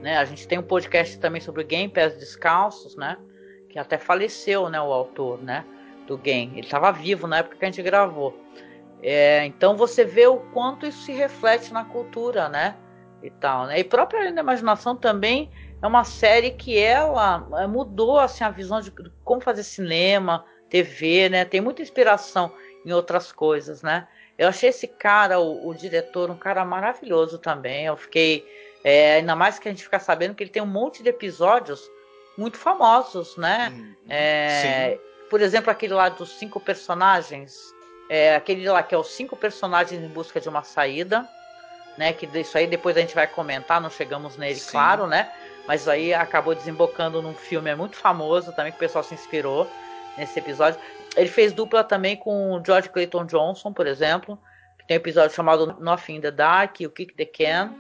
né, 0.01 0.19
a 0.19 0.25
gente 0.25 0.47
tem 0.49 0.59
um 0.59 0.63
podcast 0.63 1.19
também 1.19 1.41
sobre 1.41 1.63
Game 1.63 1.93
Pés 1.93 2.17
Descalços, 2.17 2.97
né, 2.97 3.17
que 3.71 3.79
até 3.79 3.97
faleceu, 3.97 4.69
né, 4.69 4.81
o 4.81 4.93
autor, 4.93 5.43
né, 5.43 5.65
do 6.07 6.19
game. 6.19 6.53
Ele 6.53 6.67
estava 6.67 6.91
vivo 6.93 7.27
na 7.27 7.39
época 7.39 7.57
que 7.57 7.65
a 7.65 7.69
gente 7.69 7.83
gravou. 7.83 8.39
É, 9.03 9.47
então 9.47 9.77
você 9.77 10.05
vê 10.05 10.27
o 10.27 10.37
quanto 10.53 10.85
isso 10.85 11.03
se 11.03 11.13
reflete 11.13 11.73
na 11.73 11.85
cultura, 11.85 12.49
né? 12.49 12.77
e 13.23 13.31
tal, 13.31 13.67
né? 13.67 13.79
E 13.79 13.85
própria 13.85 14.29
imaginação 14.29 14.97
também 14.97 15.51
é 15.83 15.87
uma 15.87 16.05
série 16.05 16.51
que 16.51 16.79
ela 16.79 17.47
é, 17.59 17.67
mudou 17.67 18.19
assim 18.19 18.45
a 18.45 18.51
visão 18.51 18.81
de 18.81 18.93
como 19.25 19.41
fazer 19.41 19.63
cinema, 19.63 20.45
TV, 20.69 21.29
né? 21.29 21.45
Tem 21.45 21.61
muita 21.61 21.83
inspiração 21.83 22.53
em 22.85 22.93
outras 22.93 23.33
coisas, 23.33 23.83
né? 23.83 24.07
Eu 24.39 24.49
achei 24.49 24.71
esse 24.71 24.87
cara, 24.87 25.39
o, 25.39 25.69
o 25.69 25.75
diretor, 25.75 26.31
um 26.31 26.37
cara 26.37 26.65
maravilhoso 26.65 27.39
também. 27.39 27.87
Eu 27.87 27.97
fiquei. 27.97 28.47
É, 28.83 29.17
ainda 29.17 29.37
mais 29.37 29.59
que 29.59 29.69
a 29.69 29.71
gente 29.71 29.85
fica 29.85 29.99
sabendo 29.99 30.35
que 30.35 30.43
ele 30.43 30.51
tem 30.51 30.63
um 30.63 30.67
monte 30.67 31.03
de 31.03 31.11
episódios 31.11 31.91
muito 32.41 32.57
famosos, 32.57 33.37
né? 33.37 33.71
Hum, 33.71 33.95
é, 34.09 34.99
por 35.29 35.43
exemplo, 35.43 35.71
aquele 35.71 35.93
lá 35.93 36.09
dos 36.09 36.31
cinco 36.39 36.59
personagens. 36.59 37.75
É, 38.09 38.35
aquele 38.35 38.69
lá 38.69 38.83
que 38.83 38.95
é 38.95 38.99
os 38.99 39.09
cinco 39.09 39.37
personagens 39.37 40.03
em 40.03 40.09
busca 40.09 40.41
de 40.41 40.49
uma 40.49 40.65
saída. 40.65 41.29
Né, 41.99 42.15
que 42.15 42.27
isso 42.39 42.57
aí 42.57 42.67
depois 42.67 42.97
a 42.97 43.01
gente 43.01 43.15
vai 43.15 43.27
comentar, 43.27 43.79
não 43.79 43.91
chegamos 43.91 44.37
nele, 44.39 44.55
Sim. 44.55 44.71
claro, 44.71 45.07
né? 45.07 45.31
Mas 45.67 45.87
aí 45.87 46.15
acabou 46.15 46.55
desembocando 46.55 47.21
num 47.21 47.35
filme 47.35 47.69
é 47.69 47.75
muito 47.75 47.97
famoso 47.97 48.53
também, 48.53 48.73
que 48.73 48.77
o 48.77 48.81
pessoal 48.81 49.05
se 49.05 49.13
inspirou 49.13 49.69
nesse 50.17 50.39
episódio. 50.39 50.81
Ele 51.15 51.29
fez 51.29 51.53
dupla 51.53 51.85
também 51.85 52.17
com 52.17 52.53
o 52.53 52.65
George 52.65 52.89
Clayton 52.89 53.27
Johnson, 53.27 53.73
por 53.73 53.87
exemplo, 53.87 54.39
que 54.79 54.87
tem 54.87 54.97
um 54.97 55.01
episódio 55.01 55.37
chamado 55.37 55.77
Nothing 55.79 56.15
in 56.15 56.21
the 56.23 56.31
Dark, 56.31 56.77
o 56.81 56.89
Kick 56.89 57.13
the 57.13 57.27
Can, 57.27 57.75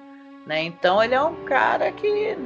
né? 0.46 0.64
Então 0.64 1.02
ele 1.02 1.14
é 1.14 1.22
um 1.22 1.44
cara 1.44 1.90
que 1.92 2.36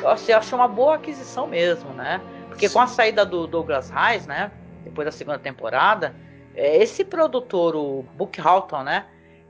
você 0.00 0.32
acha 0.32 0.54
uma 0.56 0.68
boa 0.68 0.96
aquisição 0.96 1.46
mesmo, 1.46 1.92
né? 1.92 2.20
Porque 2.48 2.68
com 2.68 2.80
a 2.80 2.86
saída 2.86 3.24
do 3.24 3.46
Douglas 3.46 3.90
Reis, 3.90 4.26
né? 4.26 4.50
Depois 4.84 5.06
da 5.06 5.12
segunda 5.12 5.38
temporada, 5.38 6.14
é, 6.54 6.76
esse 6.82 7.04
produtor, 7.04 7.74
o 7.74 8.04
Book 8.14 8.40
Halton, 8.40 8.82
né? 8.82 9.06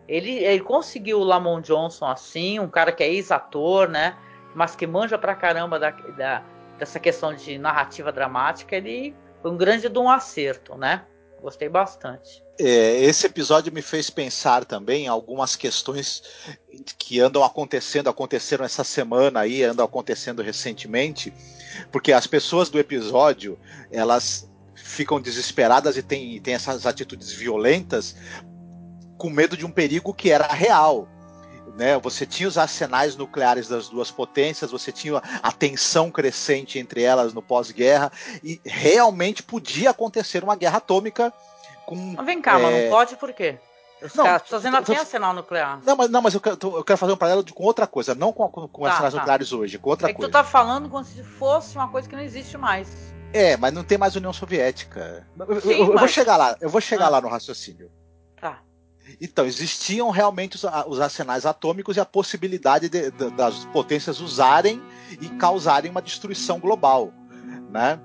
Ele, 0.06 0.30
ele 0.30 0.60
conseguiu 0.60 1.20
o 1.20 1.24
Lamont 1.24 1.66
Johnson 1.66 2.06
assim, 2.06 2.58
um 2.58 2.68
cara 2.68 2.92
que 2.92 3.02
é 3.02 3.08
ex-ator, 3.08 3.88
né? 3.88 4.16
Mas 4.54 4.76
que 4.76 4.86
manja 4.86 5.16
pra 5.16 5.34
caramba 5.34 5.78
da, 5.78 5.90
da, 5.90 6.42
dessa 6.78 7.00
questão 7.00 7.34
de 7.34 7.58
narrativa 7.58 8.12
dramática. 8.12 8.76
Ele 8.76 9.14
foi 9.40 9.50
um 9.50 9.56
grande 9.56 9.88
de 9.88 9.98
um 9.98 10.10
acerto, 10.10 10.76
né? 10.76 11.02
Gostei 11.42 11.68
bastante. 11.68 12.40
É, 12.56 13.00
esse 13.00 13.26
episódio 13.26 13.72
me 13.72 13.82
fez 13.82 14.08
pensar 14.08 14.64
também 14.64 15.06
em 15.06 15.08
algumas 15.08 15.56
questões 15.56 16.22
que 16.96 17.18
andam 17.18 17.42
acontecendo, 17.42 18.08
aconteceram 18.08 18.64
essa 18.64 18.84
semana 18.84 19.40
aí, 19.40 19.64
andam 19.64 19.84
acontecendo 19.84 20.40
recentemente, 20.40 21.34
porque 21.90 22.12
as 22.12 22.28
pessoas 22.28 22.68
do 22.68 22.78
episódio, 22.78 23.58
elas 23.90 24.48
ficam 24.76 25.20
desesperadas 25.20 25.96
e 25.96 26.02
têm, 26.02 26.40
têm 26.40 26.54
essas 26.54 26.86
atitudes 26.86 27.32
violentas 27.32 28.14
com 29.18 29.28
medo 29.28 29.56
de 29.56 29.66
um 29.66 29.70
perigo 29.70 30.14
que 30.14 30.30
era 30.30 30.46
real 30.46 31.08
né? 31.76 31.98
Você 31.98 32.26
tinha 32.26 32.48
os 32.48 32.58
arsenais 32.58 33.16
nucleares 33.16 33.68
das 33.68 33.88
duas 33.88 34.10
potências, 34.10 34.70
você 34.70 34.92
tinha 34.92 35.22
a 35.42 35.52
tensão 35.52 36.10
crescente 36.10 36.78
entre 36.78 37.02
elas 37.02 37.32
no 37.32 37.42
pós-guerra 37.42 38.12
e 38.42 38.60
realmente 38.64 39.42
podia 39.42 39.90
acontecer 39.90 40.44
uma 40.44 40.56
guerra 40.56 40.78
atômica 40.78 41.32
com. 41.86 41.96
Mas 42.16 42.26
vem 42.26 42.40
cá, 42.40 42.58
é... 42.58 42.62
mas 42.62 42.82
não 42.82 42.90
pode 42.90 43.16
por 43.16 43.32
quê? 43.32 43.58
Os 44.02 44.14
não, 44.14 44.24
caras, 44.24 44.42
pessoas 44.42 44.66
ainda 44.66 44.82
têm 44.82 44.96
arsenal 44.96 45.32
nuclear. 45.32 45.80
Não, 45.84 45.96
mas, 45.96 46.10
não, 46.10 46.20
mas 46.20 46.34
eu, 46.34 46.40
quero, 46.40 46.58
eu 46.60 46.84
quero 46.84 46.98
fazer 46.98 47.12
um 47.12 47.16
paralelo 47.16 47.44
com 47.54 47.62
outra 47.62 47.86
coisa, 47.86 48.14
não 48.14 48.32
com, 48.32 48.48
com, 48.48 48.66
com 48.66 48.82
tá, 48.82 48.88
arsenais 48.88 49.14
tá. 49.14 49.20
nucleares 49.20 49.52
hoje, 49.52 49.78
com 49.78 49.90
outra 49.90 50.08
é 50.08 50.12
que 50.12 50.16
coisa. 50.16 50.28
tu 50.28 50.32
tá 50.32 50.42
falando 50.42 50.88
como 50.88 51.04
se 51.04 51.22
fosse 51.22 51.76
uma 51.76 51.88
coisa 51.88 52.08
que 52.08 52.16
não 52.16 52.22
existe 52.22 52.58
mais. 52.58 52.88
É, 53.32 53.56
mas 53.56 53.72
não 53.72 53.84
tem 53.84 53.96
mais 53.96 54.16
União 54.16 54.32
Soviética. 54.32 55.26
Sim, 55.62 55.70
eu, 55.70 55.86
eu, 55.86 55.92
eu 55.92 55.98
vou 55.98 56.08
chegar 56.08 56.36
lá, 56.36 56.56
eu 56.60 56.68
vou 56.68 56.80
chegar 56.80 57.06
ah. 57.06 57.10
lá 57.10 57.20
no 57.20 57.28
raciocínio. 57.28 57.90
Então, 59.20 59.46
existiam 59.46 60.10
realmente 60.10 60.56
os, 60.56 60.64
os 60.86 61.00
arsenais 61.00 61.46
atômicos 61.46 61.96
e 61.96 62.00
a 62.00 62.04
possibilidade 62.04 62.88
de, 62.88 63.10
de, 63.10 63.30
das 63.30 63.64
potências 63.66 64.20
usarem 64.20 64.82
e 65.20 65.28
causarem 65.30 65.90
uma 65.90 66.02
destruição 66.02 66.58
global. 66.58 67.12
Né? 67.70 67.98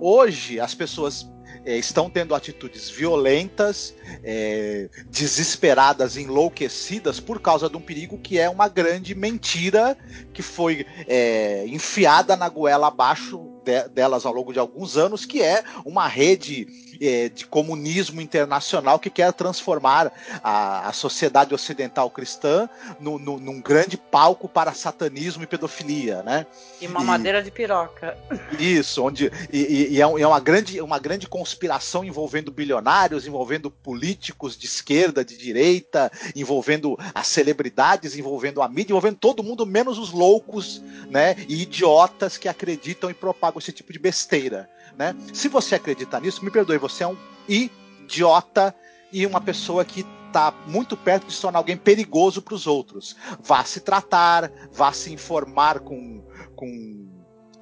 Hoje, 0.00 0.60
as 0.60 0.74
pessoas 0.74 1.30
é, 1.64 1.76
estão 1.76 2.08
tendo 2.08 2.34
atitudes 2.34 2.88
violentas, 2.88 3.94
é, 4.22 4.88
desesperadas, 5.10 6.16
enlouquecidas 6.16 7.20
por 7.20 7.40
causa 7.40 7.68
de 7.68 7.76
um 7.76 7.80
perigo 7.80 8.18
que 8.18 8.38
é 8.38 8.48
uma 8.48 8.68
grande 8.68 9.14
mentira 9.14 9.96
que 10.32 10.42
foi 10.42 10.86
é, 11.06 11.66
enfiada 11.66 12.36
na 12.36 12.48
goela 12.48 12.88
abaixo 12.88 13.60
de, 13.64 13.88
delas 13.88 14.24
ao 14.24 14.32
longo 14.32 14.52
de 14.52 14.58
alguns 14.58 14.96
anos, 14.96 15.24
que 15.24 15.42
é 15.42 15.62
uma 15.84 16.06
rede 16.06 16.66
é, 17.00 17.28
de 17.28 17.46
comunismo 17.46 18.20
internacional 18.20 18.98
que 18.98 19.10
quer 19.10 19.32
transformar 19.32 20.12
a, 20.42 20.88
a 20.88 20.92
sociedade 20.92 21.54
ocidental 21.54 22.10
cristã 22.10 22.68
no, 23.00 23.18
no, 23.18 23.38
num 23.38 23.60
grande 23.60 23.96
palco 23.96 24.48
para 24.48 24.72
satanismo 24.72 25.42
e 25.42 25.46
pedofilia, 25.46 26.22
né? 26.22 26.46
E 26.80 26.86
uma 26.86 27.02
e, 27.02 27.04
madeira 27.04 27.42
de 27.42 27.50
piroca. 27.50 28.16
Isso, 28.58 29.02
onde 29.02 29.30
e, 29.52 29.94
e 29.94 29.96
é, 30.00 30.02
é 30.02 30.26
uma 30.26 30.40
grande, 30.40 30.80
uma 30.80 30.98
grande 30.98 31.26
conspiração 31.26 32.04
envolvendo 32.04 32.50
bilionários, 32.50 33.26
envolvendo 33.26 33.70
políticos 33.70 34.56
de 34.56 34.66
esquerda, 34.66 35.24
de 35.24 35.36
direita, 35.36 36.10
envolvendo 36.34 36.98
as 37.14 37.26
celebridades, 37.26 38.16
envolvendo 38.16 38.62
a 38.62 38.68
mídia, 38.68 38.92
envolvendo 38.92 39.16
todo 39.16 39.42
mundo 39.42 39.66
menos 39.66 39.98
os 39.98 40.10
loucos, 40.10 40.82
né? 41.08 41.36
E 41.48 41.62
idiotas 41.62 42.36
que 42.36 42.48
acreditam 42.48 43.10
e 43.10 43.14
propagam 43.14 43.58
esse 43.58 43.72
tipo 43.72 43.92
de 43.92 43.98
besteira 43.98 44.68
né? 44.98 45.14
Se 45.32 45.48
você 45.48 45.76
acredita 45.76 46.18
nisso, 46.18 46.44
me 46.44 46.50
perdoe, 46.50 46.76
você 46.76 47.04
é 47.04 47.06
um 47.06 47.16
idiota 47.48 48.74
e 49.12 49.24
uma 49.24 49.40
pessoa 49.40 49.84
que 49.84 50.04
está 50.26 50.52
muito 50.66 50.96
perto 50.96 51.26
de 51.26 51.32
se 51.32 51.40
tornar 51.40 51.60
alguém 51.60 51.76
perigoso 51.76 52.42
para 52.42 52.54
os 52.54 52.66
outros. 52.66 53.16
Vá 53.40 53.64
se 53.64 53.80
tratar, 53.80 54.50
vá 54.72 54.92
se 54.92 55.12
informar 55.12 55.78
com, 55.78 56.22
com 56.56 56.66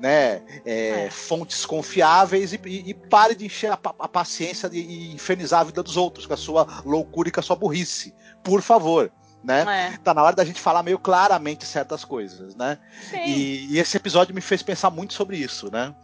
né, 0.01 0.43
é, 0.65 1.05
é. 1.05 1.11
fontes 1.11 1.65
confiáveis 1.67 2.55
e, 2.55 2.61
e, 2.65 2.91
e, 2.91 2.95
pare 2.95 3.35
de 3.35 3.45
encher 3.45 3.71
a, 3.71 3.79
a 3.99 4.09
paciência 4.09 4.69
de, 4.69 4.79
e 4.79 5.15
infernizar 5.15 5.61
a 5.61 5.65
vida 5.65 5.83
dos 5.83 5.97
outros 5.97 6.27
com 6.27 6.35
a 6.35 6.39
sua 6.39 6.83
loucura 6.85 7.29
e 7.29 7.33
com 7.33 7.41
a 7.41 7.43
sua 7.43 7.57
burrice. 7.57 8.15
Por 8.43 8.63
favor. 8.63 9.13
Né? 9.45 9.93
É. 9.95 9.99
Tá 9.99 10.13
na 10.13 10.25
hora 10.25 10.35
da 10.35 10.45
gente 10.45 10.61
falar 10.61 10.83
meio 10.83 10.99
claramente 10.99 11.65
certas 11.65 12.05
coisas, 12.05 12.57
né? 12.57 12.79
E, 13.13 13.75
e, 13.75 13.79
esse 13.79 13.97
episódio 13.97 14.35
me 14.35 14.41
fez 14.41 14.61
pensar 14.61 14.91
muito 14.91 15.15
sobre 15.15 15.37
isso, 15.37 15.71
né? 15.71 15.95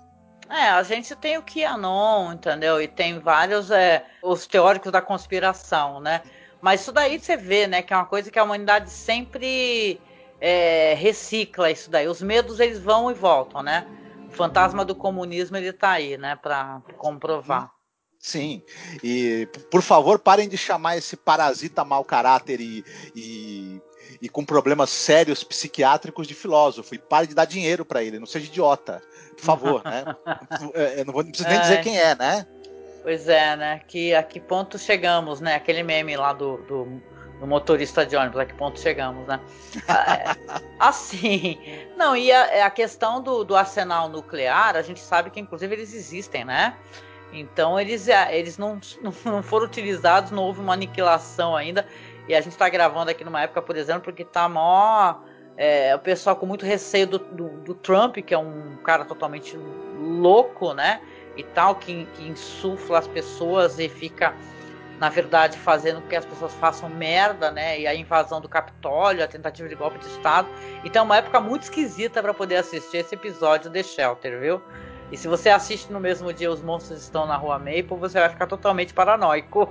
É, 0.53 0.69
a 0.69 0.83
gente 0.83 1.17
tem 1.17 1.39
o 1.39 1.43
QAnon, 1.43 2.35
entendeu? 2.35 2.81
E 2.81 2.87
tem 2.87 3.19
vários 3.19 3.71
é, 3.71 4.05
os 4.23 4.47
teóricos 4.47 4.93
da 4.93 5.01
conspiração, 5.01 5.99
né? 5.99 6.21
Mas 6.61 6.83
isso 6.83 6.93
daí 6.93 7.19
você 7.19 7.39
vê, 7.39 7.67
né? 7.67 7.81
Que 7.81 7.95
é 7.95 7.97
uma 7.97 8.05
coisa 8.05 8.31
que 8.31 8.39
a 8.39 8.45
humanidade 8.45 8.91
sempre 8.91 9.99
é, 10.39 10.93
recicla 10.93 11.71
isso 11.71 11.91
daí. 11.91 12.07
Os 12.07 12.21
medos 12.21 12.61
eles 12.61 12.79
vão 12.79 13.11
e 13.11 13.15
voltam, 13.15 13.63
né? 13.63 13.87
O 14.29 14.31
fantasma 14.31 14.85
do 14.85 14.95
comunismo 14.95 15.57
ele 15.57 15.73
tá 15.73 15.93
aí, 15.93 16.19
né? 16.19 16.37
Para 16.37 16.83
comprovar. 16.99 17.73
Sim, 18.19 18.63
e 19.03 19.49
por 19.71 19.83
favor 19.83 20.19
parem 20.19 20.49
de 20.49 20.57
chamar 20.57 20.97
esse 20.97 21.17
parasita 21.17 21.83
mau 21.83 22.05
caráter 22.05 22.61
e, 22.61 22.85
e, 23.17 23.81
e 24.23 24.29
com 24.29 24.45
problemas 24.45 24.89
sérios 24.89 25.43
psiquiátricos 25.43 26.29
de 26.29 26.35
filósofo 26.35 26.95
e 26.95 26.99
pare 26.99 27.27
de 27.27 27.35
dar 27.35 27.45
dinheiro 27.45 27.85
para 27.85 28.05
ele, 28.05 28.20
não 28.20 28.27
seja 28.27 28.47
idiota 28.47 29.03
por 29.37 29.45
favor, 29.45 29.83
né? 29.85 30.05
É, 30.75 31.01
eu 31.01 31.05
não, 31.05 31.12
vou, 31.12 31.25
não 31.25 31.31
preciso 31.31 31.49
nem 31.49 31.59
é. 31.59 31.61
dizer 31.61 31.83
quem 31.83 31.99
é, 31.99 32.14
né? 32.14 32.47
Pois 33.03 33.29
é, 33.29 33.57
né? 33.57 33.81
Que, 33.89 34.14
a 34.14 34.23
que 34.23 34.39
ponto 34.39 34.79
chegamos, 34.79 35.41
né? 35.41 35.57
Aquele 35.57 35.83
meme 35.83 36.16
lá 36.16 36.33
do, 36.33 36.59
do, 36.59 37.03
do 37.41 37.47
motorista 37.49 38.07
de 38.07 38.14
ônibus, 38.14 38.39
a 38.39 38.47
que 38.47 38.55
ponto 38.55 38.79
chegamos, 38.79 39.27
né? 39.27 39.41
Ah, 39.89 40.14
é, 40.14 40.37
assim, 40.79 41.59
não, 41.97 42.16
e 42.16 42.31
a, 42.31 42.66
a 42.66 42.70
questão 42.70 43.20
do, 43.20 43.43
do 43.43 43.57
arsenal 43.57 44.09
nuclear, 44.09 44.77
a 44.77 44.83
gente 44.83 45.01
sabe 45.01 45.31
que 45.31 45.41
inclusive 45.41 45.75
eles 45.75 45.93
existem, 45.93 46.45
né? 46.45 46.77
Então 47.33 47.81
eles, 47.81 48.07
é, 48.07 48.39
eles 48.39 48.57
não, 48.57 48.81
não 49.25 49.43
foram 49.43 49.66
utilizados, 49.66 50.31
não 50.31 50.45
houve 50.45 50.61
uma 50.61 50.75
aniquilação 50.75 51.57
ainda. 51.57 51.87
E 52.29 52.35
a 52.35 52.41
gente 52.41 52.53
está 52.53 52.68
gravando 52.68 53.11
aqui 53.11 53.25
numa 53.25 53.43
época, 53.43 53.61
por 53.62 53.77
exemplo, 53.77 54.03
porque 54.03 54.25
tá 54.25 54.49
mó 54.49 55.16
é, 55.57 55.95
o 55.95 55.99
pessoal 55.99 56.37
com 56.37 56.47
muito 56.47 56.64
receio 56.64 57.07
do, 57.07 57.18
do, 57.18 57.49
do, 57.61 57.75
Trump, 57.75 58.16
que 58.18 58.33
é 58.33 58.39
um 58.39 58.77
cara 58.85 59.05
totalmente 59.05 59.57
louco, 59.99 60.73
né? 60.73 61.01
E 61.37 61.43
tal, 61.43 61.75
que, 61.77 62.07
que 62.14 62.29
insufla 62.29 62.99
as 62.99 63.09
pessoas 63.09 63.79
e 63.79 63.89
fica, 63.89 64.35
na 64.99 65.09
verdade, 65.09 65.59
fazendo 65.59 66.01
com 66.01 66.09
que 66.09 66.16
as 66.16 66.25
pessoas 66.25 66.55
façam 66.55 66.89
merda, 66.89 67.51
né? 67.51 67.81
E 67.81 67.87
a 67.87 67.95
invasão 67.95 68.41
do 68.41 68.49
Capitólio, 68.49 69.23
a 69.23 69.29
tentativa 69.29 69.68
de 69.68 69.75
golpe 69.75 69.99
de 69.99 70.07
Estado. 70.07 70.49
Então 70.85 71.03
é 71.03 71.05
uma 71.05 71.16
época 71.16 71.41
muito 71.41 71.62
esquisita 71.62 72.23
para 72.23 72.33
poder 72.33 72.57
assistir 72.57 72.99
esse 72.99 73.14
episódio 73.14 73.70
de 73.70 73.83
Shelter, 73.83 74.41
viu? 74.41 74.62
E 75.13 75.17
se 75.19 75.29
você 75.29 75.51
assiste 75.51 75.93
no 75.93 76.01
mesmo 76.01 76.33
dia 76.33 76.51
Os 76.51 76.63
Monstros 76.63 77.03
Estão 77.03 77.27
na 77.27 77.37
Rua 77.37 77.59
Maple, 77.59 77.99
você 77.99 78.19
vai 78.19 78.31
ficar 78.31 78.47
totalmente 78.47 78.95
paranoico. 78.95 79.69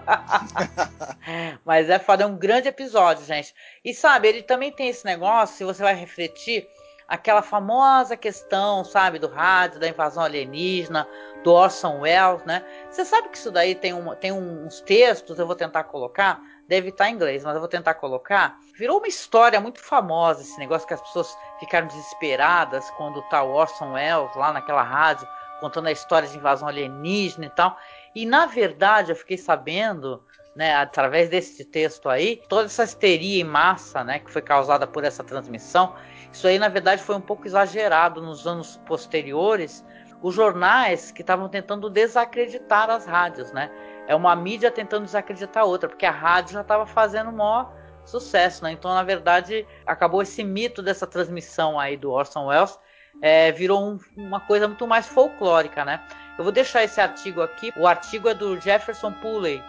Mas 1.65 1.89
é 1.89 1.97
foda, 1.97 2.23
é 2.23 2.27
um 2.27 2.37
grande 2.37 2.67
episódio, 2.67 3.25
gente. 3.25 3.51
E 3.83 3.91
sabe, 3.91 4.27
ele 4.27 4.43
também 4.43 4.71
tem 4.71 4.89
esse 4.89 5.03
negócio, 5.03 5.57
se 5.57 5.63
você 5.63 5.81
vai 5.81 5.95
refletir, 5.95 6.67
aquela 7.07 7.41
famosa 7.41 8.15
questão, 8.15 8.85
sabe, 8.85 9.17
do 9.17 9.27
rádio, 9.27 9.79
da 9.79 9.87
invasão 9.87 10.21
alienígena, 10.21 11.07
do 11.43 11.51
Orson 11.51 12.01
Welles, 12.01 12.45
né? 12.45 12.63
Você 12.91 13.03
sabe 13.03 13.29
que 13.29 13.37
isso 13.37 13.49
daí 13.49 13.73
tem, 13.73 13.93
um, 13.93 14.13
tem 14.13 14.31
uns 14.31 14.79
textos, 14.81 15.39
eu 15.39 15.47
vou 15.47 15.55
tentar 15.55 15.85
colocar, 15.85 16.39
deve 16.71 16.87
estar 16.87 17.09
em 17.09 17.15
inglês, 17.15 17.43
mas 17.43 17.53
eu 17.53 17.59
vou 17.59 17.67
tentar 17.67 17.95
colocar. 17.95 18.57
Virou 18.77 18.99
uma 18.99 19.07
história 19.07 19.59
muito 19.59 19.81
famosa 19.81 20.41
esse 20.41 20.57
negócio 20.57 20.87
que 20.87 20.93
as 20.93 21.01
pessoas 21.01 21.37
ficaram 21.59 21.85
desesperadas 21.85 22.89
quando 22.91 23.21
tá 23.23 23.43
o 23.43 23.51
Orson 23.51 23.91
Welles 23.91 24.33
lá 24.37 24.53
naquela 24.53 24.81
rádio 24.81 25.27
contando 25.59 25.87
a 25.87 25.91
história 25.91 26.29
de 26.29 26.37
invasão 26.37 26.69
alienígena 26.69 27.47
e 27.47 27.49
tal. 27.49 27.77
E 28.15 28.25
na 28.25 28.45
verdade 28.45 29.11
eu 29.11 29.17
fiquei 29.17 29.37
sabendo, 29.37 30.23
né, 30.55 30.73
através 30.73 31.27
desse 31.27 31.65
texto 31.65 32.07
aí, 32.07 32.41
toda 32.47 32.67
essa 32.67 32.85
histeria 32.85 33.41
em 33.41 33.43
massa, 33.43 34.01
né, 34.01 34.19
que 34.19 34.31
foi 34.31 34.41
causada 34.41 34.87
por 34.87 35.03
essa 35.03 35.25
transmissão, 35.25 35.93
isso 36.31 36.47
aí 36.47 36.57
na 36.57 36.69
verdade 36.69 37.03
foi 37.03 37.15
um 37.15 37.21
pouco 37.21 37.45
exagerado 37.45 38.21
nos 38.21 38.47
anos 38.47 38.77
posteriores. 38.85 39.83
Os 40.23 40.33
jornais 40.33 41.11
que 41.11 41.21
estavam 41.21 41.49
tentando 41.49 41.89
desacreditar 41.89 42.89
as 42.89 43.05
rádios, 43.05 43.51
né? 43.51 43.71
É 44.11 44.15
uma 44.15 44.35
mídia 44.35 44.69
tentando 44.69 45.05
desacreditar 45.05 45.63
a 45.63 45.65
outra, 45.65 45.87
porque 45.87 46.05
a 46.05 46.11
rádio 46.11 46.55
já 46.55 46.61
estava 46.61 46.85
fazendo 46.85 47.31
maior 47.31 47.71
sucesso, 48.03 48.61
né? 48.61 48.73
Então, 48.73 48.93
na 48.93 49.03
verdade, 49.03 49.65
acabou 49.85 50.21
esse 50.21 50.43
mito 50.43 50.83
dessa 50.83 51.07
transmissão 51.07 51.79
aí 51.79 51.95
do 51.95 52.11
Orson 52.11 52.47
Welles, 52.47 52.77
é, 53.21 53.53
virou 53.53 53.81
um, 53.81 53.99
uma 54.17 54.41
coisa 54.41 54.67
muito 54.67 54.85
mais 54.85 55.07
folclórica, 55.07 55.85
né? 55.85 56.01
Eu 56.37 56.43
vou 56.43 56.51
deixar 56.51 56.83
esse 56.83 56.99
artigo 56.99 57.41
aqui. 57.41 57.71
O 57.77 57.87
artigo 57.87 58.27
é 58.27 58.33
do 58.33 58.59
Jefferson 58.59 59.13
Pulley 59.13 59.63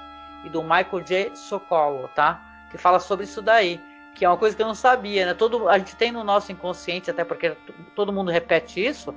e 0.45 0.49
do 0.49 0.61
Michael 0.61 1.03
J. 1.05 1.37
Sokolow, 1.37 2.09
tá? 2.09 2.43
Que 2.73 2.77
fala 2.77 2.99
sobre 2.99 3.25
isso 3.27 3.41
daí, 3.41 3.81
que 4.17 4.25
é 4.25 4.29
uma 4.29 4.37
coisa 4.37 4.57
que 4.57 4.63
eu 4.63 4.67
não 4.67 4.75
sabia, 4.75 5.25
né? 5.25 5.35
Todo, 5.35 5.69
a 5.69 5.79
gente 5.79 5.95
tem 5.95 6.11
no 6.11 6.25
nosso 6.25 6.51
inconsciente, 6.51 7.13
até 7.13 7.23
porque 7.23 7.57
todo 7.95 8.13
mundo 8.13 8.33
repete 8.33 8.85
isso, 8.85 9.15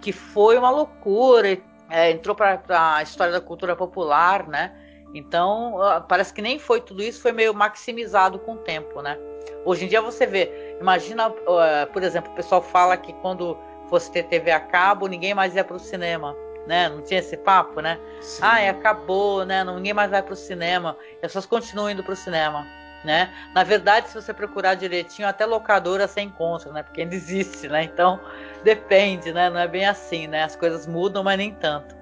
que 0.00 0.12
foi 0.12 0.56
uma 0.56 0.70
loucura 0.70 1.58
é, 1.92 2.10
entrou 2.10 2.34
para 2.34 2.62
a 2.70 3.02
história 3.02 3.32
da 3.32 3.40
cultura 3.40 3.76
popular, 3.76 4.48
né? 4.48 4.72
Então, 5.14 5.74
parece 6.08 6.32
que 6.32 6.40
nem 6.40 6.58
foi 6.58 6.80
tudo 6.80 7.02
isso, 7.02 7.20
foi 7.20 7.32
meio 7.32 7.52
maximizado 7.52 8.38
com 8.38 8.54
o 8.54 8.58
tempo, 8.58 9.02
né? 9.02 9.18
Hoje 9.62 9.84
em 9.84 9.88
dia 9.88 10.00
você 10.00 10.26
vê, 10.26 10.76
imagina, 10.80 11.28
uh, 11.28 11.86
por 11.92 12.02
exemplo, 12.02 12.32
o 12.32 12.34
pessoal 12.34 12.62
fala 12.62 12.96
que 12.96 13.12
quando 13.14 13.58
fosse 13.90 14.10
ter 14.10 14.22
TV 14.24 14.50
a 14.50 14.58
cabo, 14.58 15.06
ninguém 15.06 15.34
mais 15.34 15.54
ia 15.54 15.62
para 15.62 15.76
o 15.76 15.78
cinema, 15.78 16.34
né? 16.66 16.88
Não 16.88 17.02
tinha 17.02 17.20
esse 17.20 17.36
papo, 17.36 17.82
né? 17.82 17.98
Sim. 18.22 18.40
Ai, 18.42 18.68
acabou, 18.70 19.44
né? 19.44 19.62
Ninguém 19.62 19.92
mais 19.92 20.10
vai 20.10 20.22
para 20.22 20.32
o 20.32 20.36
cinema. 20.36 20.96
As 21.16 21.20
pessoas 21.20 21.44
continuam 21.44 21.90
indo 21.90 22.02
para 22.02 22.14
o 22.14 22.16
cinema, 22.16 22.66
né? 23.04 23.30
Na 23.54 23.64
verdade, 23.64 24.08
se 24.08 24.14
você 24.14 24.32
procurar 24.32 24.76
direitinho, 24.76 25.28
até 25.28 25.44
locadora 25.44 26.08
você 26.08 26.22
encontra, 26.22 26.72
né? 26.72 26.82
Porque 26.82 27.02
ainda 27.02 27.14
existe, 27.14 27.68
né? 27.68 27.84
Então, 27.84 28.18
depende, 28.62 29.32
né? 29.32 29.50
Não 29.50 29.58
é 29.58 29.68
bem 29.68 29.86
assim, 29.86 30.26
né? 30.26 30.44
As 30.44 30.56
coisas 30.56 30.86
mudam, 30.86 31.22
mas 31.22 31.38
nem 31.38 31.52
tanto. 31.54 31.94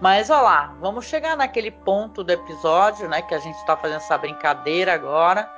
Mas 0.00 0.30
olha 0.30 0.42
lá, 0.42 0.76
vamos 0.80 1.04
chegar 1.04 1.36
naquele 1.36 1.70
ponto 1.70 2.24
do 2.24 2.32
episódio, 2.32 3.08
né? 3.08 3.22
Que 3.22 3.34
a 3.34 3.38
gente 3.38 3.56
está 3.56 3.76
fazendo 3.76 3.98
essa 3.98 4.18
brincadeira 4.18 4.92
agora. 4.92 5.48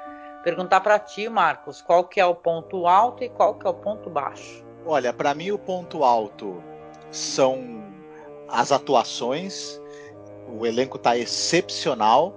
Perguntar 0.43 0.81
para 0.81 0.99
ti, 0.99 1.29
Marcos, 1.29 1.81
qual 1.81 2.05
que 2.05 2.21
é 2.21 2.27
o 2.27 2.35
ponto 2.35 2.87
alto 2.87 3.25
e 3.25 3.31
qual 3.31 3.55
que 3.55 3.67
é 3.67 3.71
o 3.71 3.75
ponto 3.75 4.11
baixo? 4.11 4.63
Olha, 4.85 5.15
para 5.15 5.35
mim 5.35 5.51
o 5.51 5.59
ponto 5.59 6.05
alto 6.05 6.63
são 7.11 7.83
as 8.47 8.71
atuações. 8.71 9.81
O 10.47 10.67
elenco 10.67 10.99
está 10.99 11.17
excepcional. 11.17 12.35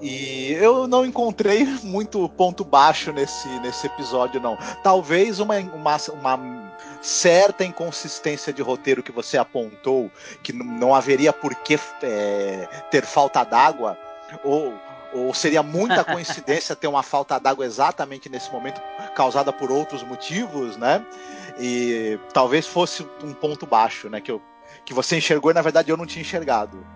E 0.00 0.52
eu 0.52 0.86
não 0.86 1.06
encontrei 1.06 1.64
muito 1.82 2.28
ponto 2.28 2.64
baixo 2.64 3.12
nesse, 3.12 3.48
nesse 3.60 3.86
episódio, 3.86 4.40
não. 4.40 4.58
Talvez 4.82 5.40
uma, 5.40 5.56
uma, 5.56 5.96
uma 6.12 6.65
certa 7.02 7.64
inconsistência 7.64 8.52
de 8.52 8.62
roteiro 8.62 9.02
que 9.02 9.12
você 9.12 9.38
apontou, 9.38 10.10
que 10.42 10.52
não 10.52 10.94
haveria 10.94 11.32
por 11.32 11.54
que 11.54 11.78
é, 12.02 12.68
ter 12.90 13.04
falta 13.04 13.44
d'água, 13.44 13.98
ou, 14.42 14.74
ou 15.12 15.34
seria 15.34 15.62
muita 15.62 16.02
coincidência 16.04 16.76
ter 16.76 16.86
uma 16.86 17.02
falta 17.02 17.38
d'água 17.38 17.64
exatamente 17.64 18.28
nesse 18.28 18.50
momento, 18.50 18.80
causada 19.14 19.52
por 19.52 19.70
outros 19.70 20.02
motivos, 20.02 20.76
né? 20.76 21.04
E 21.58 22.18
talvez 22.32 22.66
fosse 22.66 23.06
um 23.22 23.32
ponto 23.32 23.66
baixo, 23.66 24.08
né? 24.08 24.20
Que, 24.20 24.30
eu, 24.30 24.42
que 24.84 24.92
você 24.92 25.16
enxergou 25.16 25.50
e 25.50 25.54
na 25.54 25.62
verdade 25.62 25.90
eu 25.90 25.96
não 25.96 26.06
tinha 26.06 26.22
enxergado. 26.22 26.86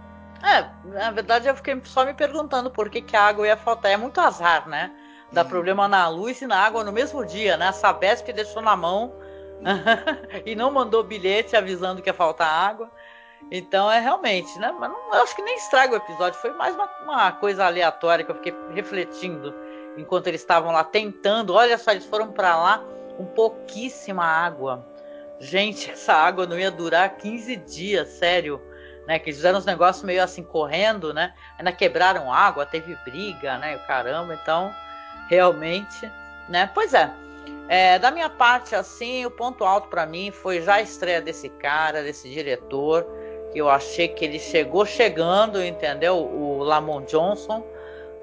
É, 0.42 0.66
na 0.84 1.10
verdade 1.10 1.48
eu 1.48 1.54
fiquei 1.54 1.80
só 1.84 2.04
me 2.04 2.14
perguntando 2.14 2.70
por 2.70 2.88
que, 2.88 3.02
que 3.02 3.16
a 3.16 3.22
água 3.22 3.46
ia 3.46 3.56
faltar. 3.56 3.90
É 3.90 3.96
muito 3.96 4.20
azar, 4.20 4.68
né? 4.68 4.90
Dá 5.32 5.42
hum. 5.42 5.48
problema 5.48 5.86
na 5.86 6.08
luz 6.08 6.40
e 6.42 6.46
na 6.46 6.58
água 6.58 6.82
no 6.82 6.92
mesmo 6.92 7.24
dia, 7.24 7.56
né? 7.56 7.68
A 7.68 7.72
Sabesp 7.72 8.32
deixou 8.32 8.62
na 8.62 8.76
mão 8.76 9.12
e 10.44 10.54
não 10.54 10.70
mandou 10.70 11.02
bilhete 11.02 11.56
avisando 11.56 12.02
que 12.02 12.08
ia 12.08 12.14
faltar 12.14 12.48
água. 12.48 12.90
Então 13.50 13.90
é 13.90 13.98
realmente, 13.98 14.58
né? 14.58 14.74
Mas 14.78 14.90
não, 14.90 15.14
eu 15.14 15.22
acho 15.22 15.34
que 15.34 15.42
nem 15.42 15.56
estraga 15.56 15.94
o 15.94 15.96
episódio. 15.96 16.38
Foi 16.40 16.52
mais 16.52 16.74
uma, 16.74 16.88
uma 17.02 17.32
coisa 17.32 17.64
aleatória 17.64 18.24
que 18.24 18.30
eu 18.30 18.36
fiquei 18.36 18.54
refletindo 18.74 19.54
enquanto 19.96 20.26
eles 20.26 20.40
estavam 20.40 20.72
lá 20.72 20.84
tentando. 20.84 21.54
Olha 21.54 21.76
só, 21.78 21.90
eles 21.92 22.04
foram 22.04 22.32
para 22.32 22.56
lá 22.56 22.84
com 23.16 23.24
pouquíssima 23.26 24.24
água. 24.24 24.86
Gente, 25.38 25.90
essa 25.92 26.12
água 26.12 26.46
não 26.46 26.58
ia 26.58 26.70
durar 26.70 27.16
15 27.16 27.56
dias, 27.56 28.08
sério. 28.08 28.60
Né, 29.06 29.18
que 29.18 29.30
eles 29.30 29.38
fizeram 29.38 29.58
uns 29.58 29.64
negócios 29.64 30.04
meio 30.04 30.22
assim 30.22 30.42
correndo, 30.42 31.12
né? 31.12 31.34
Ainda 31.58 31.72
quebraram 31.72 32.32
água, 32.32 32.64
teve 32.64 32.94
briga, 32.96 33.58
né? 33.58 33.76
Caramba, 33.78 34.34
então 34.34 34.72
realmente, 35.28 36.08
né? 36.48 36.70
Pois 36.72 36.94
é. 36.94 37.10
É, 37.72 38.00
da 38.00 38.10
minha 38.10 38.28
parte, 38.28 38.74
assim, 38.74 39.24
o 39.24 39.30
ponto 39.30 39.62
alto 39.64 39.86
para 39.86 40.04
mim 40.04 40.32
foi 40.32 40.60
já 40.60 40.74
a 40.74 40.82
estreia 40.82 41.22
desse 41.22 41.48
cara, 41.48 42.02
desse 42.02 42.28
diretor, 42.28 43.06
que 43.52 43.60
eu 43.60 43.70
achei 43.70 44.08
que 44.08 44.24
ele 44.24 44.40
chegou 44.40 44.84
chegando, 44.84 45.64
entendeu? 45.64 46.16
O 46.16 46.64
Lamont 46.64 47.08
Johnson, 47.08 47.64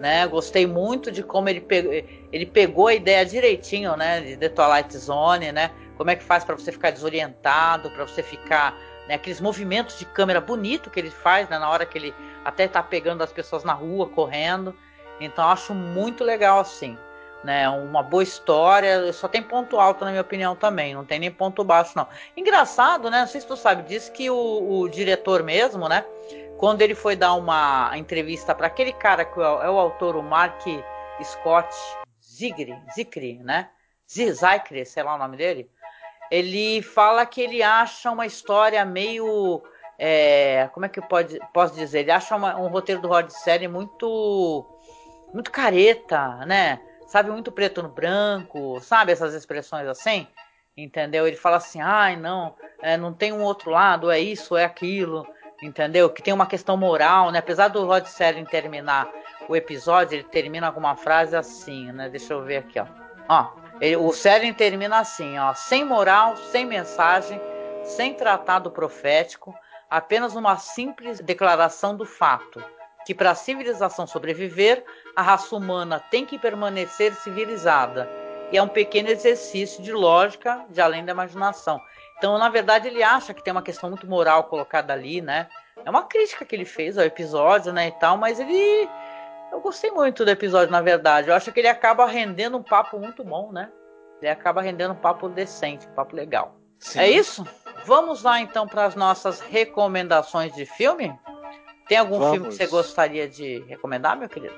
né? 0.02 0.28
Gostei 0.28 0.68
muito 0.68 1.10
de 1.10 1.24
como 1.24 1.48
ele 1.48 1.62
pegou, 1.62 1.93
ele 1.93 2.45
pegou 2.45 2.88
a 2.88 2.93
ideia 2.93 3.26
direitinho, 3.26 3.95
né? 3.95 4.20
De 4.20 4.36
The 4.36 4.50
Twilight 4.50 4.98
Zone, 4.98 5.54
né? 5.54 5.72
Como 5.95 6.10
é 6.10 6.18
que 6.18 6.26
faz 6.26 6.43
para 6.43 6.56
você 6.56 6.70
ficar 6.70 6.91
desorientado, 6.91 7.89
para 7.91 8.06
você 8.06 8.22
ficar 8.22 8.78
né, 9.08 9.16
aqueles 9.16 9.39
movimentos 9.39 9.98
de 9.98 10.04
câmera 10.04 10.41
bonito 10.41 10.89
que 10.89 11.00
ele 11.00 11.10
faz, 11.10 11.48
né, 11.48 11.58
na 11.58 11.70
hora 11.70 11.86
que 11.86 11.98
ele 11.98 12.14
até 12.43 12.68
tá 12.68 12.84
pegando 12.84 13.24
as 13.24 13.32
pessoas 13.32 13.64
na 13.64 13.72
rua, 13.72 14.10
correndo. 14.10 14.76
Então 15.22 15.48
acho 15.48 15.74
muito 15.74 16.26
legal 16.26 16.60
assim 16.60 16.98
né? 17.43 17.69
Uma 17.69 18.03
boa 18.03 18.23
história, 18.23 19.11
só 19.13 19.27
tem 19.27 19.41
ponto 19.41 19.79
alto 19.79 20.03
na 20.03 20.11
minha 20.11 20.21
opinião 20.21 20.55
também, 20.55 20.93
não 20.93 21.05
tem 21.05 21.19
nem 21.19 21.31
ponto 21.31 21.63
baixo 21.63 21.93
não. 21.95 22.07
Engraçado, 22.35 23.09
né? 23.09 23.21
Não 23.21 23.27
sei 23.27 23.41
se 23.41 23.47
tu 23.47 23.55
sabe 23.55 23.83
disso 23.83 24.11
que 24.11 24.29
o, 24.29 24.81
o 24.81 24.89
diretor 24.89 25.43
mesmo, 25.43 25.88
né? 25.88 26.05
Quando 26.57 26.81
ele 26.81 26.95
foi 26.95 27.15
dar 27.15 27.33
uma 27.33 27.91
entrevista 27.95 28.55
para 28.55 28.67
aquele 28.67 28.91
cara 28.91 29.23
que 29.23 29.39
é, 29.39 29.43
é 29.43 29.69
o 29.69 29.77
autor, 29.77 30.15
o 30.15 30.23
Mark 30.23 30.61
Scott 31.23 31.73
Zigri, 32.23 32.75
Zikri, 32.93 33.39
né? 33.43 33.69
Zikri, 34.09 34.85
sei 34.85 35.03
lá 35.03 35.15
o 35.15 35.17
nome 35.17 35.38
dele. 35.38 35.69
Ele 36.29 36.81
fala 36.81 37.25
que 37.25 37.41
ele 37.41 37.63
acha 37.63 38.11
uma 38.11 38.25
história 38.25 38.83
meio 38.83 39.63
é, 39.97 40.69
como 40.73 40.85
é 40.85 40.89
que 40.89 41.01
pode, 41.01 41.39
posso 41.53 41.73
dizer? 41.73 42.01
Ele 42.01 42.11
acha 42.11 42.35
uma, 42.35 42.55
um 42.57 42.67
roteiro 42.67 43.01
do 43.01 43.07
Rod 43.07 43.29
Serling 43.29 43.67
muito 43.67 44.65
muito 45.33 45.51
careta, 45.51 46.45
né? 46.45 46.79
Sabe, 47.08 47.32
muito 47.32 47.51
preto 47.51 47.82
no 47.82 47.89
branco, 47.89 48.80
sabe 48.82 49.12
essas 49.12 49.34
expressões 49.34 49.88
assim? 49.88 50.28
Entendeu? 50.76 51.26
Ele 51.26 51.36
fala 51.36 51.58
assim, 51.58 51.82
ai, 51.82 52.16
não, 52.16 52.53
é, 52.82 52.95
não 52.97 53.12
tem 53.12 53.32
um 53.34 53.41
outro 53.41 53.72
lado, 53.72 54.12
é 54.12 54.20
isso, 54.20 54.55
é 54.55 54.64
aquilo, 54.64 55.26
entendeu? 55.64 56.10
Que 56.10 56.22
tem 56.22 56.34
uma 56.34 56.45
questão 56.45 56.78
moral, 56.78 57.32
né? 57.32 57.39
Apesar 57.39 57.70
do 57.70 57.86
Rod 57.86 58.05
Serling 58.05 58.45
terminar 58.45 59.10
o 59.49 59.55
episódio, 59.55 60.16
ele 60.16 60.24
termina 60.24 60.72
com 60.72 60.80
uma 60.80 60.95
frase 60.95 61.36
assim, 61.36 61.91
né? 61.91 62.10
Deixa 62.10 62.34
eu 62.34 62.43
ver 62.43 62.58
aqui, 62.58 62.80
ó. 62.80 62.86
Ó, 63.30 63.51
ele, 63.82 63.95
o 63.95 64.12
Serling 64.14 64.53
termina 64.53 64.99
assim, 64.99 65.38
ó, 65.39 65.53
sem 65.53 65.84
moral, 65.84 66.38
sem 66.38 66.66
mensagem, 66.66 67.41
sem 67.84 68.14
tratado 68.14 68.70
profético, 68.70 69.55
apenas 69.89 70.36
uma 70.36 70.58
simples 70.58 71.20
declaração 71.20 71.95
do 71.95 72.05
fato 72.05 72.64
que 73.08 73.16
para 73.16 73.32
a 73.32 73.36
civilização 73.36 74.05
sobreviver, 74.05 74.84
a 75.16 75.22
raça 75.22 75.55
humana 75.55 75.97
tem 76.12 76.26
que 76.26 76.38
permanecer 76.38 77.16
civilizada. 77.16 78.05
E 78.51 78.58
é 78.58 78.62
um 78.62 78.68
pequeno 78.68 79.08
exercício 79.08 79.82
de 79.82 79.93
lógica 79.93 80.66
de 80.70 80.82
além 80.82 81.05
da 81.05 81.14
imaginação. 81.14 81.80
Então, 82.18 82.38
na 82.38 82.49
verdade, 82.49 82.89
ele 82.89 83.01
acha 83.01 83.34
que 83.34 83.41
tem 83.41 83.53
uma 83.53 83.62
questão 83.62 83.89
muito 83.89 84.05
moral 84.05 84.43
colocada 84.43 84.91
ali, 84.91 85.22
né? 85.22 85.47
É 85.86 85.89
uma 85.89 86.03
crítica 86.03 86.43
que 86.43 86.53
ele 86.53 86.66
fez 86.66 86.97
ao 86.97 87.05
episódio, 87.05 87.72
né, 87.72 87.88
e 87.88 87.91
tal, 87.91 88.18
mas 88.18 88.41
ele 88.41 88.89
eu 89.53 89.62
gostei 89.62 89.89
muito 89.89 90.26
do 90.26 90.32
episódio, 90.32 90.70
na 90.70 90.82
verdade. 90.82 91.30
Eu 91.30 91.34
acho 91.34 91.49
que 91.53 91.62
ele 91.62 91.70
acaba 91.70 92.05
rendendo 92.08 92.58
um 92.58 92.64
papo 92.64 92.99
muito 92.99 93.24
bom, 93.24 93.53
né? 93.53 93.72
Ele 94.22 94.30
acaba 94.30 94.62
rendendo 94.62 94.91
um 94.91 94.97
papo 94.97 95.30
decente, 95.30 95.88
um 95.88 95.93
papo 95.93 96.14
legal. 96.14 96.58
Sim. 96.78 96.99
É 96.99 97.10
isso? 97.10 97.47
Vamos 97.86 98.24
lá 98.24 98.41
então 98.41 98.68
para 98.68 98.84
as 98.84 98.95
nossas 98.95 99.39
recomendações 99.39 100.53
de 100.53 100.66
filme? 100.66 101.18
Tem 101.88 101.97
algum 101.97 102.19
Vamos. 102.19 102.33
filme 102.33 102.49
que 102.49 102.55
você 102.55 102.67
gostaria 102.67 103.27
de 103.27 103.59
recomendar, 103.67 104.17
meu 104.17 104.27
querido? 104.27 104.55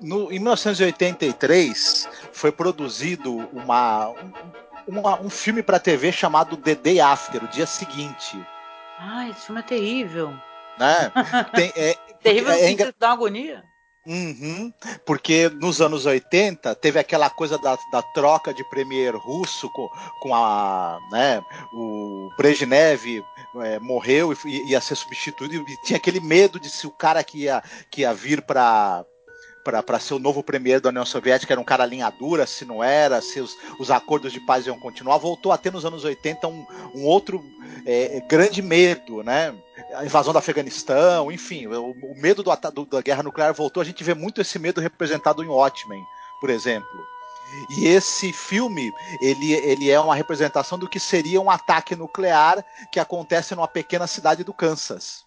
No, 0.00 0.30
em 0.30 0.38
1983 0.38 2.08
foi 2.32 2.52
produzido 2.52 3.48
uma, 3.52 4.08
um, 4.08 4.98
uma, 4.98 5.20
um 5.20 5.30
filme 5.30 5.62
para 5.62 5.78
TV 5.78 6.12
chamado 6.12 6.56
The 6.56 6.74
Day 6.74 7.00
After, 7.00 7.42
o 7.42 7.48
dia 7.48 7.66
seguinte. 7.66 8.38
Ah, 8.98 9.28
esse 9.28 9.46
filme 9.46 9.60
é 9.60 9.64
terrível. 9.64 10.34
Né? 10.78 11.12
Tem, 11.54 11.72
é, 11.76 11.94
terrível 12.22 12.52
é, 12.52 12.60
é 12.60 12.70
engra... 12.70 12.94
da 12.98 13.12
agonia. 13.12 13.64
Uhum, 14.06 14.70
porque 15.06 15.48
nos 15.48 15.80
anos 15.80 16.04
80 16.04 16.74
teve 16.74 16.98
aquela 16.98 17.30
coisa 17.30 17.56
da, 17.56 17.78
da 17.90 18.02
troca 18.02 18.52
de 18.52 18.62
premier 18.68 19.16
russo 19.16 19.70
com, 19.70 19.88
com 20.20 20.34
a. 20.34 20.98
Né, 21.10 21.42
o 21.72 22.30
Brezhnev 22.36 23.24
é, 23.62 23.78
morreu 23.78 24.36
e 24.44 24.70
ia 24.70 24.80
ser 24.80 24.94
substituído 24.94 25.64
e 25.66 25.82
tinha 25.86 25.96
aquele 25.96 26.20
medo 26.20 26.60
de 26.60 26.68
se 26.68 26.86
o 26.86 26.90
cara 26.90 27.24
que 27.24 27.44
ia, 27.44 27.62
que 27.90 28.02
ia 28.02 28.12
vir 28.12 28.42
para 28.42 29.06
para 29.64 29.98
ser 29.98 30.12
o 30.12 30.18
novo 30.18 30.42
premier 30.42 30.78
da 30.78 30.90
União 30.90 31.06
Soviética 31.06 31.54
era 31.54 31.60
um 31.60 31.64
cara 31.64 31.86
linha 31.86 32.10
dura, 32.10 32.46
se 32.46 32.66
não 32.66 32.84
era, 32.84 33.22
se 33.22 33.40
os, 33.40 33.56
os 33.78 33.90
acordos 33.90 34.30
de 34.30 34.38
paz 34.40 34.66
iam 34.66 34.78
continuar. 34.78 35.16
Voltou 35.16 35.52
a 35.52 35.56
ter 35.56 35.72
nos 35.72 35.86
anos 35.86 36.04
80 36.04 36.46
um, 36.46 36.66
um 36.94 37.04
outro 37.06 37.42
é, 37.86 38.22
grande 38.28 38.60
medo, 38.60 39.22
né? 39.22 39.54
A 39.96 40.04
invasão 40.04 40.32
do 40.32 40.38
Afeganistão, 40.38 41.30
enfim, 41.30 41.66
o, 41.66 41.90
o 41.90 42.14
medo 42.16 42.42
do, 42.42 42.50
do, 42.72 42.86
da 42.86 43.00
guerra 43.00 43.22
nuclear 43.22 43.54
voltou. 43.54 43.80
A 43.80 43.84
gente 43.84 44.02
vê 44.02 44.14
muito 44.14 44.40
esse 44.40 44.58
medo 44.58 44.80
representado 44.80 45.42
em 45.42 45.48
Watchmen, 45.48 46.02
por 46.40 46.50
exemplo. 46.50 46.88
E 47.70 47.86
esse 47.86 48.32
filme, 48.32 48.92
ele, 49.20 49.52
ele 49.52 49.90
é 49.90 50.00
uma 50.00 50.14
representação 50.14 50.78
do 50.78 50.88
que 50.88 50.98
seria 50.98 51.40
um 51.40 51.50
ataque 51.50 51.94
nuclear 51.94 52.64
que 52.90 52.98
acontece 52.98 53.54
numa 53.54 53.68
pequena 53.68 54.06
cidade 54.06 54.42
do 54.42 54.52
Kansas. 54.52 55.23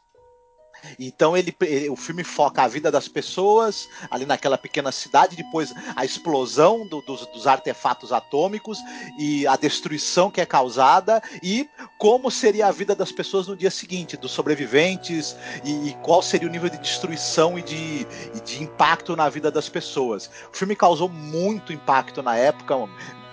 Então 0.99 1.35
ele, 1.35 1.55
ele, 1.61 1.89
o 1.89 1.95
filme 1.95 2.23
foca 2.23 2.63
a 2.63 2.67
vida 2.67 2.91
das 2.91 3.07
pessoas 3.07 3.87
ali 4.09 4.25
naquela 4.25 4.57
pequena 4.57 4.91
cidade, 4.91 5.35
depois 5.35 5.73
a 5.95 6.05
explosão 6.05 6.87
do, 6.87 7.01
dos, 7.01 7.25
dos, 7.27 7.47
artefatos 7.47 8.11
atômicos 8.11 8.79
e 9.17 9.45
a 9.47 9.55
destruição 9.55 10.29
que 10.29 10.41
é 10.41 10.45
causada 10.45 11.21
e 11.41 11.69
como 11.97 12.29
seria 12.29 12.67
a 12.67 12.71
vida 12.71 12.95
das 12.95 13.11
pessoas 13.11 13.47
no 13.47 13.55
dia 13.55 13.71
seguinte, 13.71 14.17
dos 14.17 14.31
sobreviventes 14.31 15.35
e, 15.63 15.89
e 15.89 15.93
qual 16.03 16.21
seria 16.21 16.47
o 16.47 16.51
nível 16.51 16.69
de 16.69 16.77
destruição 16.77 17.57
e 17.57 17.61
de, 17.61 18.07
e 18.35 18.41
de 18.43 18.63
impacto 18.63 19.15
na 19.15 19.29
vida 19.29 19.51
das 19.51 19.69
pessoas. 19.69 20.29
O 20.51 20.57
filme 20.57 20.75
causou 20.75 21.09
muito 21.09 21.73
impacto 21.73 22.21
na 22.21 22.35
época, 22.35 22.75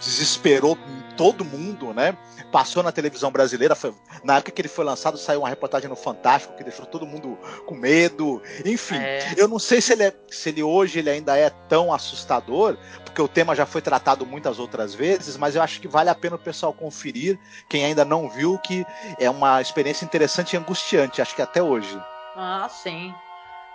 desesperou 0.00 0.76
todo 1.16 1.44
mundo, 1.44 1.92
né? 1.92 2.16
Passou 2.50 2.82
na 2.82 2.92
televisão 2.92 3.30
brasileira, 3.30 3.74
foi, 3.74 3.94
na 4.22 4.36
época 4.36 4.52
que 4.52 4.60
ele 4.60 4.68
foi 4.68 4.84
lançado, 4.84 5.18
saiu 5.18 5.40
uma 5.40 5.48
reportagem 5.48 5.88
no 5.88 5.96
Fantástico 5.96 6.56
que 6.56 6.64
deixou 6.64 6.86
todo 6.86 7.06
mundo 7.06 7.38
com 7.66 7.74
medo. 7.74 8.42
Enfim, 8.64 8.96
é. 8.96 9.34
eu 9.36 9.48
não 9.48 9.58
sei 9.58 9.80
se 9.80 9.92
ele, 9.92 10.04
é, 10.04 10.14
se 10.30 10.48
ele 10.48 10.62
hoje 10.62 10.98
ele 10.98 11.10
ainda 11.10 11.36
é 11.36 11.50
tão 11.68 11.92
assustador, 11.92 12.76
porque 13.04 13.20
o 13.20 13.28
tema 13.28 13.54
já 13.54 13.66
foi 13.66 13.80
tratado 13.80 14.26
muitas 14.26 14.58
outras 14.58 14.94
vezes, 14.94 15.36
mas 15.36 15.56
eu 15.56 15.62
acho 15.62 15.80
que 15.80 15.88
vale 15.88 16.10
a 16.10 16.14
pena 16.14 16.36
o 16.36 16.38
pessoal 16.38 16.72
conferir, 16.72 17.38
quem 17.68 17.84
ainda 17.84 18.04
não 18.04 18.28
viu, 18.28 18.58
que 18.58 18.84
é 19.18 19.28
uma 19.30 19.60
experiência 19.60 20.04
interessante 20.04 20.54
e 20.54 20.56
angustiante, 20.56 21.22
acho 21.22 21.34
que 21.34 21.42
até 21.42 21.62
hoje. 21.62 22.00
Ah, 22.36 22.68
sim. 22.68 23.14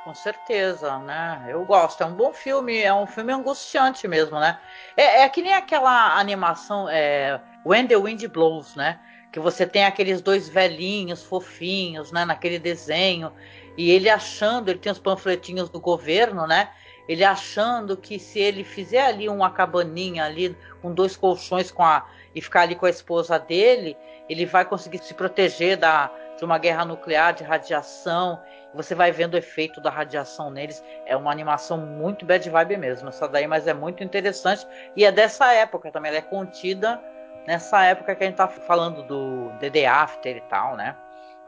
Com 0.09 0.15
certeza, 0.15 0.97
né? 0.97 1.45
Eu 1.49 1.63
gosto. 1.63 2.01
É 2.01 2.05
um 2.07 2.15
bom 2.15 2.33
filme, 2.33 2.81
é 2.81 2.91
um 2.91 3.05
filme 3.05 3.31
angustiante 3.31 4.07
mesmo, 4.07 4.39
né? 4.39 4.59
É, 4.97 5.21
é 5.21 5.29
que 5.29 5.39
nem 5.39 5.53
aquela 5.53 6.17
animação 6.17 6.89
é, 6.89 7.39
When 7.63 7.85
the 7.85 7.95
Wind 7.95 8.25
Blows, 8.25 8.75
né? 8.75 8.99
Que 9.31 9.39
você 9.39 9.67
tem 9.67 9.85
aqueles 9.85 10.19
dois 10.19 10.49
velhinhos 10.49 11.21
fofinhos, 11.21 12.11
né? 12.11 12.25
Naquele 12.25 12.57
desenho. 12.57 13.31
E 13.77 13.91
ele 13.91 14.09
achando, 14.09 14.69
ele 14.69 14.79
tem 14.79 14.91
os 14.91 14.97
panfletinhos 14.97 15.69
do 15.69 15.79
governo, 15.79 16.47
né? 16.47 16.71
Ele 17.07 17.23
achando 17.23 17.95
que 17.95 18.17
se 18.17 18.39
ele 18.39 18.63
fizer 18.63 19.05
ali 19.05 19.29
uma 19.29 19.51
cabaninha 19.51 20.25
ali 20.25 20.57
com 20.81 20.91
dois 20.91 21.15
colchões 21.15 21.69
com 21.69 21.83
a 21.83 22.07
e 22.33 22.41
ficar 22.41 22.61
ali 22.61 22.73
com 22.73 22.87
a 22.87 22.89
esposa 22.89 23.37
dele, 23.37 23.95
ele 24.27 24.47
vai 24.47 24.65
conseguir 24.65 24.97
se 24.99 25.13
proteger 25.13 25.77
da, 25.77 26.11
de 26.35 26.45
uma 26.45 26.57
guerra 26.57 26.85
nuclear, 26.85 27.33
de 27.33 27.43
radiação. 27.43 28.39
Você 28.73 28.93
vai 28.93 29.11
vendo 29.11 29.33
o 29.33 29.37
efeito 29.37 29.81
da 29.81 29.89
radiação 29.89 30.51
neles. 30.51 30.83
É 31.05 31.15
uma 31.15 31.31
animação 31.31 31.77
muito 31.77 32.25
bad 32.25 32.47
vibe 32.49 32.77
mesmo, 32.77 33.09
essa 33.09 33.27
daí, 33.27 33.47
mas 33.47 33.67
é 33.67 33.73
muito 33.73 34.03
interessante. 34.03 34.65
E 34.95 35.03
é 35.03 35.11
dessa 35.11 35.51
época 35.53 35.91
também, 35.91 36.09
ela 36.09 36.19
é 36.19 36.21
contida 36.21 37.01
nessa 37.47 37.83
época 37.83 38.15
que 38.15 38.23
a 38.23 38.27
gente 38.27 38.35
tá 38.35 38.47
falando 38.47 39.03
do 39.03 39.49
DD 39.59 39.85
After 39.85 40.37
e 40.37 40.41
tal, 40.41 40.75
né? 40.75 40.95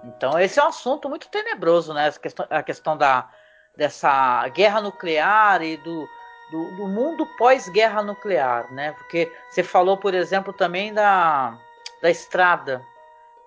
Então 0.03 0.39
esse 0.39 0.59
é 0.59 0.63
um 0.63 0.67
assunto 0.67 1.07
muito 1.07 1.30
tenebroso, 1.30 1.93
né? 1.93 2.11
Questão, 2.11 2.47
a 2.49 2.63
questão 2.63 2.97
da, 2.97 3.30
dessa 3.78 4.47
guerra 4.49 4.82
nuclear 4.82 5.61
e 5.61 5.78
do, 5.78 6.07
do, 6.51 6.76
do 6.78 6.88
mundo 6.88 7.28
pós-guerra 7.38 8.01
nuclear, 8.01 8.74
né? 8.74 8.93
Porque 8.93 9.32
você 9.49 9.61
falou, 9.61 9.95
por 9.95 10.15
exemplo, 10.15 10.51
também 10.53 10.91
da, 10.91 11.55
da 12.01 12.09
Estrada, 12.09 12.82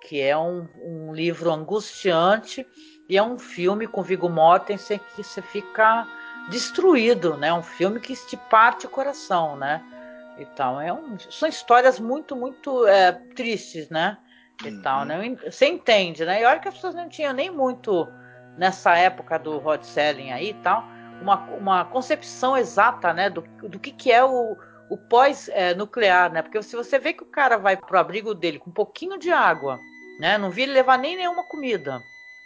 que 0.01 0.21
é 0.21 0.37
um, 0.37 0.69
um 0.77 1.13
livro 1.13 1.51
angustiante 1.51 2.65
e 3.09 3.17
é 3.17 3.23
um 3.23 3.39
filme 3.39 3.87
com 3.87 4.03
Viggo 4.03 4.29
Mortensen 4.29 5.01
que 5.15 5.23
você 5.23 5.43
fica 5.43 6.07
destruído, 6.49 7.37
né? 7.37 7.53
Um 7.53 7.63
filme 7.63 8.01
que 8.01 8.15
te 8.15 8.37
parte 8.37 8.87
o 8.87 8.91
coração, 8.91 9.57
né? 9.57 9.83
E 10.39 10.45
tal. 10.45 10.81
É 10.81 10.93
um, 10.93 11.19
são 11.19 11.49
histórias 11.49 12.01
muito, 12.01 12.35
muito 12.35 12.87
é, 12.87 13.13
tristes, 13.13 13.89
né? 13.89 14.19
E 14.65 14.69
uhum. 14.69 14.83
tal, 14.83 15.05
né? 15.05 15.37
Você 15.45 15.67
entende, 15.67 16.25
né? 16.25 16.41
E 16.41 16.45
olha 16.45 16.59
que 16.59 16.69
as 16.69 16.75
pessoas 16.75 16.95
não 16.95 17.09
tinham 17.09 17.33
nem 17.33 17.51
muito 17.51 18.09
nessa 18.57 18.97
época 18.97 19.39
do 19.39 19.59
Rod 19.59 19.83
Selling 19.83 20.31
aí 20.31 20.51
e 20.51 20.55
tal, 20.55 20.85
uma, 21.21 21.37
uma 21.57 21.85
concepção 21.85 22.57
exata, 22.57 23.13
né? 23.13 23.29
Do, 23.29 23.43
do 23.69 23.79
que, 23.79 23.91
que 23.91 24.13
é 24.13 24.25
o, 24.25 24.57
o 24.89 24.97
pós-nuclear, 24.97 26.33
né? 26.33 26.41
Porque 26.41 26.63
se 26.63 26.77
você 26.77 26.99
vê 26.99 27.13
que 27.13 27.23
o 27.23 27.31
cara 27.31 27.59
vai 27.59 27.77
pro 27.77 27.99
abrigo 27.99 28.35
dele 28.35 28.59
com 28.59 28.71
um 28.71 28.75
pouquinho 28.75 29.19
de 29.19 29.31
água, 29.31 29.79
né? 30.19 30.39
Não 30.39 30.51
vi 30.51 30.63
ele 30.63 30.73
levar 30.73 30.99
nem 30.99 31.17
nenhuma 31.17 31.45
comida. 31.45 32.01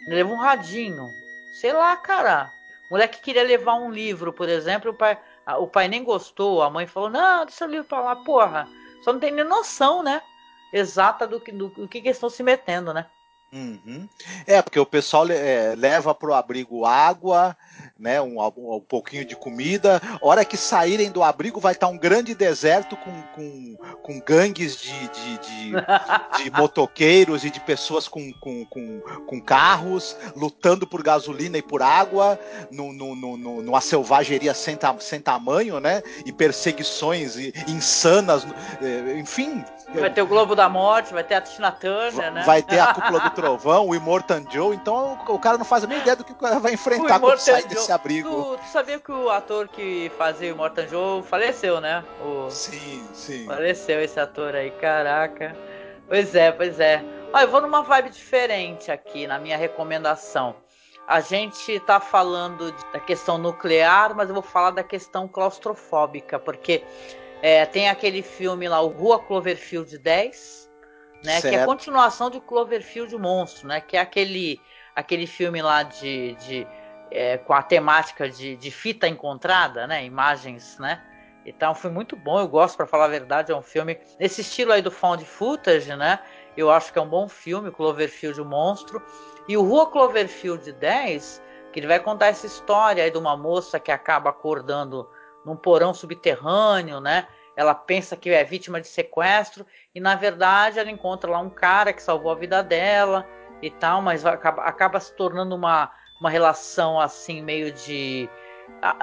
Levou 0.07 0.35
um 0.35 0.39
radinho. 0.39 1.13
Sei 1.53 1.73
lá, 1.73 1.95
cara. 1.95 2.51
O 2.89 2.93
moleque 2.93 3.21
queria 3.21 3.43
levar 3.43 3.75
um 3.75 3.91
livro, 3.91 4.33
por 4.33 4.49
exemplo, 4.49 4.91
o 4.91 4.93
pai, 4.93 5.17
o 5.59 5.67
pai 5.67 5.87
nem 5.87 6.03
gostou, 6.03 6.63
a 6.63 6.69
mãe 6.69 6.87
falou, 6.87 7.09
não, 7.09 7.45
deixa 7.45 7.65
o 7.65 7.69
livro 7.69 7.87
pra 7.87 8.01
lá, 8.01 8.15
porra. 8.15 8.67
Só 9.03 9.13
não 9.13 9.19
tem 9.19 9.31
nem 9.31 9.45
noção, 9.45 10.01
né? 10.01 10.21
Exata 10.73 11.27
do 11.27 11.39
que, 11.39 11.51
do, 11.51 11.67
do 11.69 11.87
que 11.87 11.99
eles 11.99 12.17
estão 12.17 12.29
se 12.29 12.41
metendo, 12.41 12.91
né? 12.93 13.05
Uhum. 13.51 14.07
É, 14.45 14.61
porque 14.61 14.79
o 14.79 14.85
pessoal 14.85 15.25
é, 15.29 15.73
leva 15.75 16.13
pro 16.13 16.33
abrigo 16.33 16.85
água, 16.85 17.57
né, 17.97 18.21
um, 18.21 18.39
um, 18.41 18.79
pouquinho 18.79 19.25
de 19.25 19.35
comida. 19.35 20.01
Hora 20.21 20.45
que 20.45 20.55
saírem 20.55 21.11
do 21.11 21.23
abrigo, 21.23 21.59
vai 21.59 21.73
estar 21.73 21.87
um 21.87 21.97
grande 21.97 22.35
deserto 22.35 22.95
com, 22.95 23.21
com, 23.33 23.75
com 24.03 24.19
gangues 24.21 24.77
de, 24.77 25.07
de, 25.09 25.37
de, 25.39 25.71
de 26.43 26.51
motoqueiros 26.51 27.43
e 27.43 27.49
de 27.49 27.59
pessoas 27.59 28.07
com, 28.07 28.31
com, 28.33 28.65
com, 28.65 29.01
com, 29.27 29.41
carros 29.41 30.15
lutando 30.35 30.85
por 30.85 31.01
gasolina 31.01 31.57
e 31.57 31.61
por 31.61 31.81
água, 31.81 32.39
no, 32.71 32.93
no, 32.93 33.15
no, 33.15 33.61
numa 33.61 33.81
selvageria 33.81 34.53
sem, 34.53 34.75
ta, 34.75 34.95
sem 34.99 35.19
tamanho, 35.19 35.79
né? 35.79 36.03
E 36.25 36.31
perseguições 36.31 37.35
insanas, 37.67 38.45
é, 38.81 39.17
enfim. 39.17 39.63
Vai 39.93 40.11
ter 40.11 40.21
o 40.21 40.27
Globo 40.27 40.55
da 40.55 40.69
Morte, 40.69 41.11
vai 41.11 41.23
ter 41.23 41.35
a 41.35 41.41
Tina 41.41 41.71
Turner, 41.71 42.31
né? 42.31 42.43
Vai 42.43 42.61
ter 42.61 42.79
a 42.79 42.93
Cúpula 42.93 43.19
do 43.21 43.31
Trovão, 43.41 43.87
o 43.87 43.95
Immortan 43.95 44.43
Joe, 44.49 44.75
então 44.75 45.17
o 45.27 45.39
cara 45.39 45.57
não 45.57 45.65
faz 45.65 45.83
a 45.83 45.87
mínima 45.87 46.03
ideia 46.03 46.15
do 46.15 46.23
que 46.23 46.31
o 46.31 46.35
cara 46.35 46.59
vai 46.59 46.73
enfrentar 46.73 47.19
quando 47.19 47.39
sair 47.39 47.63
desse 47.63 47.83
esse 47.83 47.91
abrigo. 47.91 48.29
Tu, 48.29 48.57
tu, 48.57 48.67
sabia 48.71 48.99
que 48.99 49.11
o 49.11 49.29
ator 49.29 49.67
que 49.67 50.11
fazia 50.17 50.53
o 50.53 50.57
Mortan 50.57 50.87
Joe 50.87 51.23
faleceu, 51.23 51.79
né? 51.79 52.03
O... 52.23 52.49
Sim, 52.49 53.07
sim. 53.13 53.45
Faleceu 53.45 54.01
esse 54.01 54.19
ator 54.19 54.55
aí, 54.55 54.71
caraca. 54.71 55.55
Pois 56.07 56.33
é, 56.35 56.51
pois 56.51 56.79
é. 56.79 57.03
Olha, 57.31 57.43
eu 57.43 57.51
vou 57.51 57.61
numa 57.61 57.83
vibe 57.83 58.09
diferente 58.09 58.91
aqui 58.91 59.27
na 59.27 59.37
minha 59.37 59.57
recomendação. 59.57 60.55
A 61.07 61.21
gente 61.21 61.79
tá 61.81 61.99
falando 61.99 62.71
da 62.91 62.99
questão 62.99 63.37
nuclear, 63.37 64.15
mas 64.15 64.29
eu 64.29 64.33
vou 64.33 64.43
falar 64.43 64.71
da 64.71 64.83
questão 64.83 65.27
claustrofóbica, 65.27 66.37
porque 66.37 66.83
é, 67.41 67.65
tem 67.65 67.89
aquele 67.89 68.21
filme 68.21 68.67
lá, 68.67 68.81
o 68.81 68.87
Rua 68.89 69.19
Cloverfield 69.19 69.97
10, 69.97 70.58
né? 71.23 71.39
Certo. 71.39 71.49
Que 71.49 71.55
é 71.55 71.63
a 71.63 71.65
continuação 71.65 72.29
de 72.29 72.39
Cloverfield 72.39 73.15
Monstro, 73.17 73.67
né? 73.67 73.81
Que 73.81 73.97
é 73.97 73.99
aquele, 73.99 74.61
aquele 74.95 75.27
filme 75.27 75.61
lá 75.61 75.83
de, 75.83 76.35
de 76.35 76.67
é, 77.11 77.37
com 77.37 77.53
a 77.53 77.61
temática 77.61 78.29
de, 78.29 78.55
de, 78.55 78.71
fita 78.71 79.07
encontrada, 79.07 79.87
né? 79.87 80.03
Imagens, 80.05 80.77
né? 80.79 81.03
Então 81.45 81.73
foi 81.73 81.89
muito 81.89 82.15
bom, 82.15 82.39
eu 82.39 82.47
gosto, 82.47 82.75
para 82.77 82.85
falar 82.85 83.05
a 83.05 83.09
verdade, 83.09 83.51
é 83.51 83.55
um 83.55 83.61
filme 83.61 83.97
nesse 84.19 84.41
estilo 84.41 84.71
aí 84.71 84.81
do 84.81 84.91
found 84.91 85.23
footage, 85.25 85.95
né? 85.95 86.19
Eu 86.55 86.69
acho 86.69 86.91
que 86.91 86.99
é 86.99 87.01
um 87.01 87.07
bom 87.07 87.27
filme, 87.27 87.71
Cloverfield 87.71 88.41
o 88.41 88.45
Monstro. 88.45 89.01
E 89.47 89.55
o 89.57 89.63
Rua 89.63 89.89
Cloverfield 89.89 90.71
10, 90.73 91.41
que 91.71 91.79
ele 91.79 91.87
vai 91.87 91.99
contar 91.99 92.27
essa 92.27 92.45
história 92.45 93.03
aí 93.03 93.09
de 93.09 93.17
uma 93.17 93.35
moça 93.35 93.79
que 93.79 93.91
acaba 93.91 94.29
acordando 94.29 95.09
num 95.45 95.55
porão 95.55 95.93
subterrâneo, 95.93 96.99
né? 96.99 97.27
Ela 97.59 97.75
pensa 97.75 98.15
que 98.15 98.29
é 98.29 98.41
vítima 98.41 98.79
de 98.79 98.87
sequestro 98.87 99.65
e 99.93 99.99
na 99.99 100.15
verdade 100.15 100.79
ela 100.79 100.89
encontra 100.89 101.29
lá 101.29 101.39
um 101.39 101.49
cara 101.49 101.91
que 101.91 102.01
salvou 102.01 102.31
a 102.31 102.35
vida 102.35 102.63
dela 102.63 103.27
e 103.61 103.69
tal, 103.69 104.01
mas 104.01 104.25
acaba, 104.25 104.63
acaba 104.63 104.97
se 104.97 105.13
tornando 105.13 105.53
uma 105.53 105.91
uma 106.21 106.29
relação 106.29 106.97
assim 106.97 107.41
meio 107.41 107.73
de 107.73 108.29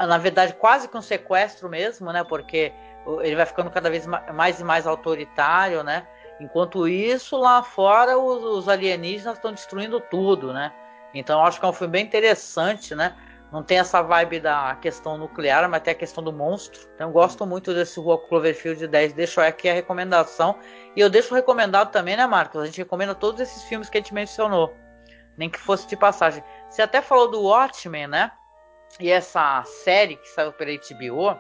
na 0.09 0.17
verdade 0.17 0.55
quase 0.55 0.89
que 0.89 0.97
um 0.97 1.03
sequestro 1.03 1.69
mesmo, 1.69 2.11
né? 2.11 2.25
Porque 2.25 2.73
ele 3.21 3.37
vai 3.37 3.45
ficando 3.45 3.71
cada 3.71 3.91
vez 3.91 4.07
mais 4.07 4.59
e 4.59 4.65
mais 4.65 4.87
autoritário, 4.87 5.83
né? 5.83 6.07
Enquanto 6.41 6.89
isso, 6.89 7.37
lá 7.37 7.63
fora 7.63 8.17
os, 8.17 8.71
alienígenas 8.71 9.37
estão 9.37 9.53
destruindo 9.53 10.01
tudo, 10.01 10.51
né? 10.51 10.73
Então 11.13 11.45
acho 11.45 11.61
que 11.61 11.67
é 11.67 11.69
um 11.69 11.75
filme 11.75 11.93
bem 11.93 12.07
interessante, 12.07 12.95
né? 12.95 13.15
Não 13.53 13.63
tem 13.63 13.79
essa 13.79 14.03
vibe 14.03 14.41
da 14.41 14.77
questão 14.77 15.17
nuclear, 15.17 15.69
mas 15.69 15.83
tem 15.83 15.93
a 15.93 15.97
questão 15.97 16.23
do 16.23 16.33
monstro. 16.33 16.81
Então 16.95 17.09
eu 17.09 17.13
gosto 17.13 17.47
muito 17.47 17.73
desse 17.73 17.99
Rua 18.01 18.19
Cloverfield 18.19 18.87
10. 18.87 19.13
Deixo 19.13 19.41
aqui 19.41 19.69
a 19.69 19.73
recomendação. 19.73 20.57
E 20.97 21.01
eu 21.01 21.09
deixo 21.09 21.35
recomendado 21.35 21.93
também, 21.93 22.17
né, 22.17 22.27
Marcos? 22.27 22.61
A 22.61 22.67
gente 22.67 22.79
recomenda 22.79 23.15
todos 23.15 23.41
esses 23.41 23.63
filmes 23.65 23.89
que 23.89 23.99
a 23.99 24.01
gente 24.01 24.13
mencionou. 24.13 24.75
Nem 25.37 25.49
que 25.49 25.61
fosse 25.61 25.87
de 25.87 25.97
passagem. 25.97 26.43
Você 26.69 26.83
até 26.83 27.01
falou 27.01 27.31
do 27.31 27.43
Watchmen, 27.43 28.09
né? 28.09 28.33
E 28.99 29.11
essa 29.11 29.63
série 29.65 30.17
que 30.17 30.29
saiu 30.29 30.53
pela 30.53 30.73
HBO. 30.73 31.39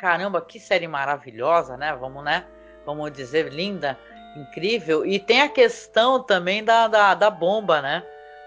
Caramba, 0.00 0.40
que 0.40 0.58
série 0.58 0.88
maravilhosa, 0.88 1.76
né? 1.76 1.94
Vamos, 1.94 2.24
né? 2.24 2.44
Vamos 2.84 3.12
dizer, 3.12 3.52
linda, 3.52 3.98
incrível. 4.36 5.06
E 5.06 5.18
tem 5.18 5.42
a 5.42 5.48
questão 5.48 6.22
também 6.22 6.64
da, 6.64 6.88
da, 6.88 7.14
da 7.14 7.30
bomba, 7.30 7.80
né? 7.80 8.02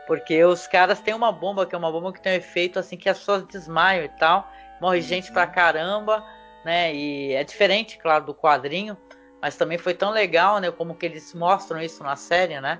Porque 0.10 0.44
os 0.44 0.66
caras 0.66 1.00
têm 1.00 1.14
uma 1.14 1.32
bomba, 1.32 1.68
que 1.68 1.76
é 1.76 1.78
uma 1.78 1.92
bomba 1.92 2.12
que 2.12 2.20
tem 2.20 2.34
um 2.34 2.38
efeito 2.38 2.80
assim 2.80 2.98
que 2.98 3.08
as 3.08 3.20
pessoas 3.20 3.44
desmaiam 3.44 4.04
e 4.06 4.10
tal. 4.10 4.52
Morre 4.82 5.02
gente 5.02 5.32
pra 5.32 5.46
caramba, 5.46 6.26
né? 6.66 6.92
E 6.92 7.34
é 7.34 7.44
diferente, 7.44 8.00
claro, 8.00 8.26
do 8.26 8.34
quadrinho. 8.34 8.98
Mas 9.40 9.56
também 9.56 9.78
foi 9.78 9.94
tão 9.94 10.10
legal, 10.10 10.58
né? 10.58 10.72
Como 10.72 10.96
que 10.96 11.06
eles 11.06 11.32
mostram 11.36 11.80
isso 11.80 12.04
na 12.04 12.16
série, 12.16 12.60
né? 12.60 12.80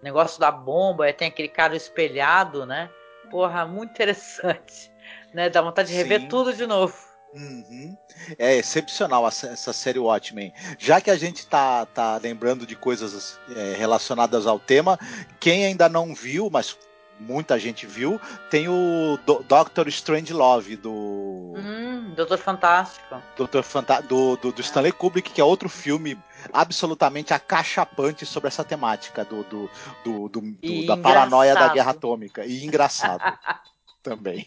O 0.00 0.04
negócio 0.04 0.38
da 0.38 0.52
bomba, 0.52 1.12
tem 1.12 1.26
aquele 1.26 1.48
cara 1.48 1.74
espelhado, 1.74 2.64
né? 2.64 2.88
Porra, 3.28 3.66
muito 3.66 3.90
interessante. 3.98 4.92
Né? 5.34 5.50
Dá 5.50 5.60
vontade 5.60 5.88
de 5.88 5.96
rever 5.96 6.20
Sim. 6.20 6.28
tudo 6.28 6.54
de 6.54 6.64
novo. 6.64 6.94
Uhum. 7.34 7.96
É 8.38 8.56
excepcional 8.56 9.26
essa 9.26 9.72
série 9.72 9.98
Watchmen. 9.98 10.52
Já 10.78 11.00
que 11.00 11.10
a 11.10 11.16
gente 11.16 11.46
tá, 11.46 11.84
tá 11.86 12.18
lembrando 12.22 12.66
de 12.66 12.74
coisas 12.74 13.38
é, 13.54 13.74
relacionadas 13.76 14.46
ao 14.46 14.58
tema, 14.58 14.98
quem 15.38 15.66
ainda 15.66 15.88
não 15.88 16.14
viu, 16.14 16.48
mas 16.50 16.76
muita 17.20 17.58
gente 17.58 17.86
viu, 17.86 18.20
tem 18.50 18.68
o 18.68 19.18
do 19.26 19.42
Doctor 19.42 19.88
Strange 19.88 20.32
Love 20.32 20.76
do. 20.76 21.54
Hum, 21.56 22.14
Doutor 22.14 22.38
Fantástico. 22.38 23.22
Doutor 23.36 23.62
Fanta 23.62 24.00
do, 24.00 24.36
do, 24.36 24.52
do, 24.52 24.60
Stanley 24.60 24.92
Kubrick, 24.92 25.30
que 25.30 25.40
é 25.40 25.44
outro 25.44 25.68
filme 25.68 26.18
absolutamente 26.52 27.34
acachapante 27.34 28.24
sobre 28.24 28.48
essa 28.48 28.64
temática 28.64 29.24
do, 29.24 29.42
do, 29.44 29.70
do, 30.04 30.28
do 30.28 30.86
da 30.86 30.96
paranoia 30.96 31.54
da 31.54 31.68
guerra 31.68 31.90
atômica. 31.90 32.44
E 32.46 32.64
engraçado 32.64 33.22
também. 34.02 34.46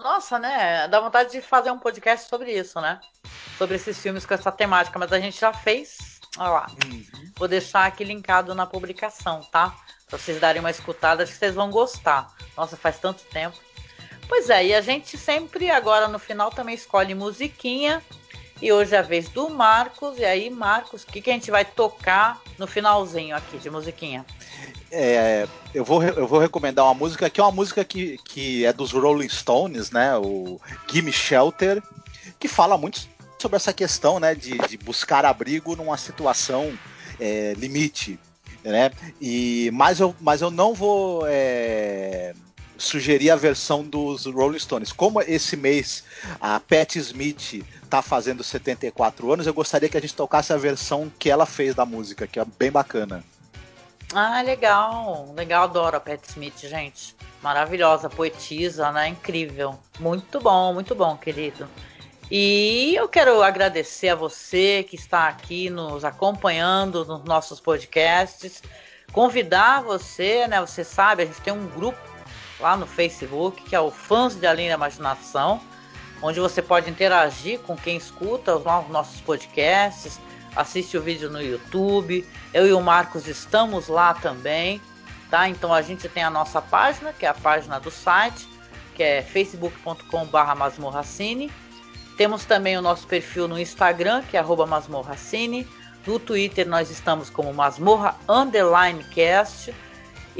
Nossa, 0.00 0.38
né? 0.38 0.88
Dá 0.88 0.98
vontade 0.98 1.30
de 1.30 1.40
fazer 1.40 1.70
um 1.70 1.78
podcast 1.78 2.28
sobre 2.28 2.52
isso, 2.52 2.80
né? 2.80 3.00
Sobre 3.58 3.76
esses 3.76 3.98
filmes 3.98 4.24
com 4.24 4.34
essa 4.34 4.50
temática, 4.50 4.98
mas 4.98 5.12
a 5.12 5.20
gente 5.20 5.38
já 5.38 5.52
fez. 5.52 6.20
Olha 6.38 6.50
lá. 6.50 6.66
Uhum. 6.84 7.04
Vou 7.36 7.46
deixar 7.46 7.86
aqui 7.86 8.02
linkado 8.02 8.54
na 8.54 8.66
publicação, 8.66 9.42
tá? 9.52 9.76
Pra 10.08 10.18
vocês 10.18 10.40
darem 10.40 10.60
uma 10.60 10.70
escutada, 10.70 11.22
acho 11.22 11.32
que 11.32 11.38
vocês 11.38 11.54
vão 11.54 11.70
gostar. 11.70 12.34
Nossa, 12.56 12.76
faz 12.76 12.98
tanto 12.98 13.22
tempo. 13.24 13.56
Pois 14.26 14.48
é, 14.48 14.66
e 14.66 14.74
a 14.74 14.80
gente 14.80 15.18
sempre 15.18 15.70
agora 15.70 16.08
no 16.08 16.18
final 16.18 16.50
também 16.50 16.74
escolhe 16.74 17.14
musiquinha. 17.14 18.02
E 18.62 18.70
hoje 18.72 18.94
é 18.94 18.98
a 18.98 19.02
vez 19.02 19.28
do 19.28 19.48
Marcos. 19.48 20.18
E 20.18 20.24
aí, 20.24 20.50
Marcos, 20.50 21.02
o 21.02 21.06
que, 21.06 21.22
que 21.22 21.30
a 21.30 21.32
gente 21.32 21.50
vai 21.50 21.64
tocar 21.64 22.40
no 22.58 22.66
finalzinho 22.66 23.34
aqui 23.34 23.58
de 23.58 23.70
musiquinha? 23.70 24.24
É, 24.90 25.46
eu, 25.72 25.84
vou, 25.84 26.02
eu 26.02 26.26
vou 26.26 26.38
recomendar 26.38 26.84
uma 26.84 26.94
música 26.94 27.30
que 27.30 27.40
é 27.40 27.44
uma 27.44 27.52
música 27.52 27.84
que, 27.84 28.18
que 28.24 28.64
é 28.66 28.72
dos 28.72 28.92
Rolling 28.92 29.28
Stones, 29.28 29.90
né? 29.90 30.16
O 30.18 30.60
Gimme 30.90 31.12
Shelter, 31.12 31.82
que 32.38 32.48
fala 32.48 32.76
muito 32.76 33.08
sobre 33.38 33.56
essa 33.56 33.72
questão, 33.72 34.20
né? 34.20 34.34
De, 34.34 34.58
de 34.58 34.76
buscar 34.76 35.24
abrigo 35.24 35.74
numa 35.74 35.96
situação 35.96 36.76
é, 37.18 37.54
limite, 37.56 38.18
né? 38.62 38.90
E 39.20 39.70
mas 39.72 40.00
eu, 40.00 40.14
mas 40.20 40.42
eu 40.42 40.50
não 40.50 40.74
vou 40.74 41.22
é, 41.26 42.34
sugerir 42.80 43.30
a 43.30 43.36
versão 43.36 43.84
dos 43.84 44.26
Rolling 44.26 44.58
Stones. 44.58 44.90
Como 44.90 45.20
esse 45.20 45.56
mês 45.56 46.02
a 46.40 46.58
Pat 46.58 46.96
Smith 46.96 47.64
tá 47.88 48.02
fazendo 48.02 48.42
74 48.42 49.32
anos, 49.32 49.46
eu 49.46 49.54
gostaria 49.54 49.88
que 49.88 49.96
a 49.96 50.00
gente 50.00 50.14
tocasse 50.14 50.52
a 50.52 50.56
versão 50.56 51.12
que 51.18 51.30
ela 51.30 51.46
fez 51.46 51.74
da 51.74 51.84
música, 51.84 52.26
que 52.26 52.40
é 52.40 52.44
bem 52.58 52.70
bacana. 52.70 53.22
Ah, 54.12 54.42
legal. 54.42 55.32
Legal, 55.36 55.64
adoro 55.64 55.96
a 55.96 56.00
Pat 56.00 56.20
Smith, 56.28 56.58
gente. 56.60 57.14
Maravilhosa, 57.42 58.10
poetisa, 58.10 58.90
né? 58.90 59.08
Incrível. 59.08 59.78
Muito 59.98 60.40
bom, 60.40 60.74
muito 60.74 60.94
bom, 60.94 61.16
querido. 61.16 61.68
E 62.30 62.94
eu 62.94 63.08
quero 63.08 63.42
agradecer 63.42 64.08
a 64.08 64.14
você 64.14 64.84
que 64.88 64.94
está 64.94 65.28
aqui 65.28 65.68
nos 65.68 66.04
acompanhando 66.04 67.04
nos 67.04 67.24
nossos 67.24 67.60
podcasts. 67.60 68.62
Convidar 69.12 69.82
você, 69.82 70.46
né? 70.46 70.60
Você 70.60 70.84
sabe, 70.84 71.24
a 71.24 71.26
gente 71.26 71.40
tem 71.40 71.52
um 71.52 71.66
grupo 71.68 71.98
lá 72.60 72.76
no 72.76 72.86
Facebook 72.86 73.62
que 73.62 73.74
é 73.74 73.80
o 73.80 73.90
Fãs 73.90 74.34
de 74.34 74.46
Além 74.46 74.68
da 74.68 74.74
Imaginação, 74.74 75.60
onde 76.22 76.38
você 76.38 76.60
pode 76.60 76.90
interagir 76.90 77.60
com 77.60 77.76
quem 77.76 77.96
escuta 77.96 78.56
os 78.56 78.64
nossos 78.64 79.20
podcasts 79.20 80.20
assiste 80.54 80.96
o 80.96 81.02
vídeo 81.02 81.30
no 81.30 81.40
YouTube. 81.40 82.26
Eu 82.52 82.66
e 82.66 82.72
o 82.72 82.80
Marcos 82.80 83.26
estamos 83.26 83.88
lá 83.88 84.14
também, 84.14 84.80
tá? 85.30 85.48
Então 85.48 85.72
a 85.72 85.82
gente 85.82 86.08
tem 86.08 86.22
a 86.22 86.30
nossa 86.30 86.60
página, 86.60 87.12
que 87.12 87.26
é 87.26 87.28
a 87.28 87.34
página 87.34 87.78
do 87.78 87.90
site, 87.90 88.48
que 88.94 89.02
é 89.02 89.22
facebook.com/barra 89.22 90.54
masmorracine. 90.54 91.50
Temos 92.16 92.44
também 92.44 92.76
o 92.76 92.82
nosso 92.82 93.06
perfil 93.06 93.48
no 93.48 93.58
Instagram, 93.58 94.22
que 94.22 94.36
é 94.36 94.42
masmorracine. 94.42 95.66
No 96.06 96.18
Twitter 96.18 96.66
nós 96.66 96.90
estamos 96.90 97.30
como 97.30 97.52
masmorra 97.52 98.16
underline 98.28 99.02
cast. 99.04 99.74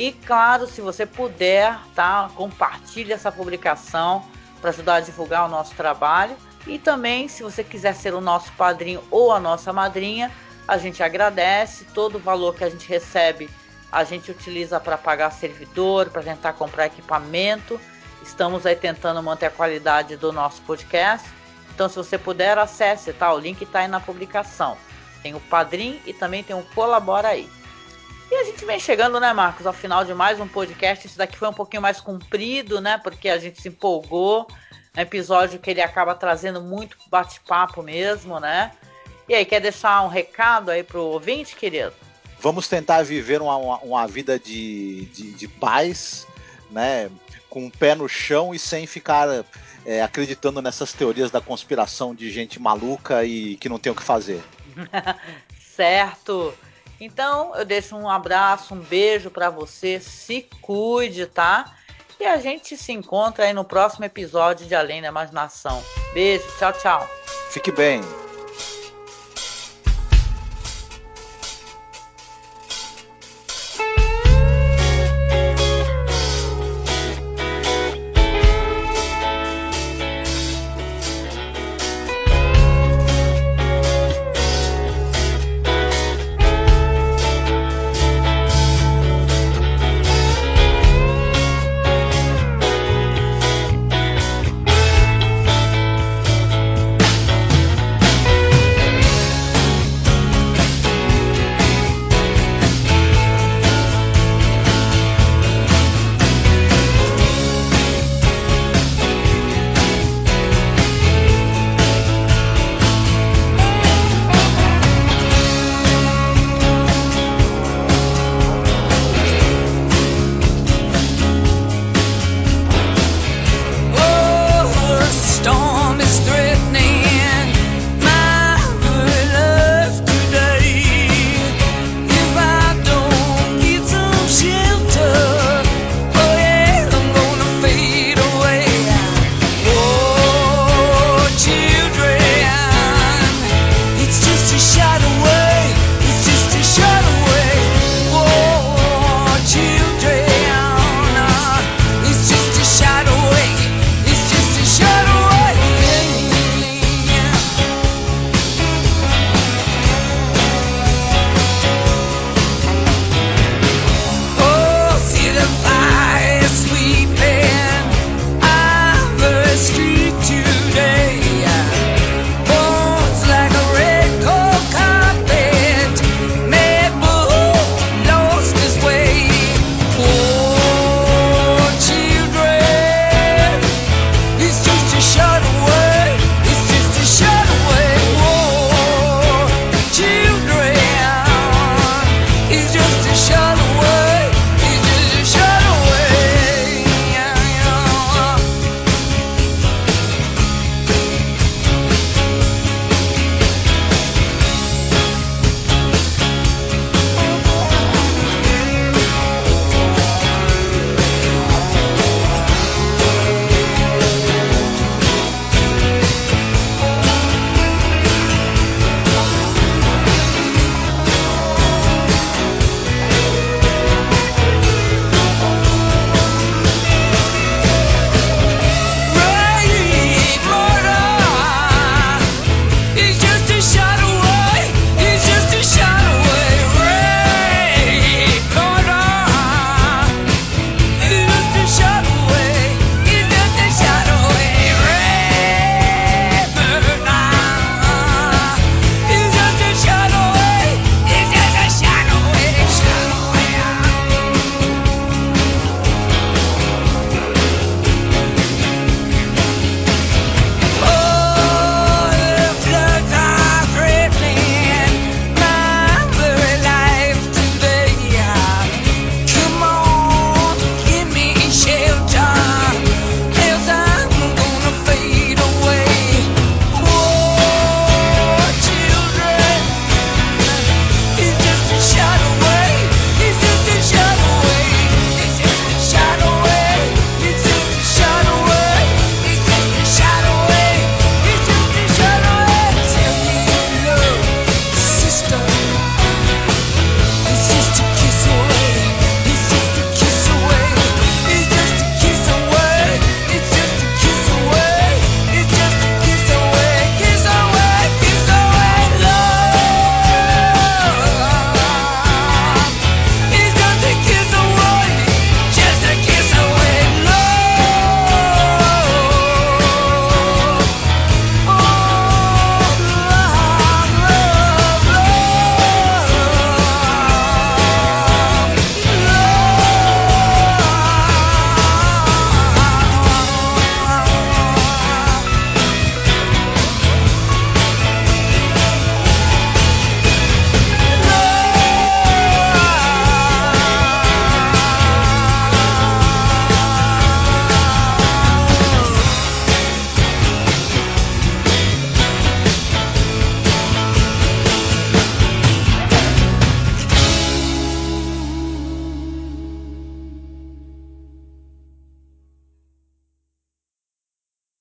E 0.00 0.12
claro, 0.12 0.66
se 0.66 0.80
você 0.80 1.04
puder, 1.04 1.78
tá? 1.94 2.30
Compartilhe 2.34 3.12
essa 3.12 3.30
publicação 3.30 4.24
para 4.58 4.70
ajudar 4.70 4.94
a 4.94 5.00
divulgar 5.00 5.44
o 5.44 5.48
nosso 5.50 5.74
trabalho. 5.74 6.34
E 6.66 6.78
também, 6.78 7.28
se 7.28 7.42
você 7.42 7.62
quiser 7.62 7.94
ser 7.94 8.14
o 8.14 8.20
nosso 8.20 8.50
padrinho 8.52 9.04
ou 9.10 9.30
a 9.30 9.38
nossa 9.38 9.74
madrinha, 9.74 10.32
a 10.66 10.78
gente 10.78 11.02
agradece 11.02 11.84
todo 11.92 12.16
o 12.16 12.18
valor 12.18 12.54
que 12.54 12.64
a 12.64 12.70
gente 12.70 12.88
recebe. 12.88 13.50
A 13.92 14.02
gente 14.02 14.30
utiliza 14.30 14.80
para 14.80 14.96
pagar 14.96 15.32
servidor, 15.32 16.08
para 16.08 16.22
tentar 16.22 16.54
comprar 16.54 16.86
equipamento. 16.86 17.78
Estamos 18.22 18.64
aí 18.64 18.76
tentando 18.76 19.22
manter 19.22 19.46
a 19.46 19.50
qualidade 19.50 20.16
do 20.16 20.32
nosso 20.32 20.62
podcast. 20.62 21.28
Então, 21.74 21.90
se 21.90 21.96
você 21.96 22.16
puder, 22.16 22.56
acesse, 22.56 23.12
tá? 23.12 23.30
O 23.34 23.38
link 23.38 23.60
está 23.60 23.80
aí 23.80 23.88
na 23.88 24.00
publicação. 24.00 24.78
Tem 25.22 25.34
o 25.34 25.40
Padrim 25.40 26.00
e 26.06 26.14
também 26.14 26.42
tem 26.42 26.56
o 26.56 26.62
Colabora 26.74 27.28
aí. 27.28 27.59
E 28.30 28.34
a 28.36 28.44
gente 28.44 28.64
vem 28.64 28.78
chegando, 28.78 29.18
né, 29.18 29.32
Marcos, 29.32 29.66
ao 29.66 29.72
final 29.72 30.04
de 30.04 30.14
mais 30.14 30.38
um 30.38 30.46
podcast. 30.46 31.04
Esse 31.04 31.18
daqui 31.18 31.36
foi 31.36 31.48
um 31.48 31.52
pouquinho 31.52 31.82
mais 31.82 32.00
comprido, 32.00 32.80
né? 32.80 32.96
Porque 32.96 33.28
a 33.28 33.38
gente 33.38 33.60
se 33.60 33.68
empolgou 33.68 34.46
um 34.96 35.00
episódio 35.00 35.58
que 35.58 35.68
ele 35.68 35.82
acaba 35.82 36.14
trazendo 36.14 36.62
muito 36.62 36.96
bate-papo 37.10 37.82
mesmo, 37.82 38.38
né? 38.38 38.70
E 39.28 39.34
aí, 39.34 39.44
quer 39.44 39.60
deixar 39.60 40.02
um 40.02 40.08
recado 40.08 40.70
aí 40.70 40.84
pro 40.84 41.02
ouvinte, 41.02 41.56
querido? 41.56 41.92
Vamos 42.38 42.68
tentar 42.68 43.02
viver 43.02 43.42
uma, 43.42 43.56
uma, 43.56 43.78
uma 43.78 44.06
vida 44.06 44.38
de, 44.38 45.06
de, 45.06 45.32
de, 45.32 45.48
paz, 45.48 46.24
né? 46.70 47.10
Com 47.48 47.66
o 47.66 47.70
pé 47.70 47.96
no 47.96 48.08
chão 48.08 48.54
e 48.54 48.60
sem 48.60 48.86
ficar 48.86 49.44
é, 49.84 50.02
acreditando 50.02 50.62
nessas 50.62 50.92
teorias 50.92 51.32
da 51.32 51.40
conspiração 51.40 52.14
de 52.14 52.30
gente 52.30 52.60
maluca 52.60 53.24
e 53.24 53.56
que 53.56 53.68
não 53.68 53.78
tem 53.78 53.90
o 53.90 53.94
que 53.94 54.04
fazer. 54.04 54.40
certo. 55.58 56.54
Então, 57.00 57.56
eu 57.56 57.64
deixo 57.64 57.96
um 57.96 58.08
abraço, 58.08 58.74
um 58.74 58.80
beijo 58.80 59.30
para 59.30 59.48
você. 59.48 59.98
Se 59.98 60.42
cuide, 60.60 61.26
tá? 61.26 61.74
E 62.20 62.26
a 62.26 62.36
gente 62.36 62.76
se 62.76 62.92
encontra 62.92 63.46
aí 63.46 63.54
no 63.54 63.64
próximo 63.64 64.04
episódio 64.04 64.66
de 64.66 64.74
Além 64.74 65.00
da 65.00 65.08
Imaginação. 65.08 65.82
Beijo, 66.12 66.44
tchau, 66.58 66.72
tchau. 66.74 67.08
Fique 67.50 67.72
bem. 67.72 68.02